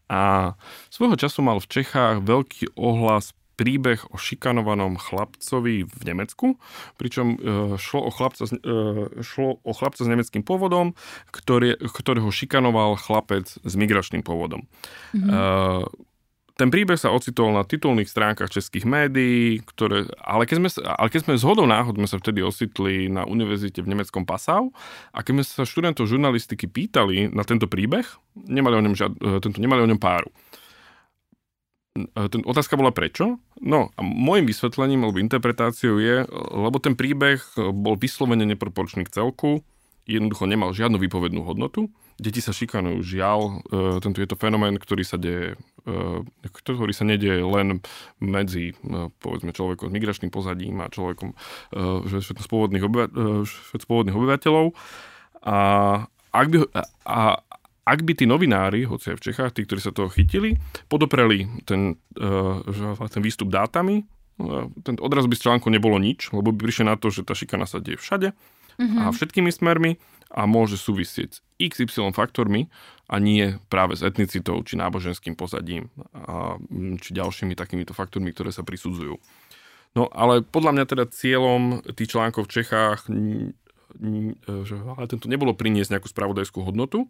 A 0.09 0.55
svojho 0.89 1.19
času 1.19 1.45
mal 1.45 1.61
v 1.61 1.69
Čechách 1.69 2.25
veľký 2.25 2.73
ohlas 2.73 3.37
príbeh 3.59 3.99
o 4.07 4.15
šikanovanom 4.15 4.95
chlapcovi 4.95 5.83
v 5.83 6.01
Nemecku, 6.07 6.55
pričom 6.95 7.35
e, 7.35 7.37
šlo 7.75 8.07
o 8.07 8.11
chlapca, 8.15 8.47
e, 8.47 8.55
šlo 9.19 9.59
o 9.59 9.71
chlapca 9.75 10.07
s 10.07 10.07
nemeckým 10.07 10.47
pôvodom, 10.47 10.95
ktorý, 11.35 11.75
ktorého 11.75 12.31
šikanoval 12.31 12.95
chlapec 12.95 13.51
s 13.51 13.73
migračným 13.75 14.23
pôvodom. 14.23 14.63
Mm-hmm. 15.11 16.07
Ten 16.59 16.67
príbeh 16.67 16.99
sa 16.99 17.15
ocitol 17.15 17.55
na 17.55 17.63
titulných 17.63 18.11
stránkach 18.11 18.51
českých 18.51 18.83
médií, 18.83 19.63
ktoré, 19.63 20.11
ale, 20.19 20.43
keď 20.43 20.59
sme, 20.59 20.69
ale 20.83 21.07
keď 21.07 21.19
sme 21.23 21.39
zhodou 21.39 21.63
náhod 21.63 21.95
sme 21.95 22.03
sa 22.03 22.19
vtedy 22.19 22.43
ocitli 22.43 23.07
na 23.07 23.23
univerzite 23.23 23.79
v 23.79 23.95
nemeckom 23.95 24.27
Passau 24.27 24.75
a 25.15 25.23
keď 25.23 25.39
sme 25.39 25.43
sa 25.47 25.63
študentov 25.63 26.11
žurnalistiky 26.11 26.67
pýtali 26.67 27.31
na 27.31 27.47
tento 27.47 27.71
príbeh, 27.71 28.03
nemali 28.35 28.75
o 28.75 28.83
ňom, 28.83 28.91
žiad, 28.91 29.13
tento, 29.39 29.55
nemali 29.55 29.87
o 29.87 29.87
ňom 29.87 30.03
páru. 30.03 30.35
Ten, 32.07 32.41
otázka 32.47 32.79
bola 32.79 32.95
prečo? 32.95 33.41
No 33.59 33.91
a 33.97 33.99
môjim 33.99 34.47
vysvetlením 34.47 35.03
alebo 35.03 35.19
interpretáciou 35.19 35.99
je, 35.99 36.23
lebo 36.55 36.77
ten 36.79 36.95
príbeh 36.95 37.43
bol 37.75 37.99
vyslovene 37.99 38.47
neproporčný 38.47 39.03
k 39.03 39.19
celku, 39.19 39.59
jednoducho 40.09 40.49
nemal 40.49 40.73
žiadnu 40.73 40.97
výpovednú 40.97 41.45
hodnotu. 41.45 41.93
Deti 42.19 42.43
sa 42.43 42.51
šikanujú, 42.51 42.99
žiaľ, 42.99 43.39
e, 43.71 44.01
tento 44.03 44.19
je 44.19 44.27
to 44.27 44.35
fenomén, 44.35 44.75
ktorý 44.75 45.07
sa 45.07 45.15
deje, 45.15 45.55
e, 45.87 46.47
ktorý 46.51 46.91
sa 46.91 47.07
nedieje 47.07 47.39
len 47.45 47.79
medzi, 48.19 48.75
e, 48.75 49.07
povedzme, 49.23 49.55
človekom 49.55 49.87
s 49.87 49.95
migračným 49.95 50.33
pozadím 50.33 50.83
a 50.83 50.91
človekom 50.91 51.31
z 52.09 52.47
pôvodných, 52.49 52.83
obyvateľov. 52.83 53.47
obyvateľov. 53.87 54.65
A 55.47 55.57
ak 56.35 56.45
by, 56.51 56.57
a, 57.07 57.39
ak 57.89 58.05
by 58.05 58.13
tí 58.13 58.25
novinári, 58.29 58.85
hoci 58.85 59.13
aj 59.13 59.17
v 59.17 59.25
Čechách, 59.31 59.51
tí, 59.57 59.65
ktorí 59.65 59.81
sa 59.81 59.89
toho 59.89 60.13
chytili, 60.13 60.61
podopreli 60.85 61.49
ten, 61.65 61.97
uh, 62.21 63.09
ten 63.09 63.21
výstup 63.25 63.49
dátami, 63.49 64.05
uh, 64.39 64.69
ten 64.85 65.01
odraz 65.01 65.25
by 65.25 65.33
z 65.33 65.49
článku 65.49 65.67
nebolo 65.73 65.97
nič, 65.97 66.29
lebo 66.29 66.53
by 66.53 66.69
prišli 66.69 66.85
na 66.85 66.95
to, 66.95 67.09
že 67.09 67.25
tá 67.25 67.33
šikana 67.33 67.65
sa 67.65 67.81
deje 67.81 67.97
všade 67.97 68.31
mm-hmm. 68.77 68.99
a 69.01 69.09
všetkými 69.09 69.49
smermi 69.49 69.97
a 70.29 70.45
môže 70.45 70.77
súvisieť 70.77 71.41
s 71.41 71.43
XY 71.57 72.13
faktormi 72.13 72.69
a 73.09 73.17
nie 73.17 73.57
práve 73.73 73.97
s 73.97 74.05
etnicitou, 74.05 74.61
či 74.61 74.77
náboženským 74.77 75.33
pozadím, 75.33 75.89
a, 76.13 76.61
či 77.01 77.09
ďalšími 77.17 77.57
takýmito 77.57 77.97
faktormi, 77.97 78.29
ktoré 78.29 78.53
sa 78.53 78.61
prisudzujú. 78.61 79.17
No 79.97 80.05
ale 80.13 80.45
podľa 80.45 80.77
mňa 80.77 80.85
teda 80.85 81.05
cieľom 81.09 81.81
tých 81.97 82.13
článkov 82.13 82.45
v 82.45 82.61
Čechách 82.61 83.09
že 83.97 84.75
ale 84.77 85.09
tento 85.09 85.25
nebolo 85.25 85.57
priniesť 85.57 85.97
nejakú 85.97 86.07
spravodajskú 86.09 86.61
hodnotu, 86.61 87.09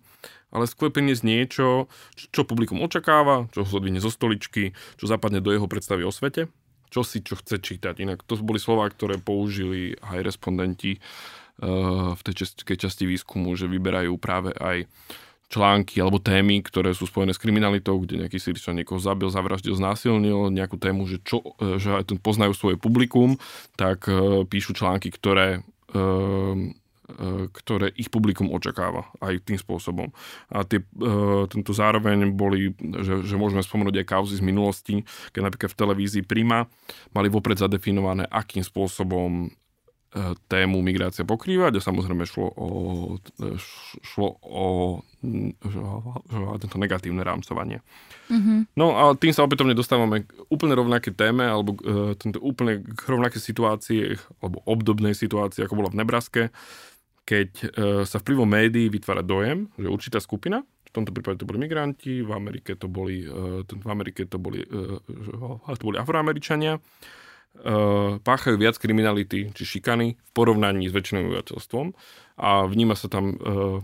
ale 0.49 0.65
skôr 0.65 0.89
priniesť 0.89 1.23
niečo, 1.27 1.91
čo 2.15 2.47
publikum 2.47 2.79
očakáva, 2.79 3.51
čo 3.51 3.63
ho 3.63 3.69
zodvine 3.69 3.99
zo 3.99 4.07
stoličky, 4.07 4.71
čo 4.95 5.05
zapadne 5.05 5.43
do 5.43 5.51
jeho 5.51 5.67
predstavy 5.67 6.07
o 6.07 6.11
svete, 6.13 6.47
čo 6.89 7.03
si 7.05 7.21
čo 7.21 7.37
chce 7.37 7.59
čítať. 7.61 7.99
Inak 8.01 8.25
to 8.25 8.39
boli 8.39 8.57
slova, 8.57 8.89
ktoré 8.89 9.21
použili 9.21 9.99
aj 10.01 10.25
respondenti 10.25 10.97
uh, 10.97 12.15
v 12.17 12.21
tej 12.25 12.45
českej 12.45 12.77
časti 12.79 13.03
výskumu, 13.05 13.53
že 13.53 13.69
vyberajú 13.69 14.15
práve 14.17 14.55
aj 14.57 14.89
články 15.49 15.97
alebo 15.97 16.21
témy, 16.21 16.61
ktoré 16.61 16.93
sú 16.93 17.09
spojené 17.09 17.33
s 17.33 17.41
kriminalitou, 17.41 17.97
kde 17.97 18.21
nejaký 18.21 18.37
Syričan 18.37 18.77
niekoho 18.77 19.01
zabil, 19.01 19.33
zavraždil, 19.33 19.73
znásilnil, 19.73 20.53
nejakú 20.53 20.77
tému, 20.77 21.09
že, 21.09 21.17
čo, 21.25 21.41
e, 21.57 21.81
že 21.81 21.97
aj 21.97 22.13
ten 22.13 22.21
poznajú 22.21 22.53
svoje 22.53 22.77
publikum, 22.77 23.41
tak 23.73 24.05
píšu 24.45 24.77
články, 24.77 25.09
ktoré 25.09 25.59
e, 25.59 25.59
ktoré 27.49 27.89
ich 27.97 28.13
publikum 28.13 28.53
očakáva 28.53 29.09
aj 29.21 29.41
tým 29.41 29.57
spôsobom. 29.57 30.13
A 30.53 30.61
tie, 30.61 30.81
e, 30.81 30.85
tento 31.49 31.73
zároveň 31.73 32.29
boli, 32.29 32.73
že, 33.01 33.25
že 33.25 33.35
môžeme 33.39 33.65
spomenúť 33.65 34.03
aj 34.03 34.09
kauzy 34.09 34.35
z 34.37 34.43
minulosti, 34.45 34.95
keď 35.33 35.41
napríklad 35.49 35.71
v 35.73 35.79
televízii 35.79 36.23
Prima 36.25 36.69
mali 37.13 37.27
vopred 37.31 37.57
zadefinované, 37.57 38.29
akým 38.29 38.61
spôsobom 38.61 39.49
tému 40.49 40.81
migrácia 40.81 41.21
pokrývať 41.21 41.77
a 41.77 41.85
samozrejme 41.85 42.25
šlo 42.25 42.49
o, 42.49 42.67
šlo 44.01 44.29
o 44.41 44.65
tento 46.57 46.81
negatívne 46.81 47.21
rámcovanie. 47.21 47.85
Mm-hmm. 48.33 48.73
No 48.73 48.97
a 48.97 49.13
tým 49.13 49.37
sa 49.37 49.45
opätovne 49.45 49.77
dostávame 49.77 50.25
k 50.25 50.29
úplne 50.49 50.73
rovnaké 50.73 51.13
téme 51.13 51.45
alebo 51.45 51.77
e, 51.85 52.17
tento 52.17 52.41
úplne 52.41 52.81
k 52.81 53.01
rovnaké 53.05 53.37
situácii 53.37 54.17
alebo 54.41 54.65
obdobnej 54.65 55.13
situácii, 55.13 55.61
ako 55.61 55.77
bola 55.77 55.93
v 55.93 55.99
Nebraske, 56.01 56.43
keď 57.21 57.49
e, 57.53 57.67
sa 58.09 58.17
vplyvom 58.17 58.49
médií 58.49 58.89
vytvára 58.89 59.21
dojem, 59.21 59.69
že 59.77 59.93
určitá 59.93 60.17
skupina, 60.17 60.65
v 60.89 60.91
tomto 60.93 61.13
prípade 61.13 61.37
to 61.37 61.45
boli 61.45 61.61
migranti, 61.61 62.25
v 62.25 62.33
Amerike 62.33 62.73
to 62.73 62.89
boli, 62.89 63.21
v 63.61 63.87
Amerike 63.93 64.25
to 64.25 64.41
boli, 64.41 64.65
to 64.65 65.85
boli 65.85 65.97
Afroameričania, 66.01 66.81
páchajú 68.23 68.55
viac 68.55 68.79
kriminality 68.79 69.51
či 69.51 69.63
šikany 69.67 70.15
v 70.15 70.31
porovnaní 70.31 70.87
s 70.87 70.95
väčšinou 70.95 71.27
obyvateľstvom 71.27 71.91
a 72.39 72.63
vníma 72.63 72.95
sa 72.95 73.11
tam, 73.11 73.35
uh, 73.35 73.83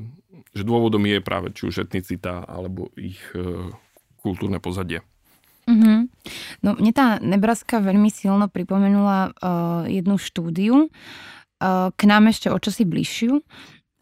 že 0.56 0.64
dôvodom 0.64 1.04
je 1.04 1.20
práve 1.20 1.52
či 1.52 1.68
už 1.68 1.84
etnicita 1.84 2.48
alebo 2.48 2.88
ich 2.96 3.20
uh, 3.36 3.68
kultúrne 4.24 4.64
pozadie. 4.64 5.04
Mm-hmm. 5.68 6.00
No, 6.64 6.78
mne 6.78 6.92
tá 6.94 7.18
Nebraska 7.20 7.84
veľmi 7.84 8.08
silno 8.14 8.48
pripomenula 8.48 9.34
uh, 9.34 9.84
jednu 9.90 10.16
štúdiu, 10.22 10.88
uh, 10.88 11.90
k 11.92 12.02
nám 12.08 12.32
ešte 12.32 12.48
o 12.54 12.58
čosi 12.62 12.88
bližšiu. 12.88 13.44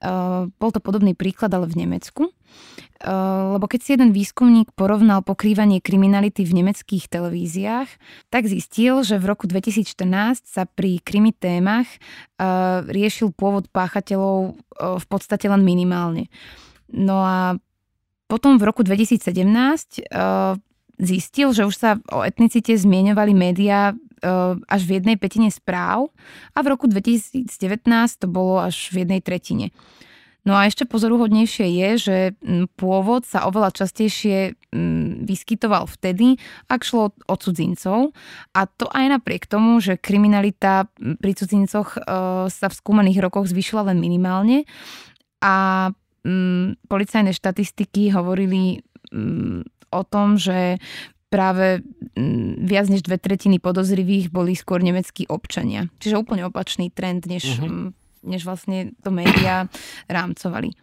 Uh, 0.03 0.51
bol 0.59 0.69
to 0.69 0.83
podobný 0.83 1.15
príklad, 1.15 1.55
ale 1.55 1.65
v 1.65 1.87
Nemecku. 1.87 2.29
Uh, 2.29 2.35
lebo 3.03 3.67
keď 3.67 3.79
si 3.83 3.89
jeden 3.99 4.15
výskumník 4.15 4.71
porovnal 4.79 5.19
pokrývanie 5.27 5.83
kriminality 5.83 6.47
v 6.47 6.63
nemeckých 6.63 7.11
televíziách, 7.11 7.89
tak 8.31 8.47
zistil, 8.47 9.03
že 9.03 9.19
v 9.19 9.27
roku 9.27 9.43
2014 9.43 10.47
sa 10.47 10.63
pri 10.63 11.03
krimi 11.03 11.35
témach 11.35 11.87
uh, 12.39 12.79
riešil 12.87 13.35
pôvod 13.35 13.67
páchateľov 13.75 14.55
uh, 14.55 14.95
v 15.03 15.05
podstate 15.11 15.51
len 15.51 15.67
minimálne. 15.67 16.31
No 16.87 17.19
a 17.19 17.59
potom 18.31 18.55
v 18.57 18.65
roku 18.65 18.81
2017 18.81 19.29
zistil, 20.97 21.47
že 21.53 21.63
už 21.69 21.75
sa 21.75 21.91
o 22.09 22.25
etnicite 22.25 22.73
zmieňovali 22.73 23.33
médiá 23.35 23.93
až 24.71 24.81
v 24.87 24.97
jednej 24.97 25.19
petine 25.19 25.51
správ 25.51 26.07
a 26.55 26.59
v 26.63 26.67
roku 26.71 26.87
2019 26.87 27.45
to 28.17 28.27
bolo 28.31 28.63
až 28.63 28.89
v 28.95 29.03
jednej 29.03 29.19
tretine. 29.19 29.75
No 30.43 30.59
a 30.59 30.67
ešte 30.67 30.83
pozoruhodnejšie 30.83 31.67
je, 31.71 31.89
že 31.95 32.17
pôvod 32.75 33.23
sa 33.23 33.47
oveľa 33.47 33.71
častejšie 33.79 34.59
vyskytoval 35.23 35.87
vtedy, 35.87 36.35
ak 36.67 36.83
šlo 36.83 37.15
o 37.15 37.35
cudzincov. 37.39 38.11
A 38.51 38.67
to 38.67 38.91
aj 38.91 39.19
napriek 39.19 39.47
tomu, 39.47 39.79
že 39.79 39.95
kriminalita 39.95 40.91
pri 40.99 41.31
cudzincoch 41.31 41.95
e, 41.95 41.99
sa 42.51 42.67
v 42.67 42.75
skúmaných 42.75 43.23
rokoch 43.23 43.47
zvyšila 43.47 43.87
len 43.87 44.03
minimálne. 44.03 44.67
A 45.39 45.87
policajné 46.87 47.35
štatistiky 47.35 48.15
hovorili 48.15 48.79
o 49.91 50.01
tom, 50.07 50.39
že 50.39 50.79
práve 51.27 51.83
viac 52.63 52.87
než 52.87 53.03
dve 53.03 53.19
tretiny 53.19 53.59
podozrivých 53.59 54.31
boli 54.31 54.55
skôr 54.55 54.79
nemeckí 54.79 55.27
občania. 55.27 55.91
Čiže 55.99 56.19
úplne 56.19 56.47
opačný 56.47 56.87
trend, 56.95 57.27
než 57.27 57.59
uh-huh 57.59 57.91
než 58.23 58.47
vlastne 58.47 58.95
to 59.03 59.11
médiá 59.11 59.67
rámcovali. 60.07 60.73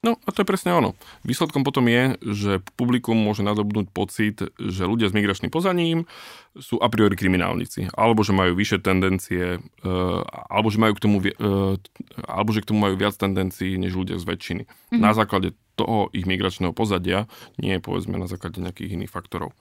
No 0.00 0.16
a 0.24 0.32
to 0.32 0.40
je 0.40 0.48
presne 0.48 0.72
ono. 0.72 0.96
Výsledkom 1.28 1.60
potom 1.60 1.84
je, 1.84 2.16
že 2.24 2.52
publikum 2.80 3.12
môže 3.20 3.44
nadobnúť 3.44 3.92
pocit, 3.92 4.40
že 4.56 4.88
ľudia 4.88 5.12
s 5.12 5.16
migračným 5.16 5.52
pozaním 5.52 6.08
sú 6.56 6.80
a 6.80 6.88
priori 6.88 7.12
kriminálnici, 7.20 7.92
alebo 7.92 8.24
že 8.24 8.32
majú 8.32 8.56
vyššie 8.56 8.80
tendencie, 8.80 9.60
uh, 9.60 10.24
alebo, 10.48 10.72
že 10.72 10.80
majú 10.80 10.96
k 10.96 11.04
tomu, 11.04 11.16
uh, 11.20 11.76
alebo 12.24 12.50
že 12.56 12.64
k 12.64 12.72
tomu 12.72 12.80
majú 12.80 12.96
viac 12.96 13.12
tendencií 13.12 13.76
než 13.76 13.92
ľudia 13.92 14.16
z 14.16 14.24
väčšiny. 14.24 14.62
Mm-hmm. 14.64 15.00
Na 15.04 15.12
základe 15.12 15.52
toho 15.76 16.08
ich 16.16 16.24
migračného 16.24 16.72
pozadia, 16.72 17.28
nie 17.60 17.76
povedzme 17.76 18.16
na 18.16 18.24
základe 18.24 18.56
nejakých 18.56 18.96
iných 18.96 19.12
faktorov. 19.12 19.52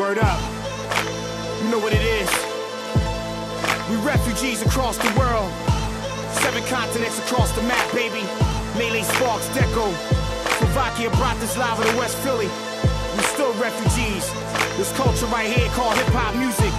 Word 0.00 0.16
up. 0.16 0.59
Refugees 4.04 4.62
across 4.62 4.96
the 4.98 5.12
world. 5.18 5.50
Seven 6.40 6.62
continents 6.64 7.18
across 7.26 7.52
the 7.52 7.62
map, 7.62 7.86
baby. 7.92 8.22
Melee 8.78 9.02
Sparks, 9.02 9.48
Deco. 9.52 9.90
Slovakia, 10.58 11.10
Bratislava 11.16 11.82
to 11.84 11.92
West 11.98 12.16
Philly. 12.24 12.48
We 13.16 13.22
still 13.34 13.52
refugees. 13.60 14.24
This 14.76 14.92
culture 14.96 15.26
right 15.32 15.48
here 15.48 15.68
called 15.76 15.96
hip-hop 15.96 16.34
music. 16.36 16.72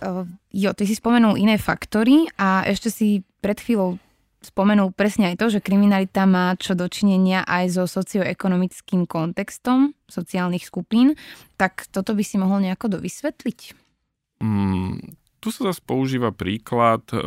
Uh, 0.00 0.24
jo, 0.48 0.72
ty 0.72 0.88
si 0.88 0.96
spomenul 0.96 1.36
iné 1.36 1.60
faktory 1.60 2.24
a 2.40 2.64
ešte 2.64 2.88
si 2.88 3.20
pred 3.44 3.60
chvíľou 3.60 4.00
spomenul 4.40 4.96
presne 4.96 5.28
aj 5.32 5.36
to, 5.36 5.46
že 5.52 5.60
kriminalita 5.60 6.24
má 6.24 6.56
čo 6.56 6.72
dočinenia 6.72 7.44
aj 7.44 7.76
so 7.76 7.84
socioekonomickým 7.84 9.04
kontextom 9.04 9.92
sociálnych 10.08 10.64
skupín, 10.64 11.20
tak 11.60 11.84
toto 11.92 12.16
by 12.16 12.24
si 12.24 12.40
mohol 12.40 12.64
nejako 12.64 12.96
dovysvetliť? 12.96 13.89
Mm, 14.40 15.20
tu 15.40 15.48
sa 15.48 15.72
zase 15.72 15.80
používa 15.84 16.32
príklad 16.36 17.00
e, 17.12 17.18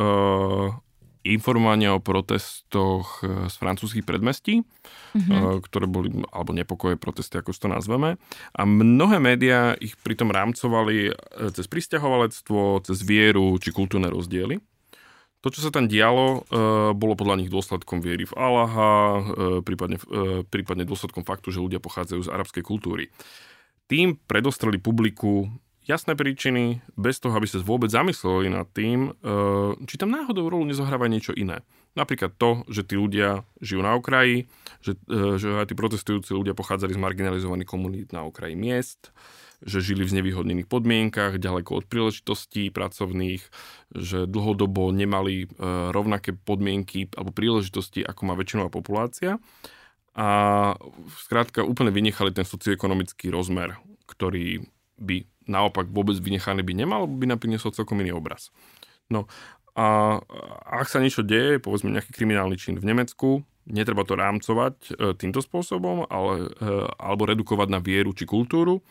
informovania 1.26 1.98
o 1.98 2.02
protestoch 2.02 3.26
e, 3.26 3.50
z 3.50 3.56
francúzských 3.58 4.06
predmestí, 4.06 4.62
mm-hmm. 4.62 5.66
ktoré 5.66 5.86
boli, 5.90 6.14
alebo 6.30 6.54
nepokoje 6.54 6.98
protesty, 6.98 7.42
ako 7.42 7.54
to 7.54 7.70
nazveme. 7.70 8.22
A 8.54 8.62
mnohé 8.66 9.18
médiá 9.18 9.74
ich 9.82 9.98
pritom 9.98 10.30
rámcovali 10.30 11.10
e, 11.10 11.14
cez 11.54 11.66
pristahovalectvo, 11.66 12.86
cez 12.86 13.02
vieru 13.02 13.58
či 13.58 13.74
kultúrne 13.74 14.10
rozdiely. 14.14 14.62
To, 15.44 15.52
čo 15.52 15.60
sa 15.60 15.76
tam 15.76 15.92
dialo, 15.92 16.48
bolo 16.96 17.20
podľa 17.20 17.44
nich 17.44 17.52
dôsledkom 17.52 18.00
viery 18.00 18.24
v 18.24 18.32
Allaha, 18.32 19.20
prípadne, 19.68 20.00
prípadne 20.48 20.88
dôsledkom 20.88 21.28
faktu, 21.28 21.52
že 21.52 21.60
ľudia 21.60 21.84
pochádzajú 21.84 22.24
z 22.24 22.32
arabskej 22.32 22.64
kultúry. 22.64 23.12
Tým 23.92 24.16
predostreli 24.24 24.80
publiku 24.80 25.52
jasné 25.84 26.16
príčiny, 26.16 26.80
bez 26.96 27.20
toho, 27.20 27.36
aby 27.36 27.48
sa 27.48 27.60
vôbec 27.60 27.92
zamysleli 27.92 28.48
nad 28.48 28.68
tým, 28.72 29.12
eh, 29.12 29.72
či 29.84 29.96
tam 30.00 30.12
náhodou 30.12 30.48
rolu 30.48 30.64
nezohráva 30.68 31.12
niečo 31.12 31.36
iné. 31.36 31.62
Napríklad 31.94 32.34
to, 32.42 32.66
že 32.72 32.88
tí 32.88 32.98
ľudia 32.98 33.46
žijú 33.62 33.86
na 33.86 33.94
okraji, 33.94 34.50
že, 34.82 34.98
eh, 35.12 35.36
že 35.38 35.60
aj 35.60 35.72
tí 35.72 35.76
protestujúci 35.76 36.32
ľudia 36.34 36.56
pochádzali 36.56 36.96
z 36.96 37.04
marginalizovaných 37.04 37.70
komunít 37.70 38.10
na 38.16 38.24
okraji 38.24 38.56
miest, 38.56 39.12
že 39.64 39.80
žili 39.80 40.04
v 40.04 40.12
znevýhodnených 40.20 40.68
podmienkach, 40.68 41.40
ďaleko 41.40 41.84
od 41.84 41.86
príležitostí 41.88 42.68
pracovných, 42.68 43.44
že 43.96 44.28
dlhodobo 44.28 44.92
nemali 44.92 45.46
eh, 45.46 45.48
rovnaké 45.92 46.32
podmienky 46.32 47.12
alebo 47.16 47.36
príležitosti, 47.36 48.04
ako 48.04 48.22
má 48.28 48.34
väčšinová 48.40 48.72
populácia. 48.72 49.40
A 50.14 50.30
skrátka 51.26 51.66
úplne 51.66 51.90
vynechali 51.90 52.30
ten 52.30 52.46
socioekonomický 52.46 53.34
rozmer, 53.34 53.82
ktorý 54.06 54.62
by 55.02 55.26
naopak 55.50 55.90
vôbec 55.90 56.18
vynechaný 56.20 56.64
by 56.64 56.74
nemal, 56.74 57.08
by 57.08 57.26
napriniesol 57.28 57.76
celkom 57.76 58.00
iný 58.02 58.16
obraz. 58.16 58.50
No 59.12 59.28
a 59.74 60.20
ak 60.70 60.86
sa 60.86 61.02
niečo 61.02 61.26
deje, 61.26 61.58
povedzme 61.58 61.90
nejaký 61.90 62.14
kriminálny 62.14 62.58
čin 62.62 62.78
v 62.78 62.86
Nemecku, 62.86 63.42
netreba 63.66 64.06
to 64.06 64.14
rámcovať 64.14 64.76
e, 64.76 64.92
týmto 65.18 65.42
spôsobom, 65.42 66.06
ale, 66.12 66.52
e, 66.54 66.70
alebo 67.00 67.26
redukovať 67.26 67.68
na 67.74 67.80
vieru 67.82 68.14
či 68.14 68.30
kultúru, 68.30 68.86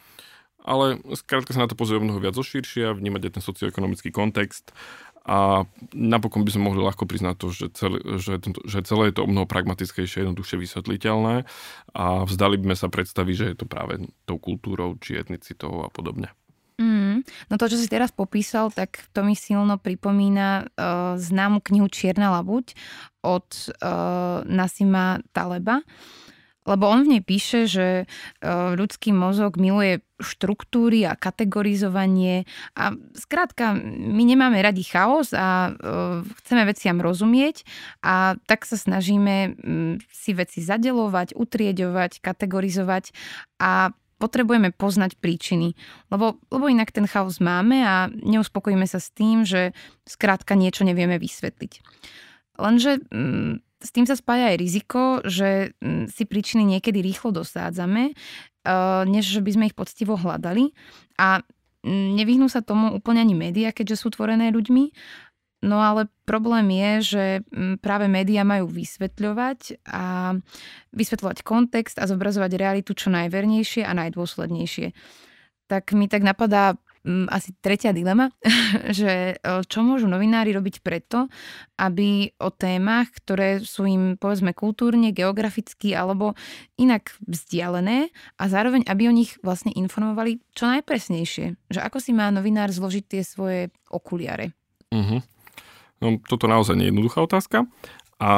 ale 0.63 0.99
skrátka 1.15 1.55
sa 1.55 1.67
na 1.67 1.71
to 1.71 1.79
pozrieť 1.79 2.03
mnoho 2.03 2.23
viac 2.23 2.35
zoširšia, 2.35 2.99
vnímať 2.99 3.31
aj 3.31 3.33
ten 3.39 3.45
socioekonomický 3.45 4.11
kontext 4.11 4.75
a 5.23 5.63
napokon 5.95 6.43
by 6.43 6.51
sme 6.51 6.67
mohli 6.67 6.83
ľahko 6.83 7.07
priznať 7.07 7.35
to, 7.39 7.47
že 7.55 7.67
celé, 7.79 7.99
že, 8.19 8.43
tento, 8.43 8.59
že 8.67 8.83
celé 8.83 9.11
je 9.11 9.23
to 9.23 9.23
o 9.23 9.31
mnoho 9.31 9.47
pragmatickejšie, 9.47 10.27
jednoduchšie 10.27 10.59
vysvetliteľné 10.59 11.47
a 11.95 12.05
vzdali 12.27 12.59
by 12.59 12.75
sme 12.75 12.77
sa 12.79 12.89
predstaviť, 12.91 13.35
že 13.39 13.47
je 13.55 13.57
to 13.63 13.67
práve 13.71 14.03
tou 14.27 14.43
kultúrou 14.43 14.99
či 14.99 15.15
etnicitou 15.15 15.87
a 15.87 15.89
podobne. 15.95 16.35
No 17.51 17.61
to, 17.61 17.69
čo 17.69 17.77
si 17.81 17.89
teraz 17.89 18.11
popísal, 18.15 18.73
tak 18.73 19.05
to 19.13 19.23
mi 19.23 19.37
silno 19.37 19.77
pripomína 19.79 20.49
uh, 20.63 20.67
známu 21.19 21.61
knihu 21.65 21.89
Čierna 21.89 22.33
labuť 22.41 22.77
od 23.23 23.49
uh, 23.81 24.43
Nasima 24.47 25.23
Taleba. 25.31 25.81
Lebo 26.63 26.87
on 26.87 27.03
v 27.03 27.19
nej 27.19 27.23
píše, 27.23 27.67
že 27.67 28.07
uh, 28.07 28.79
ľudský 28.79 29.11
mozog 29.11 29.59
miluje 29.59 29.99
štruktúry 30.23 31.03
a 31.03 31.19
kategorizovanie 31.19 32.47
a 32.79 32.95
skrátka 33.19 33.75
my 33.75 34.23
nemáme 34.23 34.63
radi 34.63 34.87
chaos 34.87 35.35
a 35.35 35.75
uh, 35.75 36.23
chceme 36.43 36.63
veciam 36.71 37.03
rozumieť 37.03 37.67
a 38.07 38.39
tak 38.47 38.63
sa 38.63 38.79
snažíme 38.79 39.59
um, 39.59 39.99
si 40.15 40.31
veci 40.39 40.63
zadelovať, 40.63 41.35
utrieďovať, 41.35 42.23
kategorizovať 42.23 43.11
a 43.59 43.91
potrebujeme 44.23 44.71
poznať 44.71 45.19
príčiny, 45.19 45.75
lebo, 46.15 46.39
lebo 46.55 46.71
inak 46.71 46.95
ten 46.95 47.11
chaos 47.11 47.43
máme 47.43 47.83
a 47.83 48.07
neuspokojíme 48.07 48.87
sa 48.87 49.03
s 49.03 49.11
tým, 49.11 49.43
že 49.43 49.75
skrátka 50.07 50.55
niečo 50.55 50.87
nevieme 50.87 51.19
vysvetliť. 51.19 51.73
Lenže 52.63 53.03
mm, 53.11 53.53
s 53.83 53.91
tým 53.91 54.07
sa 54.07 54.15
spája 54.15 54.55
aj 54.55 54.57
riziko, 54.63 55.19
že 55.27 55.75
mm, 55.83 56.07
si 56.15 56.23
príčiny 56.23 56.63
niekedy 56.63 57.03
rýchlo 57.03 57.35
dosádzame, 57.35 58.15
uh, 58.15 59.03
než 59.11 59.27
že 59.27 59.43
by 59.43 59.51
sme 59.51 59.65
ich 59.67 59.77
poctivo 59.77 60.15
hľadali 60.15 60.71
a 61.19 61.43
mm, 61.83 62.09
nevyhnú 62.23 62.47
sa 62.47 62.63
tomu 62.63 62.95
úplne 62.95 63.27
ani 63.27 63.35
médiá, 63.35 63.75
keďže 63.75 64.07
sú 64.07 64.15
tvorené 64.15 64.55
ľuďmi 64.55 64.95
No 65.63 65.79
ale 65.79 66.11
problém 66.27 66.75
je, 66.75 66.93
že 67.15 67.25
mm, 67.47 67.79
práve 67.79 68.11
médiá 68.11 68.43
majú 68.43 68.67
vysvetľovať 68.67 69.87
a 69.87 70.35
vysvetľovať 70.91 71.47
kontext 71.47 72.03
a 72.03 72.11
zobrazovať 72.11 72.59
realitu 72.59 72.99
čo 72.99 73.15
najvernejšie 73.15 73.87
a 73.87 73.95
najdôslednejšie. 73.95 74.91
Tak 75.71 75.95
mi 75.95 76.11
tak 76.11 76.27
napadá 76.27 76.75
mm, 77.07 77.31
asi 77.31 77.55
tretia 77.63 77.95
dilema, 77.95 78.35
že 78.99 79.39
e, 79.39 79.63
čo 79.63 79.87
môžu 79.87 80.11
novinári 80.11 80.51
robiť 80.51 80.83
preto, 80.83 81.31
aby 81.79 82.35
o 82.43 82.51
témach, 82.51 83.15
ktoré 83.23 83.63
sú 83.63 83.87
im 83.87 84.19
povedzme 84.19 84.59
kultúrne, 84.59 85.15
geograficky 85.15 85.95
alebo 85.95 86.35
inak 86.75 87.15
vzdialené 87.23 88.11
a 88.35 88.45
zároveň, 88.51 88.83
aby 88.91 89.07
o 89.07 89.15
nich 89.15 89.39
vlastne 89.47 89.71
informovali 89.71 90.43
čo 90.59 90.67
najpresnejšie. 90.67 91.71
Že 91.71 91.81
ako 91.87 91.99
si 92.03 92.11
má 92.11 92.35
novinár 92.35 92.75
zložiť 92.75 93.05
tie 93.07 93.23
svoje 93.23 93.71
okuliare. 93.95 94.51
Uh-huh. 94.91 95.23
No, 96.03 96.19
toto 96.27 96.51
naozaj 96.51 96.75
nie 96.75 96.91
je 96.91 96.93
jednoduchá 96.93 97.23
otázka 97.23 97.71
a 98.19 98.31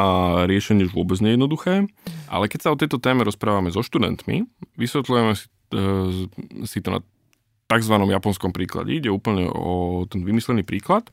riešenie 0.45 0.89
už 0.89 0.97
vôbec 0.97 1.17
nie 1.25 1.33
je 1.33 1.37
jednoduché, 1.41 1.75
ale 2.29 2.49
keď 2.49 2.61
sa 2.61 2.73
o 2.73 2.81
tejto 2.81 3.01
téme 3.01 3.25
rozprávame 3.25 3.73
so 3.73 3.81
študentmi, 3.81 4.45
vysvetľujeme 4.77 5.33
si, 5.37 5.49
e, 5.73 6.29
si 6.65 6.79
to 6.85 6.89
na 6.93 7.01
tzv. 7.69 7.95
japonskom 7.97 8.53
príklade. 8.53 8.93
Ide 8.93 9.09
úplne 9.13 9.49
o 9.49 10.05
ten 10.09 10.25
vymyslený 10.25 10.65
príklad. 10.65 11.09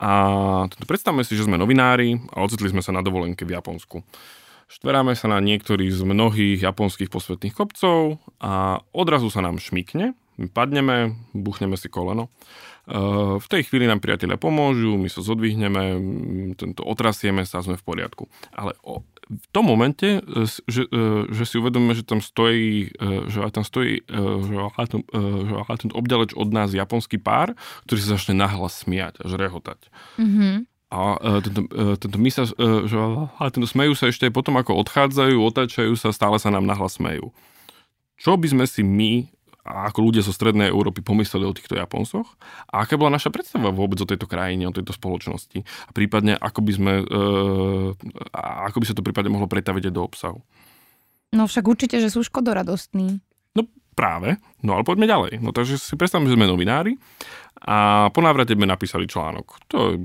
A 0.00 0.64
predstavme 0.88 1.24
si, 1.28 1.36
že 1.36 1.44
sme 1.44 1.60
novinári 1.60 2.16
a 2.32 2.40
ocitli 2.40 2.72
sme 2.72 2.80
sa 2.80 2.88
na 2.88 3.04
dovolenke 3.04 3.44
v 3.44 3.52
Japonsku. 3.52 4.00
Štveráme 4.70 5.12
sa 5.12 5.28
na 5.28 5.44
niektorých 5.44 5.92
z 5.92 6.02
mnohých 6.08 6.58
japonských 6.64 7.12
posvetných 7.12 7.52
kopcov 7.52 8.16
a 8.40 8.80
odrazu 8.96 9.28
sa 9.28 9.44
nám 9.44 9.60
šmikne, 9.60 10.16
my 10.40 10.48
padneme, 10.48 11.20
buchneme 11.36 11.76
si 11.76 11.92
koleno 11.92 12.32
v 13.38 13.46
tej 13.46 13.62
chvíli 13.68 13.86
nám 13.86 14.02
priatelia 14.02 14.40
pomôžu, 14.40 14.96
my 14.96 15.06
sa 15.06 15.22
zodvihneme, 15.22 15.82
tento, 16.56 16.82
otrasieme 16.82 17.44
sa 17.46 17.62
sme 17.62 17.78
v 17.78 17.84
poriadku. 17.84 18.26
Ale 18.56 18.74
o, 18.82 19.04
v 19.30 19.46
tom 19.54 19.68
momente, 19.68 20.18
e, 20.18 20.20
že, 20.66 20.88
e, 20.90 21.30
že 21.30 21.44
si 21.46 21.54
uvedomíme, 21.60 21.94
že 21.94 22.02
tam 22.02 22.18
stojí, 22.24 22.90
že 23.30 23.38
tam 23.52 23.62
stojí 23.62 24.02
že, 24.10 24.56
že 25.46 25.76
ten 25.78 25.92
obďaleč 25.92 26.34
od 26.34 26.48
nás 26.50 26.74
japonský 26.74 27.20
pár, 27.22 27.54
ktorý 27.86 27.98
sa 28.02 28.08
začne 28.18 28.34
nahlas 28.34 28.82
smiať 28.82 29.22
a 29.22 29.24
žrehotať. 29.28 29.80
Mm-hmm. 30.18 30.54
A 30.90 31.14
tento, 31.46 31.62
tento 32.02 32.18
my 32.18 32.30
sa, 32.34 32.50
že, 32.50 32.96
tento 33.54 33.68
smejú 33.70 33.94
sa 33.94 34.10
ešte 34.10 34.26
aj 34.26 34.34
potom, 34.34 34.58
ako 34.58 34.74
odchádzajú, 34.82 35.38
otáčajú 35.38 35.94
sa, 35.94 36.10
stále 36.10 36.42
sa 36.42 36.50
nám 36.50 36.66
nahlas 36.66 36.98
smejú. 36.98 37.30
Čo 38.20 38.36
by 38.36 38.46
sme 38.52 38.64
si 38.68 38.84
my 38.84 39.30
a 39.64 39.92
ako 39.92 40.08
ľudia 40.10 40.22
zo 40.24 40.32
strednej 40.32 40.72
Európy 40.72 41.04
pomysleli 41.04 41.44
o 41.44 41.56
týchto 41.56 41.76
Japoncoch 41.76 42.36
a 42.70 42.84
aká 42.84 42.96
bola 42.96 43.16
naša 43.16 43.28
predstava 43.28 43.68
vôbec 43.74 44.00
o 44.00 44.08
tejto 44.08 44.24
krajine, 44.24 44.68
o 44.68 44.74
tejto 44.74 44.96
spoločnosti 44.96 45.60
a 45.60 45.90
prípadne 45.92 46.36
ako 46.36 46.60
by 46.64 46.72
sme, 46.72 46.92
e, 47.04 47.14
ako 48.34 48.76
by 48.80 48.86
sa 48.88 48.96
to 48.96 49.04
prípadne 49.04 49.32
mohlo 49.32 49.50
pretaviť 49.50 49.90
aj 49.90 49.94
do 49.94 50.02
obsahu. 50.02 50.40
No 51.30 51.46
však 51.46 51.64
určite, 51.68 51.96
že 52.02 52.10
sú 52.10 52.26
škodoradostní. 52.26 53.22
No 53.54 53.62
práve, 53.94 54.40
no 54.64 54.74
ale 54.74 54.82
poďme 54.82 55.06
ďalej. 55.06 55.32
No 55.38 55.54
takže 55.54 55.78
si 55.78 55.94
predstavme, 55.94 56.26
že 56.26 56.34
sme 56.34 56.50
novinári 56.50 56.98
a 57.60 58.08
po 58.08 58.24
návrate 58.24 58.56
sme 58.56 58.64
napísali 58.64 59.04
článok, 59.04 59.68
to, 59.68 60.00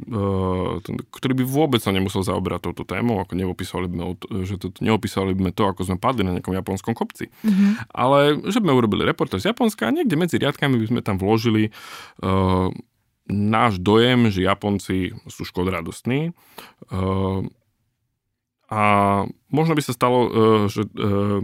ten, 0.83 0.95
ktorý 1.07 1.33
by 1.39 1.45
vôbec 1.47 1.79
sa 1.79 1.95
nemusel 1.95 2.19
zaoberať 2.19 2.67
touto 2.67 2.83
témou, 2.83 3.23
ako 3.23 3.31
neopísali 3.39 3.87
by, 3.87 4.19
že 4.43 4.59
to, 4.59 4.75
neopísali 4.83 5.31
by 5.31 5.55
to, 5.55 5.63
ako 5.63 5.87
sme 5.87 5.95
padli 5.95 6.27
na 6.27 6.35
nejakom 6.35 6.51
japonskom 6.51 6.91
kopci. 6.91 7.31
Mm-hmm. 7.31 7.95
Ale 7.95 8.43
že 8.51 8.59
sme 8.59 8.75
urobili 8.75 9.07
reportáž 9.07 9.47
z 9.47 9.55
Japonska 9.55 9.87
a 9.87 9.95
niekde 9.95 10.19
medzi 10.19 10.35
riadkami 10.35 10.75
by 10.75 10.85
sme 10.91 10.99
tam 10.99 11.15
vložili 11.15 11.71
uh, 12.19 12.67
náš 13.31 13.79
dojem, 13.79 14.27
že 14.27 14.43
Japonci 14.43 15.15
sú 15.31 15.47
škodradostní. 15.47 16.35
Uh, 16.91 17.47
a 18.67 18.81
možno 19.47 19.79
by 19.79 19.81
sa 19.85 19.95
stalo, 19.95 20.19
uh, 20.27 20.31
že 20.67 20.83
uh, 20.91 21.39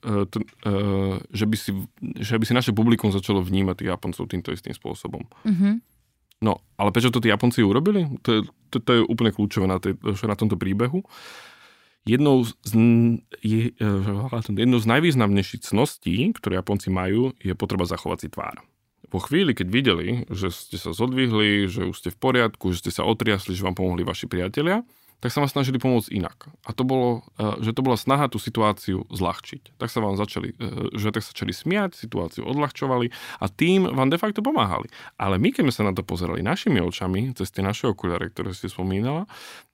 t, 0.00 0.34
uh, 0.40 1.20
že, 1.30 1.44
by 1.44 1.56
si, 1.56 1.70
že 2.20 2.40
by 2.40 2.44
si 2.48 2.54
naše 2.56 2.72
publikum 2.72 3.12
začalo 3.12 3.44
vnímať 3.44 3.84
tých 3.84 3.90
Japoncov 3.92 4.24
týmto 4.26 4.50
istým 4.50 4.72
spôsobom. 4.72 5.24
Mm-hmm. 5.44 5.74
No, 6.40 6.64
ale 6.80 6.88
prečo 6.88 7.12
to 7.12 7.20
tí 7.20 7.28
Japonci 7.28 7.60
urobili? 7.60 8.08
To 8.24 8.28
je, 8.32 8.40
to, 8.72 8.80
to 8.80 8.90
je 8.96 9.00
úplne 9.04 9.28
kľúčové 9.28 9.68
na, 9.68 9.76
tej, 9.76 10.00
na 10.00 10.36
tomto 10.36 10.56
príbehu. 10.56 11.04
Jednou 12.08 12.48
z, 12.48 12.72
je, 13.44 13.76
jednou 14.48 14.80
z 14.80 14.86
najvýznamnejších 14.88 15.68
cností, 15.68 16.32
ktoré 16.32 16.56
Japonci 16.56 16.88
majú, 16.88 17.36
je 17.44 17.52
potreba 17.52 17.84
zachovať 17.84 18.18
si 18.24 18.28
tvár. 18.32 18.64
Po 19.12 19.20
chvíli, 19.20 19.52
keď 19.52 19.68
videli, 19.68 20.08
že 20.32 20.48
ste 20.48 20.80
sa 20.80 20.96
zodvihli, 20.96 21.68
že 21.68 21.92
už 21.92 21.96
ste 22.00 22.08
v 22.08 22.18
poriadku, 22.18 22.72
že 22.72 22.88
ste 22.88 22.92
sa 22.94 23.04
otriasli, 23.04 23.52
že 23.52 23.60
vám 23.60 23.76
pomohli 23.76 24.00
vaši 24.00 24.24
priatelia, 24.24 24.80
tak 25.20 25.30
sa 25.30 25.44
vám 25.44 25.52
snažili 25.52 25.76
pomôcť 25.76 26.08
inak. 26.16 26.48
A 26.64 26.72
to 26.72 26.82
bolo, 26.82 27.22
e, 27.36 27.60
že 27.60 27.76
to 27.76 27.84
bola 27.84 28.00
snaha 28.00 28.32
tú 28.32 28.40
situáciu 28.40 29.04
zľahčiť. 29.12 29.76
Tak 29.76 29.92
sa 29.92 30.00
vám 30.00 30.16
začali, 30.16 30.56
e, 30.56 30.96
že 30.96 31.12
tak 31.12 31.20
začali 31.20 31.52
smiať, 31.52 31.94
situáciu 31.94 32.48
odľahčovali 32.48 33.12
a 33.40 33.46
tým 33.52 33.84
vám 33.84 34.08
de 34.08 34.16
facto 34.16 34.40
pomáhali. 34.40 34.88
Ale 35.20 35.36
my, 35.36 35.52
keď 35.52 35.62
sme 35.68 35.74
sa 35.76 35.82
na 35.84 35.92
to 35.92 36.00
pozerali 36.00 36.40
našimi 36.40 36.80
očami, 36.80 37.36
cez 37.36 37.52
tie 37.52 37.60
naše 37.60 37.92
okuliare, 37.92 38.32
ktoré 38.32 38.56
si 38.56 38.72
spomínala, 38.72 39.28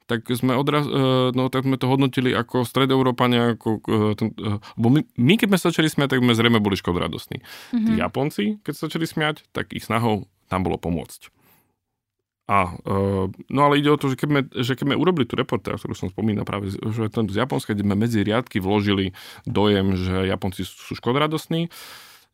tak 0.06 0.26
sme, 0.30 0.54
odraz, 0.54 0.86
e, 0.86 1.30
no, 1.34 1.46
tak 1.50 1.66
sme 1.66 1.78
to 1.78 1.86
hodnotili 1.86 2.34
ako 2.34 2.66
stredeurópania, 2.66 3.58
ako, 3.58 3.70
ten, 4.14 4.34
bo 4.78 4.86
my, 4.90 5.02
my, 5.18 5.34
keď 5.38 5.46
sme 5.50 5.58
začali 5.58 5.88
smiať, 5.90 6.18
tak 6.18 6.22
sme 6.22 6.34
zrejme 6.34 6.58
boli 6.58 6.78
škodradostní. 6.78 7.42
Mm-hmm. 7.42 7.86
Tí 7.86 7.92
Japonci, 7.98 8.44
keď 8.62 8.72
sa 8.74 8.82
začali 8.90 9.06
smiať, 9.06 9.36
tak 9.50 9.74
ich 9.74 9.86
snahou 9.86 10.26
tam 10.46 10.62
bolo 10.62 10.78
pomôcť. 10.78 11.35
A, 12.46 12.78
uh, 12.86 13.26
no 13.50 13.60
ale 13.66 13.82
ide 13.82 13.90
o 13.90 13.98
to, 13.98 14.06
že 14.06 14.14
keď 14.14 14.28
sme, 14.30 14.40
že 14.54 14.72
keď 14.78 14.84
sme 14.86 14.96
urobili 15.02 15.26
tú 15.26 15.34
reportáž, 15.34 15.82
ktorú 15.82 15.98
som 15.98 16.08
spomínal 16.14 16.46
práve, 16.46 16.70
že 16.70 17.10
ten 17.10 17.26
z 17.26 17.42
Japonska, 17.42 17.74
kde 17.74 17.82
sme 17.82 17.98
medzi 17.98 18.22
riadky 18.22 18.62
vložili 18.62 19.18
dojem, 19.50 19.98
že 19.98 20.30
Japonci 20.30 20.62
sú 20.62 20.94
škodradosní, 20.94 21.66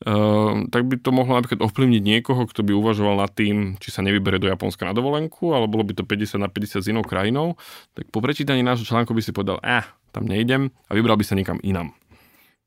Uh, 0.03 0.67
tak 0.75 0.91
by 0.91 0.99
to 0.99 1.15
mohlo 1.15 1.39
napríklad 1.39 1.63
ovplyvniť 1.63 2.03
niekoho, 2.03 2.51
kto 2.51 2.67
by 2.67 2.75
uvažoval 2.75 3.23
nad 3.23 3.31
tým, 3.31 3.79
či 3.79 3.95
sa 3.95 4.03
nevybere 4.03 4.43
do 4.43 4.51
Japonska 4.51 4.83
na 4.83 4.91
dovolenku, 4.91 5.55
ale 5.55 5.71
bolo 5.71 5.87
by 5.87 5.95
to 5.95 6.03
50 6.03 6.43
na 6.43 6.51
50 6.51 6.83
s 6.83 6.91
inou 6.91 7.07
krajinou, 7.07 7.55
tak 7.95 8.11
po 8.11 8.19
prečítaní 8.19 8.67
nášho 8.67 8.83
článku 8.83 9.15
by 9.15 9.23
si 9.23 9.31
povedal, 9.31 9.63
eh, 9.63 9.87
tam 10.11 10.27
nejdem 10.27 10.75
a 10.91 10.99
vybral 10.99 11.15
by 11.15 11.23
sa 11.23 11.39
niekam 11.39 11.63
inam. 11.63 11.95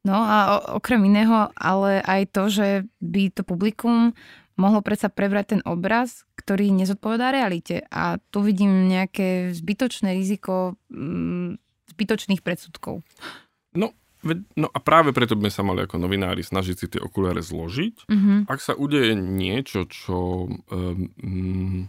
No 0.07 0.15
a 0.15 0.63
okrem 0.79 1.03
iného, 1.03 1.51
ale 1.59 1.99
aj 2.07 2.21
to, 2.31 2.47
že 2.47 2.67
by 3.03 3.35
to 3.35 3.43
publikum 3.43 4.15
mohlo 4.55 4.79
predsa 4.79 5.11
prebrať 5.11 5.45
ten 5.57 5.61
obraz, 5.67 6.23
ktorý 6.39 6.71
nezodpovedá 6.71 7.31
realite. 7.31 7.83
A 7.91 8.19
tu 8.31 8.43
vidím 8.43 8.87
nejaké 8.87 9.51
zbytočné 9.51 10.15
riziko 10.15 10.79
mm, 10.91 11.59
zbytočných 11.95 12.41
predsudkov. 12.43 13.03
No, 13.75 13.91
no 14.57 14.67
a 14.73 14.79
práve 14.81 15.13
preto 15.13 15.37
by 15.37 15.47
sme 15.47 15.51
sa 15.53 15.63
mali 15.63 15.79
ako 15.85 16.01
novinári 16.01 16.41
snažiť 16.41 16.75
si 16.75 16.85
tie 16.89 17.01
okuliare 17.01 17.45
zložiť. 17.45 18.09
Mm-hmm. 18.09 18.39
Ak 18.49 18.59
sa 18.59 18.73
udeje 18.73 19.13
niečo, 19.13 19.85
čo 19.85 20.49
um, 20.49 21.87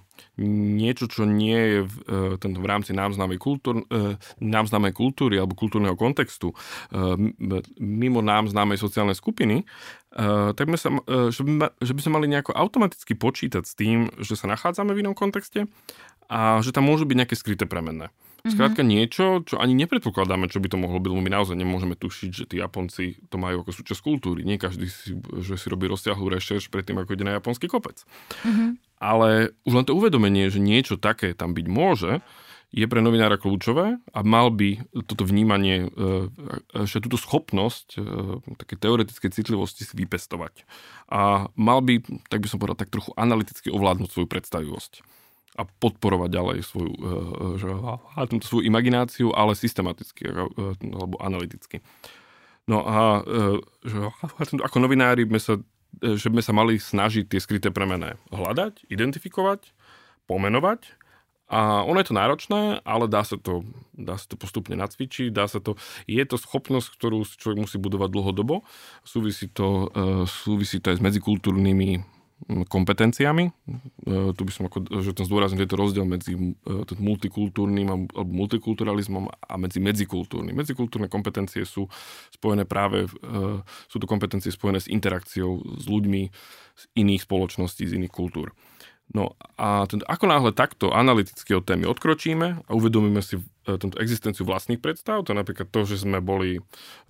niečo, 0.76 1.08
čo 1.08 1.24
nie 1.24 1.56
je 1.56 1.80
v, 1.88 1.94
uh, 2.08 2.34
tento, 2.36 2.60
v 2.60 2.68
rámci 2.68 2.92
nám 2.92 3.16
známej, 3.16 3.40
kultúr, 3.40 3.84
uh, 3.88 4.20
nám 4.40 4.68
známej 4.68 4.92
kultúry 4.92 5.40
alebo 5.40 5.56
kultúrneho 5.56 5.96
kontextu, 5.96 6.52
uh, 6.52 7.16
mimo 7.80 8.20
nám 8.20 8.52
známej 8.52 8.76
sociálnej 8.76 9.16
skupiny, 9.16 9.64
uh, 10.16 10.52
tak 10.52 10.68
by 10.68 10.76
sa, 10.76 10.92
že 11.80 11.92
by 11.92 12.00
sme 12.04 12.12
mali 12.20 12.26
nejako 12.28 12.52
automaticky 12.52 13.16
počítať 13.16 13.64
s 13.64 13.72
tým, 13.72 14.12
že 14.20 14.36
sa 14.36 14.48
nachádzame 14.48 14.92
v 14.92 15.08
inom 15.08 15.16
kontexte 15.16 15.68
a 16.28 16.60
že 16.60 16.74
tam 16.74 16.90
môžu 16.90 17.08
byť 17.08 17.16
nejaké 17.16 17.36
skryté 17.38 17.64
premenné. 17.64 18.12
Mhm. 18.46 18.54
Skrátka 18.54 18.82
niečo, 18.86 19.42
čo 19.42 19.58
ani 19.58 19.74
nepredpokladáme, 19.74 20.46
čo 20.46 20.62
by 20.62 20.70
to 20.70 20.78
mohlo 20.78 21.02
byť, 21.02 21.10
lebo 21.10 21.22
my 21.26 21.32
naozaj 21.34 21.58
nemôžeme 21.58 21.98
tušiť, 21.98 22.30
že 22.30 22.44
tí 22.46 22.62
Japonci 22.62 23.18
to 23.26 23.42
majú 23.42 23.66
ako 23.66 23.74
súčasť 23.74 24.00
kultúry. 24.06 24.46
Nie 24.46 24.62
každý 24.62 24.86
si, 24.86 25.18
že 25.42 25.58
si 25.58 25.66
robí 25.66 25.90
rozsiahlu 25.90 26.30
rešerš 26.30 26.70
predtým, 26.70 27.02
ako 27.02 27.18
ide 27.18 27.26
na 27.26 27.34
japonský 27.42 27.66
kopec. 27.66 28.06
Mm-hmm. 28.46 29.02
Ale 29.02 29.50
už 29.66 29.72
len 29.74 29.84
to 29.84 29.98
uvedomenie, 29.98 30.46
že 30.46 30.62
niečo 30.62 30.94
také 30.94 31.34
tam 31.34 31.58
byť 31.58 31.66
môže, 31.66 32.22
je 32.74 32.86
pre 32.90 32.98
novinára 32.98 33.38
kľúčové 33.38 33.98
a 34.10 34.20
mal 34.26 34.50
by 34.50 34.84
toto 35.06 35.22
vnímanie, 35.22 35.86
e, 35.86 36.28
že 36.84 36.98
túto 36.98 37.14
schopnosť 37.14 37.86
e, 37.96 38.00
také 38.58 38.74
teoretickej 38.74 39.30
citlivosti 39.32 39.86
si 39.86 39.94
vypestovať. 39.94 40.66
A 41.08 41.48
mal 41.54 41.78
by, 41.80 42.02
tak 42.26 42.42
by 42.42 42.48
som 42.50 42.58
povedal, 42.58 42.78
tak 42.78 42.90
trochu 42.90 43.14
analyticky 43.14 43.70
ovládnuť 43.70 44.10
svoju 44.10 44.28
predstavivosť 44.28 45.06
a 45.56 45.62
podporovať 45.64 46.30
ďalej 46.30 46.58
svoju, 46.62 46.92
e, 46.92 47.08
že, 47.56 47.70
svoju 48.44 48.62
imagináciu, 48.64 49.32
ale 49.32 49.56
systematicky 49.56 50.28
e, 50.28 50.32
alebo 50.92 51.16
analyticky. 51.18 51.80
No 52.66 52.82
a 52.82 53.22
že, 53.86 54.10
ako 54.58 54.82
novinári 54.82 55.22
sme 55.22 55.38
sa, 55.38 55.54
že 56.02 56.26
by 56.26 56.42
sa 56.42 56.50
mali 56.50 56.82
snažiť 56.82 57.30
tie 57.30 57.38
skryté 57.38 57.70
premené 57.70 58.18
hľadať, 58.34 58.90
identifikovať, 58.90 59.70
pomenovať 60.26 60.98
a 61.46 61.86
ono 61.86 62.02
je 62.02 62.10
to 62.10 62.18
náročné, 62.18 62.82
ale 62.82 63.06
dá 63.06 63.22
sa 63.22 63.38
to, 63.38 63.62
dá 63.94 64.18
sa 64.18 64.26
to 64.26 64.34
postupne 64.34 64.74
nacvičiť, 64.74 65.30
dá 65.30 65.46
sa 65.46 65.62
to, 65.62 65.78
je 66.10 66.18
to 66.26 66.34
schopnosť, 66.42 66.90
ktorú 66.98 67.22
človek 67.22 67.62
musí 67.62 67.78
budovať 67.78 68.10
dlhodobo. 68.10 68.66
Súvisí 69.06 69.46
to, 69.46 69.86
súvisí 70.26 70.82
to 70.82 70.90
aj 70.90 70.98
s 70.98 71.04
medzikultúrnymi 71.06 72.15
kompetenciami. 72.46 73.44
E, 73.48 73.52
tu 74.36 74.42
by 74.44 74.52
som 74.52 74.68
ako, 74.68 74.86
že 75.02 75.16
ten 75.16 75.26
zdôraznil, 75.26 75.64
je 75.64 75.72
to 75.72 75.80
rozdiel 75.80 76.06
medzi 76.06 76.36
e, 76.36 76.52
multikultúrnym 77.00 77.88
alebo 78.12 78.30
multikulturalizmom 78.30 79.24
a 79.32 79.54
medzi 79.56 79.80
medzikultúrnym. 79.80 80.54
Medzikultúrne 80.54 81.08
kompetencie 81.08 81.64
sú 81.64 81.88
spojené 82.30 82.68
práve, 82.68 83.08
e, 83.08 83.10
sú 83.88 83.96
to 83.96 84.06
kompetencie 84.06 84.52
spojené 84.52 84.78
s 84.78 84.86
interakciou 84.86 85.64
s 85.80 85.84
ľuďmi 85.88 86.22
z 86.76 86.82
iných 86.94 87.24
spoločností, 87.24 87.88
z 87.88 87.96
iných 87.98 88.12
kultúr. 88.12 88.52
No 89.14 89.38
a 89.54 89.86
ten, 89.86 90.02
ako 90.02 90.26
náhle 90.26 90.50
takto 90.50 90.90
analyticky 90.90 91.54
od 91.54 91.62
témy 91.62 91.86
odkročíme 91.86 92.66
a 92.66 92.70
uvedomíme 92.74 93.22
si 93.22 93.38
e, 93.38 93.78
tento 93.78 94.02
existenciu 94.02 94.42
vlastných 94.42 94.82
predstav, 94.82 95.22
to 95.22 95.30
je 95.30 95.38
napríklad 95.38 95.70
to, 95.70 95.86
že 95.86 96.02
sme 96.02 96.18
boli, 96.18 96.58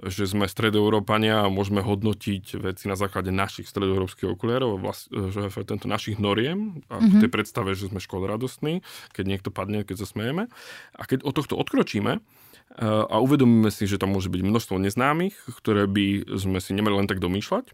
že 0.05 0.29
sme 0.29 0.45
stredoeurópania 0.45 1.49
a 1.49 1.53
môžeme 1.53 1.81
hodnotiť 1.81 2.61
veci 2.61 2.85
na 2.93 3.01
základe 3.01 3.33
našich 3.33 3.65
stredoeurópskych 3.73 4.29
okuliarov, 4.29 4.77
vlast, 4.77 5.09
e, 5.09 5.33
že 5.33 5.49
tento 5.65 5.89
našich 5.89 6.21
noriem 6.21 6.85
a 6.93 7.01
mm-hmm. 7.01 7.21
tej 7.25 7.31
predstave, 7.33 7.73
že 7.73 7.89
sme 7.89 8.05
škodoradostní, 8.05 8.85
keď 9.17 9.25
niekto 9.25 9.49
padne, 9.49 9.81
keď 9.81 10.05
sa 10.05 10.07
smejeme. 10.07 10.53
A 11.01 11.03
keď 11.09 11.25
od 11.25 11.33
tohto 11.33 11.57
odkročíme, 11.57 12.13
e, 12.13 12.21
a 12.85 13.17
uvedomíme 13.25 13.73
si, 13.73 13.89
že 13.89 13.97
tam 13.97 14.13
môže 14.13 14.29
byť 14.29 14.45
množstvo 14.45 14.77
neznámych, 14.85 15.49
ktoré 15.49 15.89
by 15.89 16.29
sme 16.37 16.61
si 16.61 16.77
nemali 16.77 17.03
len 17.03 17.09
tak 17.09 17.25
domýšľať, 17.25 17.73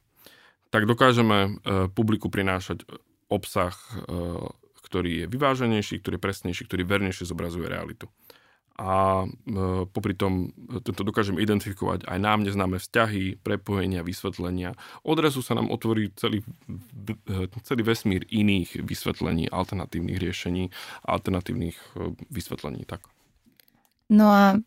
tak 0.72 0.88
dokážeme 0.88 1.60
publiku 1.92 2.32
prinášať 2.32 2.88
obsah, 3.32 3.72
e, 3.72 3.96
ktorý 4.84 5.24
je 5.24 5.26
vyváženejší, 5.32 6.04
ktorý 6.04 6.20
je 6.20 6.24
presnejší, 6.24 6.62
ktorý 6.68 6.82
vernejšie 6.84 7.24
zobrazuje 7.24 7.64
realitu. 7.64 8.12
A 8.76 9.24
e, 9.24 9.26
popri 9.88 10.12
tom 10.12 10.52
e, 10.68 10.80
tento 10.84 11.00
dokážeme 11.00 11.40
identifikovať 11.40 12.04
aj 12.04 12.18
nám 12.20 12.44
neznáme 12.44 12.76
vzťahy, 12.76 13.40
prepojenia, 13.40 14.04
vysvetlenia. 14.04 14.76
Odrazu 15.00 15.40
sa 15.40 15.56
nám 15.56 15.72
otvorí 15.72 16.12
celý, 16.20 16.44
celý 17.64 17.82
vesmír 17.82 18.28
iných 18.28 18.84
vysvetlení, 18.84 19.48
alternatívnych 19.48 20.20
riešení, 20.20 20.68
alternatívnych 21.08 21.76
vysvetlení. 22.28 22.84
Tak. 22.84 23.08
No 24.12 24.28
a 24.28 24.60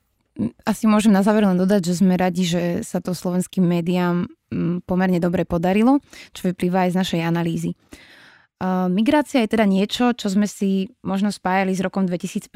asi 0.68 0.84
môžem 0.84 1.16
na 1.16 1.24
záver 1.24 1.48
len 1.48 1.56
dodať, 1.56 1.94
že 1.94 2.04
sme 2.04 2.20
radi, 2.20 2.44
že 2.44 2.64
sa 2.84 3.00
to 3.00 3.16
slovenským 3.16 3.64
médiám 3.64 4.28
pomerne 4.84 5.20
dobre 5.24 5.48
podarilo, 5.48 6.04
čo 6.36 6.52
vyplýva 6.52 6.88
aj 6.88 6.92
z 6.92 7.00
našej 7.00 7.22
analýzy. 7.24 7.72
Migrácia 8.64 9.44
je 9.44 9.52
teda 9.52 9.68
niečo, 9.68 10.16
čo 10.16 10.32
sme 10.32 10.48
si 10.48 10.96
možno 11.04 11.28
spájali 11.28 11.76
s 11.76 11.84
rokom 11.84 12.08
2015, 12.08 12.48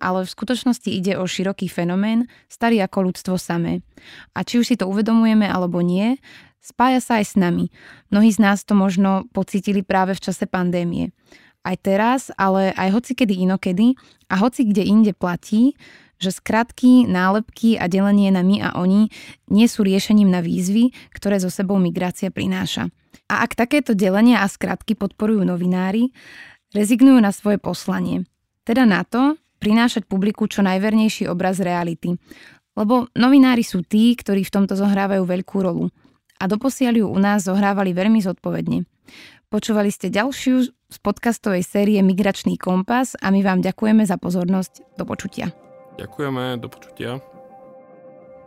ale 0.00 0.24
v 0.24 0.32
skutočnosti 0.32 0.88
ide 0.88 1.20
o 1.20 1.28
široký 1.28 1.68
fenomén, 1.68 2.24
starý 2.48 2.80
ako 2.80 3.12
ľudstvo 3.12 3.36
samé. 3.36 3.84
A 4.32 4.40
či 4.48 4.56
už 4.56 4.72
si 4.72 4.76
to 4.80 4.88
uvedomujeme 4.88 5.44
alebo 5.44 5.84
nie, 5.84 6.16
spája 6.64 7.04
sa 7.04 7.12
aj 7.20 7.24
s 7.24 7.34
nami. 7.36 7.68
Mnohí 8.08 8.32
z 8.32 8.40
nás 8.40 8.64
to 8.64 8.72
možno 8.72 9.28
pocítili 9.36 9.84
práve 9.84 10.16
v 10.16 10.24
čase 10.24 10.48
pandémie. 10.48 11.12
Aj 11.60 11.76
teraz, 11.76 12.32
ale 12.40 12.72
aj 12.72 12.88
hoci 12.96 13.12
kedy 13.12 13.44
inokedy 13.44 13.92
a 14.32 14.40
hoci 14.40 14.64
kde 14.64 14.88
inde 14.88 15.12
platí, 15.12 15.76
že 16.16 16.32
skratky, 16.32 17.04
nálepky 17.04 17.76
a 17.76 17.88
delenie 17.88 18.32
na 18.32 18.40
my 18.40 18.56
a 18.64 18.68
oni 18.80 19.12
nie 19.52 19.66
sú 19.68 19.84
riešením 19.84 20.32
na 20.32 20.40
výzvy, 20.40 20.92
ktoré 21.12 21.36
zo 21.36 21.52
sebou 21.52 21.76
migrácia 21.76 22.32
prináša. 22.32 22.88
A 23.30 23.46
ak 23.46 23.54
takéto 23.54 23.94
delenia 23.94 24.42
a 24.42 24.50
skratky 24.50 24.98
podporujú 24.98 25.46
novinári, 25.46 26.10
rezignujú 26.74 27.22
na 27.22 27.30
svoje 27.30 27.62
poslanie. 27.62 28.26
Teda 28.66 28.82
na 28.82 29.06
to, 29.06 29.38
prinášať 29.62 30.10
publiku 30.10 30.50
čo 30.50 30.66
najvernejší 30.66 31.30
obraz 31.30 31.62
reality. 31.62 32.18
Lebo 32.74 33.06
novinári 33.14 33.62
sú 33.62 33.86
tí, 33.86 34.18
ktorí 34.18 34.42
v 34.42 34.54
tomto 34.58 34.74
zohrávajú 34.74 35.22
veľkú 35.22 35.56
rolu. 35.62 35.94
A 36.40 36.48
doposiaľ 36.50 36.94
ju 37.04 37.06
u 37.06 37.18
nás 37.20 37.46
zohrávali 37.46 37.94
veľmi 37.94 38.18
zodpovedne. 38.24 38.88
Počúvali 39.50 39.90
ste 39.90 40.14
ďalšiu 40.14 40.56
z 40.66 40.96
podcastovej 41.02 41.66
série 41.66 41.98
Migračný 42.00 42.54
kompas 42.54 43.18
a 43.18 43.30
my 43.34 43.42
vám 43.42 43.60
ďakujeme 43.60 44.06
za 44.06 44.18
pozornosť. 44.18 44.98
Do 44.98 45.04
počutia. 45.06 45.50
Ďakujeme, 45.98 46.58
do 46.62 46.70
počutia. 46.70 47.18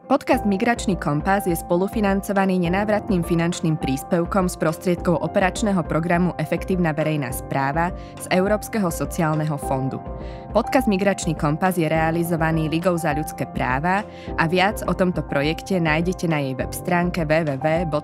Podcast 0.04 0.44
Migračný 0.44 1.00
kompas 1.00 1.48
je 1.48 1.56
spolufinancovaný 1.56 2.60
nenávratným 2.68 3.24
finančným 3.24 3.80
príspevkom 3.80 4.52
z 4.52 4.60
prostriedkov 4.60 5.24
operačného 5.24 5.80
programu 5.88 6.36
Efektívna 6.36 6.92
verejná 6.92 7.32
správa 7.32 7.96
z 8.20 8.28
Európskeho 8.36 8.92
sociálneho 8.92 9.56
fondu. 9.56 10.04
Podcast 10.52 10.92
Migračný 10.92 11.40
kompas 11.40 11.80
je 11.80 11.88
realizovaný 11.88 12.68
Ligou 12.68 13.00
za 13.00 13.16
ľudské 13.16 13.48
práva 13.48 14.04
a 14.36 14.44
viac 14.44 14.84
o 14.84 14.94
tomto 14.94 15.24
projekte 15.24 15.80
nájdete 15.80 16.28
na 16.28 16.44
jej 16.44 16.52
web 16.60 16.76
stránke 16.76 17.24
www.hrl.sk. 17.24 18.04